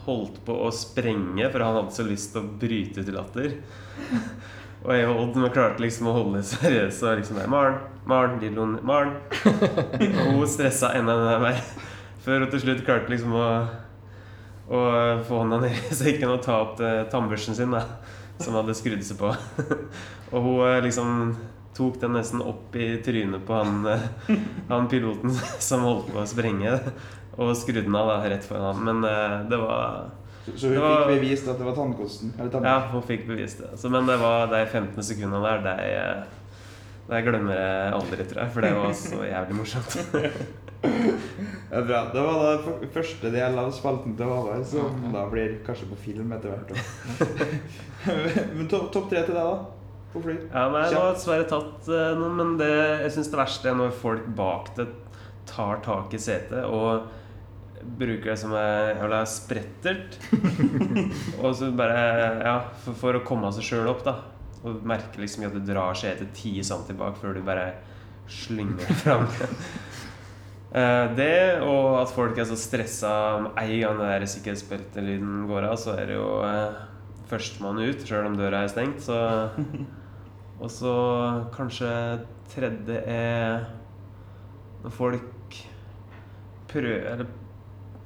holdt 0.09 0.40
på 0.47 0.59
å 0.66 0.73
sprenge, 0.75 1.47
for 1.53 1.64
han 1.64 1.79
hadde 1.83 1.94
så 1.94 2.07
lyst 2.09 2.35
til 2.35 2.42
å 2.42 2.59
bryte 2.61 3.05
ut 3.05 3.11
i 3.11 3.14
latter. 3.14 3.59
Og 4.85 4.92
jeg 4.94 5.09
og 5.11 5.21
Odd 5.25 5.38
klarte 5.51 5.83
liksom 5.83 6.07
å 6.07 6.14
holde 6.14 6.38
det 6.38 6.49
seriøse. 6.49 7.03
Og 7.03 7.18
liksom 7.18 7.40
Maren, 7.51 7.81
Maren, 8.09 8.37
dildoen 8.38 8.77
Maren. 8.87 9.16
Og 9.42 10.38
hun 10.38 10.49
stressa 10.49 10.92
enda 10.94 11.16
mer. 11.42 11.59
Før 12.23 12.44
hun 12.44 12.53
til 12.53 12.62
slutt 12.62 12.85
klarte 12.87 13.11
liksom 13.11 13.35
å 13.35 13.49
å 14.68 14.81
få 15.25 15.42
hånda 15.42 15.61
ned 15.62 15.77
i 15.90 15.97
sekken 15.97 16.33
og 16.35 16.42
ta 16.44 16.59
opp 16.64 16.81
tannbørsten 17.12 17.57
sin, 17.57 17.73
da, 17.73 17.85
som 18.40 18.57
hadde 18.59 18.77
skrudd 18.77 19.05
seg 19.05 19.21
på. 19.21 19.31
og 20.33 20.42
hun 20.44 20.66
eh, 20.68 20.81
liksom 20.85 21.33
tok 21.79 22.01
den 22.03 22.16
nesten 22.18 22.42
opp 22.42 22.75
i 22.77 22.90
trynet 23.05 23.47
på 23.47 23.55
han, 23.55 23.81
eh, 23.88 24.35
han 24.68 24.90
piloten 24.90 25.33
som 25.68 25.87
holdt 25.87 26.12
på 26.12 26.21
å 26.23 26.29
sprenge, 26.29 26.77
og 27.38 27.53
skrudd 27.57 27.85
den 27.87 27.94
av 27.98 28.09
da, 28.11 28.16
rett 28.33 28.46
foran 28.46 28.66
ham. 28.72 28.81
Men 28.88 29.05
eh, 29.09 29.37
det 29.51 29.61
var 29.62 30.09
Så, 30.48 30.57
så 30.57 30.72
hun 30.72 30.81
var- 30.83 31.07
fikk 31.07 31.20
bevist 31.22 31.48
at 31.53 31.59
det 31.61 31.66
var 31.68 31.77
tannkosten? 31.79 32.33
Eller 32.38 32.51
tann... 32.55 32.66
Ja, 32.66 32.79
hun 32.92 33.05
fikk 33.07 33.27
bevist 33.29 33.62
det. 33.62 33.72
Så, 33.79 33.90
men 33.94 34.07
det 34.11 34.18
var 34.22 34.48
de 34.53 34.64
15 34.66 35.03
sekundene 35.12 35.42
der, 35.46 35.62
de, 35.66 35.77
det 37.09 37.14
de 37.18 37.20
glemmer 37.24 37.57
jeg 37.57 37.92
aldri, 37.96 38.24
tror 38.29 38.42
jeg. 38.42 38.53
For 38.53 38.66
det 38.66 38.72
var 38.77 38.96
så 39.03 39.22
jævlig 39.24 39.61
morsomt. 39.62 40.01
Ja, 40.79 41.81
bra. 41.83 42.05
Det 42.12 42.20
var 42.22 42.37
da 42.38 42.88
første 42.94 43.31
del 43.35 43.57
av 43.59 43.72
spalten 43.74 44.12
til 44.16 44.29
Håvard, 44.31 44.62
som 44.70 45.09
da 45.11 45.24
blir 45.27 45.57
kanskje 45.66 45.88
på 45.90 45.96
film 46.05 46.31
etter 46.37 46.53
hvert. 46.55 46.70
Men 48.57 48.68
topp 48.70 48.92
top 48.94 49.09
tre 49.11 49.24
til 49.27 49.35
deg, 49.35 49.42
da? 49.42 49.57
På 50.12 50.22
fly? 50.22 50.37
Ja, 50.53 50.68
nei, 50.72 50.85
nå 50.94 51.01
har 51.03 51.16
dessverre 51.16 51.48
tatt 51.51 51.90
eh, 51.90 52.12
noen, 52.16 52.37
men 52.38 52.55
det, 52.61 52.70
jeg 53.03 53.11
syns 53.18 53.29
det 53.33 53.40
verste 53.42 53.68
er 53.68 53.74
når 53.77 53.90
folk 54.01 54.31
bak 54.38 54.70
det 54.79 54.87
tar 55.51 55.83
tak 55.85 56.14
i 56.16 56.20
setet 56.22 56.62
og 56.64 57.11
bruker 57.98 58.33
det 58.33 58.38
som 58.40 58.55
en 58.57 58.90
jævla 58.92 59.22
sprettert. 59.29 60.18
og 61.42 61.55
så 61.57 61.70
bare 61.77 62.01
Ja, 62.44 62.57
for, 62.85 62.98
for 62.98 63.18
å 63.18 63.24
komme 63.27 63.53
seg 63.57 63.68
sjøl 63.70 63.90
opp, 63.92 64.05
da. 64.07 64.18
Og 64.66 64.83
merke 64.87 65.22
liksom 65.22 65.46
at 65.46 65.55
du 65.55 65.62
drar 65.64 65.96
setet 65.98 66.35
ti 66.37 66.57
centimeter 66.61 66.98
bak 66.98 67.20
før 67.20 67.38
du 67.38 67.44
bare 67.46 67.70
slynger 68.29 68.85
det 68.85 69.01
fram. 69.05 69.29
Eh, 70.68 71.14
det, 71.16 71.62
og 71.64 71.94
at 71.96 72.11
folk 72.12 72.37
er 72.37 72.44
så 72.44 72.57
stressa 72.61 73.11
med 73.40 73.55
en 73.57 73.70
gang 73.81 73.94
den 74.03 74.11
der 74.11 74.27
sikkerhetsbeltelyden 74.29 75.46
går 75.48 75.64
av, 75.64 75.79
så 75.81 75.94
er 75.96 76.11
det 76.11 76.18
jo 76.18 76.27
eh, 76.44 76.83
førstemann 77.31 77.81
ut, 77.81 78.05
sjøl 78.05 78.29
om 78.29 78.37
døra 78.37 78.66
er 78.66 78.74
stengt. 78.74 79.01
Så 79.07 79.16
Og 80.59 80.70
så 80.74 80.92
kanskje 81.55 81.88
tredje 82.51 83.01
er 83.07 83.68
når 84.83 84.94
folk 84.94 85.59
prøver 86.68 87.12
eller, 87.12 87.29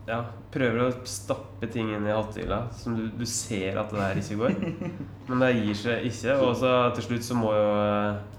ja, 0.09 0.19
prøver 0.53 0.83
å 0.83 0.91
stappe 1.07 1.69
ting 1.71 1.93
inn 1.95 2.07
i 2.09 2.15
hattehylla 2.15 2.65
som 2.75 2.97
du, 2.99 3.07
du 3.15 3.25
ser 3.29 3.79
at 3.79 3.93
det 3.93 4.01
der 4.01 4.21
ikke 4.23 4.39
går. 4.41 4.57
Men 5.29 5.45
det 5.45 5.51
gir 5.61 5.79
seg 5.79 6.07
ikke. 6.11 6.39
Og 6.43 6.57
så 6.59 6.73
til 6.97 7.07
slutt 7.07 7.27
så 7.27 7.37
må 7.39 7.53
jo 7.55 7.69
eh, 7.79 8.33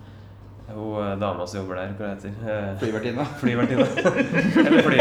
hun 0.74 1.06
eh, 1.06 1.14
dama 1.20 1.46
som 1.48 1.62
jobber 1.62 1.80
der, 1.80 1.94
hva 2.00 2.10
heter 2.14 2.34
hun? 2.34 2.76
Flyvertinna. 2.82 3.26
Flyvertinna. 3.40 3.88
Eller 4.66 4.84
fly, 4.88 5.00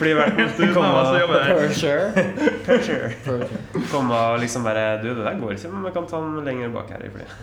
flyverten. 0.00 0.74
Komme 0.74 0.92
og 1.02 1.74
sure. 1.74 2.26
For 2.66 2.84
sure. 2.84 3.50
Komme 3.92 4.22
og 4.22 4.38
liksom 4.42 4.66
bare 4.66 5.00
Du, 5.02 5.10
det 5.14 5.24
der 5.24 5.38
går 5.40 5.56
ikke, 5.56 5.72
men 5.74 5.86
vi 5.88 5.94
kan 5.94 6.08
ta 6.10 6.22
den 6.22 6.46
lenger 6.46 6.72
bak 6.74 6.90
her 6.94 7.06
i 7.06 7.12
flyet. 7.14 7.34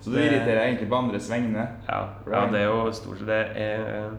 Så 0.00 0.12
du 0.12 0.18
irriterer 0.20 0.60
deg 0.60 0.64
egentlig 0.70 0.88
på 0.88 0.98
andres 1.02 1.28
vegne? 1.30 1.68
Ja, 1.88 2.00
ja, 2.30 2.44
det 2.52 2.60
er 2.62 2.68
jo 2.70 2.92
stort 2.96 3.20
sett 3.20 3.28
Det 3.28 3.40
er, 3.64 4.12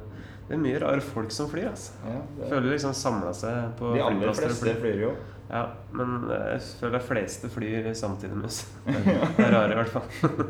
det 0.50 0.56
er 0.58 0.62
mye 0.64 0.80
rare 0.82 1.02
folk 1.06 1.32
som 1.32 1.50
flyr, 1.52 1.70
altså. 1.70 1.94
Ja, 2.10 2.20
det- 2.38 2.50
Føler 2.50 2.72
liksom 2.74 2.94
samla 2.98 3.34
seg 3.38 3.76
på 3.78 3.94
De 3.94 4.02
aller 4.02 4.34
fleste 4.34 4.66
flyr. 4.66 4.80
flyr 4.82 5.02
jo. 5.04 5.12
Ja, 5.50 5.64
men 5.94 6.28
jeg 6.30 6.62
føler 6.80 6.98
de 7.00 7.06
fleste 7.06 7.50
flyr 7.50 7.94
samtidig 7.94 8.36
med 8.36 8.46
oss. 8.50 8.66
Det 8.86 9.46
er 9.46 9.54
rare, 9.54 9.72
i 9.72 9.76
hvert 9.76 9.90
fall. 9.94 10.46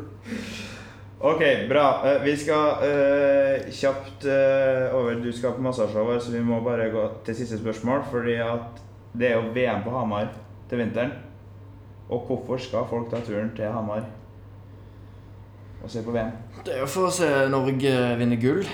Ok, 1.20 1.42
bra. 1.68 2.00
Eh, 2.08 2.22
Vi 2.24 2.32
skal 2.40 2.80
uh, 2.80 3.66
kjapt 3.76 4.24
uh, 4.24 4.94
over 4.96 5.18
Du 5.20 5.28
skal 5.36 5.52
på 5.52 5.60
massasje, 5.60 6.20
så 6.24 6.32
vi 6.32 6.40
må 6.40 6.62
bare 6.64 6.86
gå 6.90 7.02
til 7.26 7.36
siste 7.36 7.58
spørsmål. 7.60 8.06
Fordi 8.10 8.38
at 8.40 8.80
det 9.12 9.28
er 9.28 9.34
jo 9.36 9.50
VM 9.52 9.82
på 9.84 9.92
Hamar 9.92 10.30
til 10.70 10.80
vinteren. 10.80 11.12
Og 12.08 12.24
hvorfor 12.26 12.56
skal 12.56 12.88
folk 12.88 13.10
ta 13.12 13.20
turen 13.20 13.52
til 13.56 13.68
Hamar? 13.68 14.08
og 15.82 15.90
se 15.90 16.02
på 16.04 16.12
VM? 16.12 16.32
Det 16.64 16.74
er 16.74 16.80
jo 16.82 16.88
for 16.92 17.08
å 17.08 17.12
se 17.12 17.28
Norge 17.52 17.92
vinne 18.20 18.36
gull. 18.40 18.64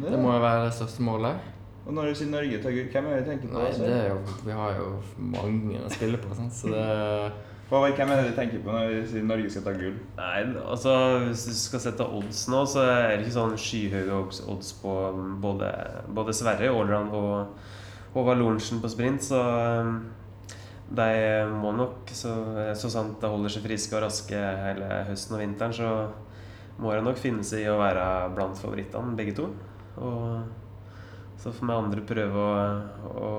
Det, 0.00 0.18
må 0.18 0.32
jo 0.34 0.40
være 0.42 0.66
det 0.66 0.74
største 0.78 1.04
målet. 1.04 1.48
Og 1.86 1.94
når 1.96 2.10
du 2.10 2.18
sier 2.18 2.30
Norge 2.30 2.58
hvem 2.62 3.06
er 3.08 3.16
det 3.16 3.22
du 3.24 3.30
tenker 3.30 3.48
på? 3.52 3.60
Nei, 3.60 3.70
det 3.80 3.94
er 3.96 4.10
jo 4.12 4.18
Vi 4.46 4.56
har 4.56 4.74
jo 4.78 4.90
mange 5.32 5.80
å 5.80 5.92
spille 5.92 6.20
på, 6.20 6.34
sant? 6.36 6.54
så 6.54 6.70
det 6.72 6.84
hvem 7.70 8.10
er 8.10 8.18
det 8.18 8.30
du 8.32 8.34
tenker 8.34 8.62
på 8.64 8.72
når 8.74 8.88
du 8.90 9.04
sier 9.06 9.26
Norge 9.26 9.50
skal 9.52 9.62
ta 9.62 9.72
gull? 9.78 9.98
Nei, 10.18 10.38
altså 10.58 10.94
Hvis 11.22 11.44
du 11.46 11.52
skal 11.54 11.82
sette 11.84 12.06
odds 12.18 12.48
nå, 12.50 12.64
så 12.66 12.82
er 12.82 13.12
det 13.12 13.20
ikke 13.24 13.36
sånn 13.36 13.54
skyhøye 13.54 14.16
odds- 14.50 14.72
på 14.82 14.94
både, 15.42 15.68
både 16.10 16.34
Sverre 16.34 16.72
Allround 16.72 17.14
og 17.14 18.16
Håvard 18.16 18.40
Lorentzen 18.40 18.80
på 18.82 18.90
sprint, 18.90 19.22
så 19.22 19.38
um, 19.86 20.00
de 20.90 21.46
må 21.46 21.70
nok, 21.78 22.10
så, 22.10 22.32
så 22.74 22.90
sant 22.90 23.20
de 23.22 23.30
holder 23.30 23.54
seg 23.54 23.62
friske 23.68 23.94
og 23.94 24.02
raske 24.02 24.34
hele 24.34 24.88
høsten 25.12 25.36
og 25.36 25.44
vinteren, 25.44 25.76
så 25.76 25.92
må 26.82 26.90
de 26.96 27.04
nok 27.06 27.22
finne 27.22 27.46
seg 27.46 27.62
i 27.62 27.70
å 27.70 27.78
være 27.78 28.32
blant 28.34 28.58
favorittene, 28.58 29.14
begge 29.14 29.36
to. 29.38 29.46
Og 30.00 31.38
så 31.40 31.52
får 31.52 31.66
vi 31.66 31.76
andre 31.76 32.04
prøve 32.08 32.42
å, 32.42 32.58
å 33.20 33.30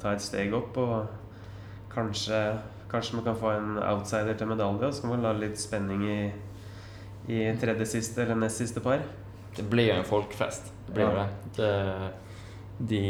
ta 0.00 0.12
et 0.16 0.24
steg 0.24 0.52
opp, 0.56 0.76
og 0.76 1.94
kanskje 1.94 2.42
Kanskje 2.90 3.20
vi 3.20 3.22
kan 3.22 3.36
få 3.38 3.52
en 3.54 3.76
outsider 3.78 4.34
til 4.34 4.48
medalje, 4.50 4.88
og 4.88 4.94
så 4.96 5.04
kan 5.04 5.12
vi 5.12 5.18
la 5.22 5.30
litt 5.38 5.60
spenning 5.62 6.00
i, 6.10 6.16
i 7.30 7.36
tredje 7.60 7.86
siste 7.86 8.24
eller 8.24 8.34
nest 8.40 8.58
siste 8.58 8.82
par. 8.82 9.04
Det 9.54 9.62
blir 9.70 9.92
jo 9.92 10.00
en 10.00 10.08
folkefest. 10.08 10.72
Det 10.88 10.96
blir 10.96 11.06
jo 11.06 11.12
Ja. 11.20 11.26
det. 11.54 11.60
det. 11.60 12.10
De 12.90 13.00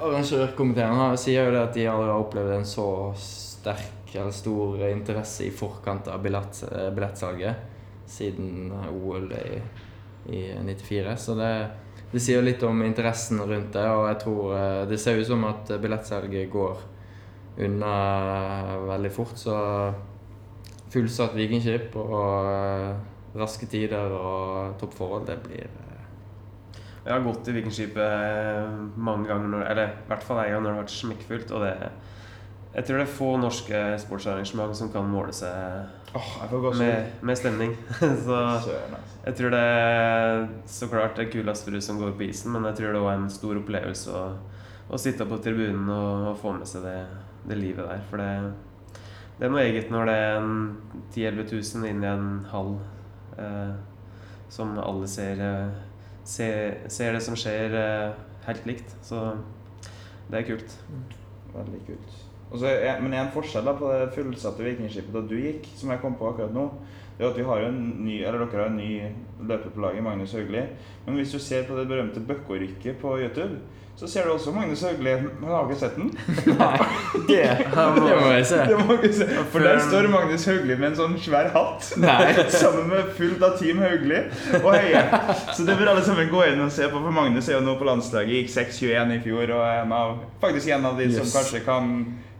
arrangørkomiteene 0.00 1.10
sier 1.20 1.48
jo 1.48 1.52
det 1.52 1.62
at 1.66 1.76
de 1.76 1.84
aldri 1.90 2.08
har 2.08 2.22
opplevd 2.22 2.54
en 2.56 2.64
så 2.68 2.86
sterk 3.20 4.14
eller 4.14 4.32
stor 4.32 4.80
interesse 4.88 5.44
i 5.44 5.52
forkant 5.52 6.08
av 6.08 6.22
billett, 6.24 6.62
billettsalget 6.96 8.08
siden 8.08 8.72
OL 8.88 9.28
i, 9.36 9.60
i 10.32 10.42
94. 10.64 11.16
Så 11.20 11.36
det, 11.36 11.52
det 12.12 12.20
sier 12.24 12.44
litt 12.44 12.62
om 12.64 12.80
interessen 12.86 13.40
rundt 13.42 13.74
det, 13.74 13.84
og 13.84 14.06
jeg 14.08 14.20
tror 14.22 14.54
eh, 14.56 14.84
det 14.88 15.00
ser 15.00 15.18
ut 15.20 15.28
som 15.28 15.44
at 15.48 15.72
billettsalget 15.82 16.48
går 16.52 16.80
unna 17.66 17.92
veldig 18.86 19.10
fort. 19.12 19.36
Så 19.36 19.56
fullsatt 20.92 21.36
Vikingskip 21.36 21.96
og 22.00 22.48
eh, 22.48 22.94
raske 23.38 23.68
tider 23.68 24.14
og 24.16 24.78
toppforhold, 24.80 25.26
det 25.28 25.36
blir 25.44 25.66
eh, 25.66 26.80
Jeg 27.04 27.12
har 27.12 27.26
gått 27.26 27.50
i 27.50 27.58
Vikingskipet 27.58 28.96
mange 28.96 29.28
ganger, 29.28 29.52
når, 29.52 29.66
eller 29.74 29.92
i 29.92 30.08
hvert 30.08 30.24
fall 30.24 30.40
en 30.42 30.52
gang 30.54 30.64
når 30.64 30.70
det 30.70 30.76
har 30.78 30.86
vært 30.86 30.96
smekkfullt. 30.96 31.54
Og 31.58 31.66
det, 31.66 31.92
jeg 32.72 32.88
tror 32.88 33.02
det 33.02 33.04
er 33.04 33.16
få 33.20 33.30
norske 33.42 33.84
sportsarrangement 34.00 34.76
som 34.76 34.92
kan 34.92 35.12
måle 35.12 35.36
seg 35.36 35.97
Gåsehud. 36.12 36.78
med, 36.78 37.10
med 37.20 37.38
stemning. 37.38 37.76
Så 38.24 38.34
altså. 38.34 38.76
jeg 39.24 39.34
tror 39.36 39.50
det 39.50 39.60
er 39.60 40.46
så 40.66 40.88
klart 40.88 41.16
det 41.16 41.30
kuleste 41.32 41.68
for 41.68 41.76
du 41.76 41.80
som 41.84 41.98
går 42.00 42.14
på 42.16 42.28
isen, 42.28 42.52
men 42.52 42.64
jeg 42.70 42.80
tror 42.80 42.92
det 42.96 43.02
var 43.04 43.18
en 43.18 43.30
stor 43.30 43.60
opplevelse 43.60 44.14
å, 44.14 44.22
å 44.88 45.00
sitte 45.00 45.26
på 45.28 45.40
tribunen 45.44 45.90
og, 45.92 46.30
og 46.30 46.40
få 46.40 46.54
med 46.56 46.70
seg 46.70 46.86
det, 46.86 46.96
det 47.50 47.60
livet 47.60 47.90
der. 47.90 48.00
For 48.10 48.22
det, 48.22 48.30
det 49.38 49.46
er 49.46 49.52
noe 49.52 49.66
eget 49.66 49.92
når 49.94 50.08
det 50.08 50.16
er 50.22 50.38
en 50.38 50.54
10 51.12 51.28
000-11 51.36 51.76
000 51.76 51.90
inn 51.92 52.02
i 52.02 52.10
en 52.10 52.30
hall 52.52 52.72
eh, 53.38 53.76
som 54.48 54.72
alle 54.80 55.08
ser, 55.10 55.42
eh, 55.44 55.68
ser, 56.24 56.80
ser 56.88 57.12
det 57.14 57.22
som 57.22 57.36
skjer, 57.38 57.76
eh, 57.76 58.16
helt 58.48 58.66
likt. 58.66 58.96
Så 59.04 59.28
det 60.30 60.40
er 60.40 60.48
kult. 60.54 60.80
Veldig 61.54 61.84
kult. 61.86 62.27
Er, 62.48 63.00
men 63.02 63.12
en 63.12 63.32
forskjell 63.34 63.66
da 63.66 63.74
på 63.76 63.90
det 63.92 64.12
fullsatte 64.14 64.64
Vikingskipet 64.64 65.12
da 65.12 65.20
du 65.20 65.36
gikk, 65.36 65.66
som 65.76 65.92
jeg 65.92 66.00
kom 66.00 66.16
på 66.16 66.30
akkurat 66.30 66.54
nå, 66.54 66.68
det 67.18 67.26
er 67.26 67.32
at 67.32 67.38
vi 67.38 67.48
har 67.48 67.64
en 67.66 67.80
ny, 68.06 68.20
eller 68.22 68.44
dere 68.44 68.62
har 68.62 68.70
en 68.70 68.78
ny 68.78 68.92
løper 69.48 69.74
på 69.74 69.82
laget, 69.82 70.04
Magnus 70.06 70.32
Haugli. 70.32 70.62
Men 71.04 71.18
hvis 71.18 71.34
du 71.34 71.40
ser 71.42 71.66
på 71.66 71.76
det 71.76 71.88
berømte 71.90 72.22
Bøkko-rykket 72.22 73.00
på 73.02 73.18
YouTube, 73.18 73.58
så 73.98 74.06
ser 74.06 74.24
du 74.24 74.30
også 74.30 74.52
Magnus 74.54 74.82
Haugli. 74.86 75.16
Men 75.40 75.50
har 75.50 75.64
ikke 75.66 75.80
sett 75.80 75.96
den. 75.98 76.12
Nei, 76.60 76.76
det, 77.30 77.40
det 77.98 78.12
må 78.20 78.28
jeg 78.30 78.46
se. 78.46 78.60
Det 78.70 78.76
må 78.86 78.98
se. 79.02 79.26
For 79.50 79.66
der 79.66 79.82
står 79.88 80.06
Magnus 80.12 80.46
Haugli 80.46 80.76
med 80.78 80.92
en 80.92 80.98
sånn 81.00 81.18
svær 81.24 81.50
hatt. 81.56 81.90
Nei. 81.98 82.46
Sammen 82.54 82.86
med 82.92 83.10
fullt 83.18 83.42
av 83.42 83.58
Team 83.58 83.82
Haugli 83.82 84.22
og 84.62 84.70
Høie. 84.70 85.02
Så 85.58 85.66
det 85.66 85.74
bør 85.74 85.90
alle 85.96 86.06
sammen 86.06 86.30
gå 86.30 86.46
inn 86.52 86.62
og 86.62 86.70
se 86.70 86.86
på, 86.86 87.02
for 87.02 87.18
Magnus 87.18 87.50
er 87.50 87.58
jo 87.58 87.66
nå 87.66 87.74
på 87.82 87.90
landslaget. 87.90 88.44
Gikk 88.44 88.54
6-21 88.54 89.16
i 89.16 89.20
fjor 89.26 89.56
og 89.58 89.66
er 89.66 89.82
en 89.82 89.98
av, 89.98 90.16
faktisk 90.46 90.70
en 90.78 90.86
av 90.92 91.02
de 91.02 91.10
som 91.18 91.26
kanskje 91.34 91.66
kan 91.66 91.92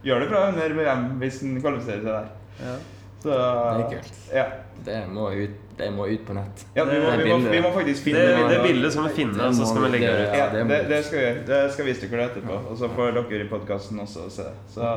gjøre 0.04 0.20
det 0.24 0.30
bra 0.30 0.44
under 0.52 0.74
VM 0.78 1.04
hvis 1.22 1.40
han 1.42 1.58
kvalifiserer 1.62 2.04
seg 2.04 2.12
der. 2.12 2.30
Ja. 2.62 2.76
Så, 3.18 3.34
Det 3.34 3.84
er 3.84 3.88
kult. 3.90 4.18
Ja. 4.34 4.44
Det 4.86 4.98
må 5.10 5.24
ut, 5.34 5.54
det 5.78 5.88
må 5.90 6.04
ut 6.06 6.20
på 6.26 6.34
nett. 6.36 6.60
ja 6.76 6.84
vi, 6.86 7.00
må, 7.02 7.08
Det 7.10 7.24
vi, 7.24 7.32
må, 7.32 7.50
vi 7.50 7.60
må 7.64 7.72
faktisk 7.74 8.04
Det, 8.04 8.12
finne 8.12 8.44
det 8.52 8.60
bildet 8.62 8.92
skal 8.94 9.08
vi 9.08 9.14
finne, 9.16 9.48
og 9.48 9.56
så 9.58 9.66
skal 9.66 9.82
vi 9.82 9.90
legge 9.96 10.12
det 10.12 10.20
ut. 10.28 10.36
Ja, 10.38 10.46
det 10.52 10.62
det, 10.70 10.78
det 10.92 11.00
skal 11.08 11.18
vi 11.18 11.24
gjøre. 11.24 11.42
Det 11.48 11.58
skal 11.74 11.84
vi 11.88 11.90
vise 11.96 12.10
dere 12.12 12.28
etterpå. 12.30 12.60
Og 12.70 12.78
så 12.78 12.90
får 12.94 13.18
dere 13.18 13.42
i 13.42 13.48
podkasten 13.50 14.00
også 14.04 14.28
se. 14.30 14.46
Så, 14.70 14.92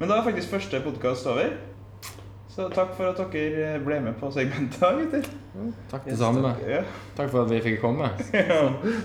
men 0.00 0.08
da 0.12 0.18
er 0.20 0.26
faktisk 0.28 0.52
første 0.52 0.82
podkast 0.84 1.26
over. 1.32 1.48
Så 2.50 2.66
takk 2.74 2.92
for 2.98 3.08
at 3.08 3.20
dere 3.32 3.78
ble 3.86 4.00
med 4.04 4.16
på 4.20 4.28
segmentet, 4.34 5.00
gutter. 5.00 5.26
Takk 5.88 6.04
det 6.04 6.12
Yes, 6.12 6.18
samme. 6.20 6.50
Ja, 6.68 6.82
Takk 7.16 7.30
for 7.32 7.44
at 7.46 7.50
vi 7.54 7.60
fikk 7.64 7.80
komme. 7.80 8.10
ja, 8.36 8.60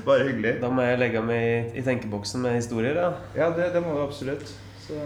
bare 0.06 0.28
hyggelig. 0.28 0.58
Da 0.64 0.70
må 0.74 0.84
jeg 0.84 1.00
legge 1.00 1.22
meg 1.24 1.44
i, 1.46 1.58
i 1.80 1.84
tenkeboksen 1.86 2.42
med 2.44 2.58
historier. 2.60 2.98
Ja. 3.00 3.12
Ja, 3.38 3.50
det, 3.56 3.72
det 3.78 3.84
må 3.86 3.96
du 3.96 4.02
absolutt. 4.04 4.52
Så 4.86 5.02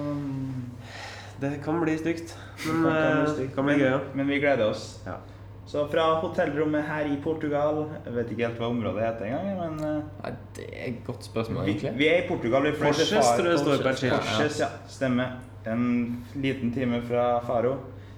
Det 1.40 1.52
kan 1.64 1.82
bli 1.82 1.98
stygt, 1.98 2.38
men 2.68 2.84
det 2.84 2.92
kan 2.92 3.22
bli 3.24 3.30
eh, 3.30 3.34
stygt. 3.34 3.54
kan 3.56 3.66
bli 3.66 3.76
gøy. 3.80 3.92
Ja. 3.92 4.00
Men 4.14 4.28
vi 4.28 4.40
gleder 4.40 4.70
oss. 4.70 5.02
Ja. 5.06 5.20
Så 5.70 5.84
fra 5.88 6.08
hotellrommet 6.20 6.82
her 6.84 7.06
i 7.06 7.18
Portugal 7.22 7.84
Jeg 8.06 8.14
vet 8.16 8.32
ikke 8.34 8.48
helt 8.48 8.58
hva 8.58 8.70
området 8.74 9.04
heter 9.06 9.28
engang, 9.28 9.60
men 9.60 9.76
uh, 9.86 10.24
Nei, 10.24 10.32
det 10.58 10.66
er 10.72 10.88
et 10.88 11.04
godt 11.06 11.28
spørsmål, 11.30 11.62
vi, 11.68 11.76
egentlig. 11.76 11.92
vi 12.00 12.08
er 12.10 12.24
i 12.24 12.28
Portugal. 12.28 12.66
Vi 12.66 12.72
Forses 12.80 13.12
tror 13.12 13.52
jeg 13.52 13.60
står 13.60 13.84
på 13.84 13.92
et 13.92 14.02
skilt. 14.02 14.16
Forses, 14.32 14.58
ja. 14.64 14.72
Stemmer. 14.90 15.38
En 15.70 15.86
liten 16.36 16.74
time 16.74 17.04
fra 17.06 17.28
Faro. 17.46 17.76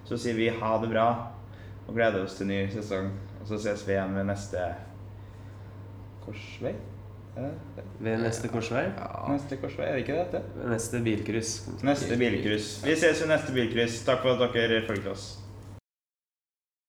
Så 0.07 0.17
sier 0.17 0.39
vi 0.39 0.47
ha 0.61 0.71
det 0.81 0.89
bra 0.93 1.09
og 1.87 1.93
gleder 1.93 2.23
oss 2.23 2.37
til 2.39 2.47
ny 2.47 2.63
sesong. 2.71 3.11
Og 3.41 3.51
så 3.51 3.59
ses 3.59 3.83
vi 3.87 3.97
igjen 3.97 4.15
ved 4.15 4.29
neste 4.31 4.63
korsvei. 6.23 6.73
Ved 8.01 8.17
neste 8.19 8.49
korsvei. 8.51 8.83
Ja. 8.97 9.27
Neste 9.31 9.57
korsvei, 9.61 9.85
er 9.87 9.97
det 9.97 10.03
ikke 10.03 10.17
det? 10.17 10.41
det? 10.41 10.69
Neste 10.71 10.99
bilkryss. 11.05 11.53
Neste 11.85 12.17
bilkryss. 12.19 12.73
Vi 12.85 12.95
ses 12.95 13.21
ved 13.21 13.31
neste 13.31 13.55
bilkryss. 13.55 14.01
Takk 14.07 14.25
for 14.25 14.41
at 14.41 14.57
dere 14.57 14.81
fulgte 14.87 15.13
oss. 15.13 15.29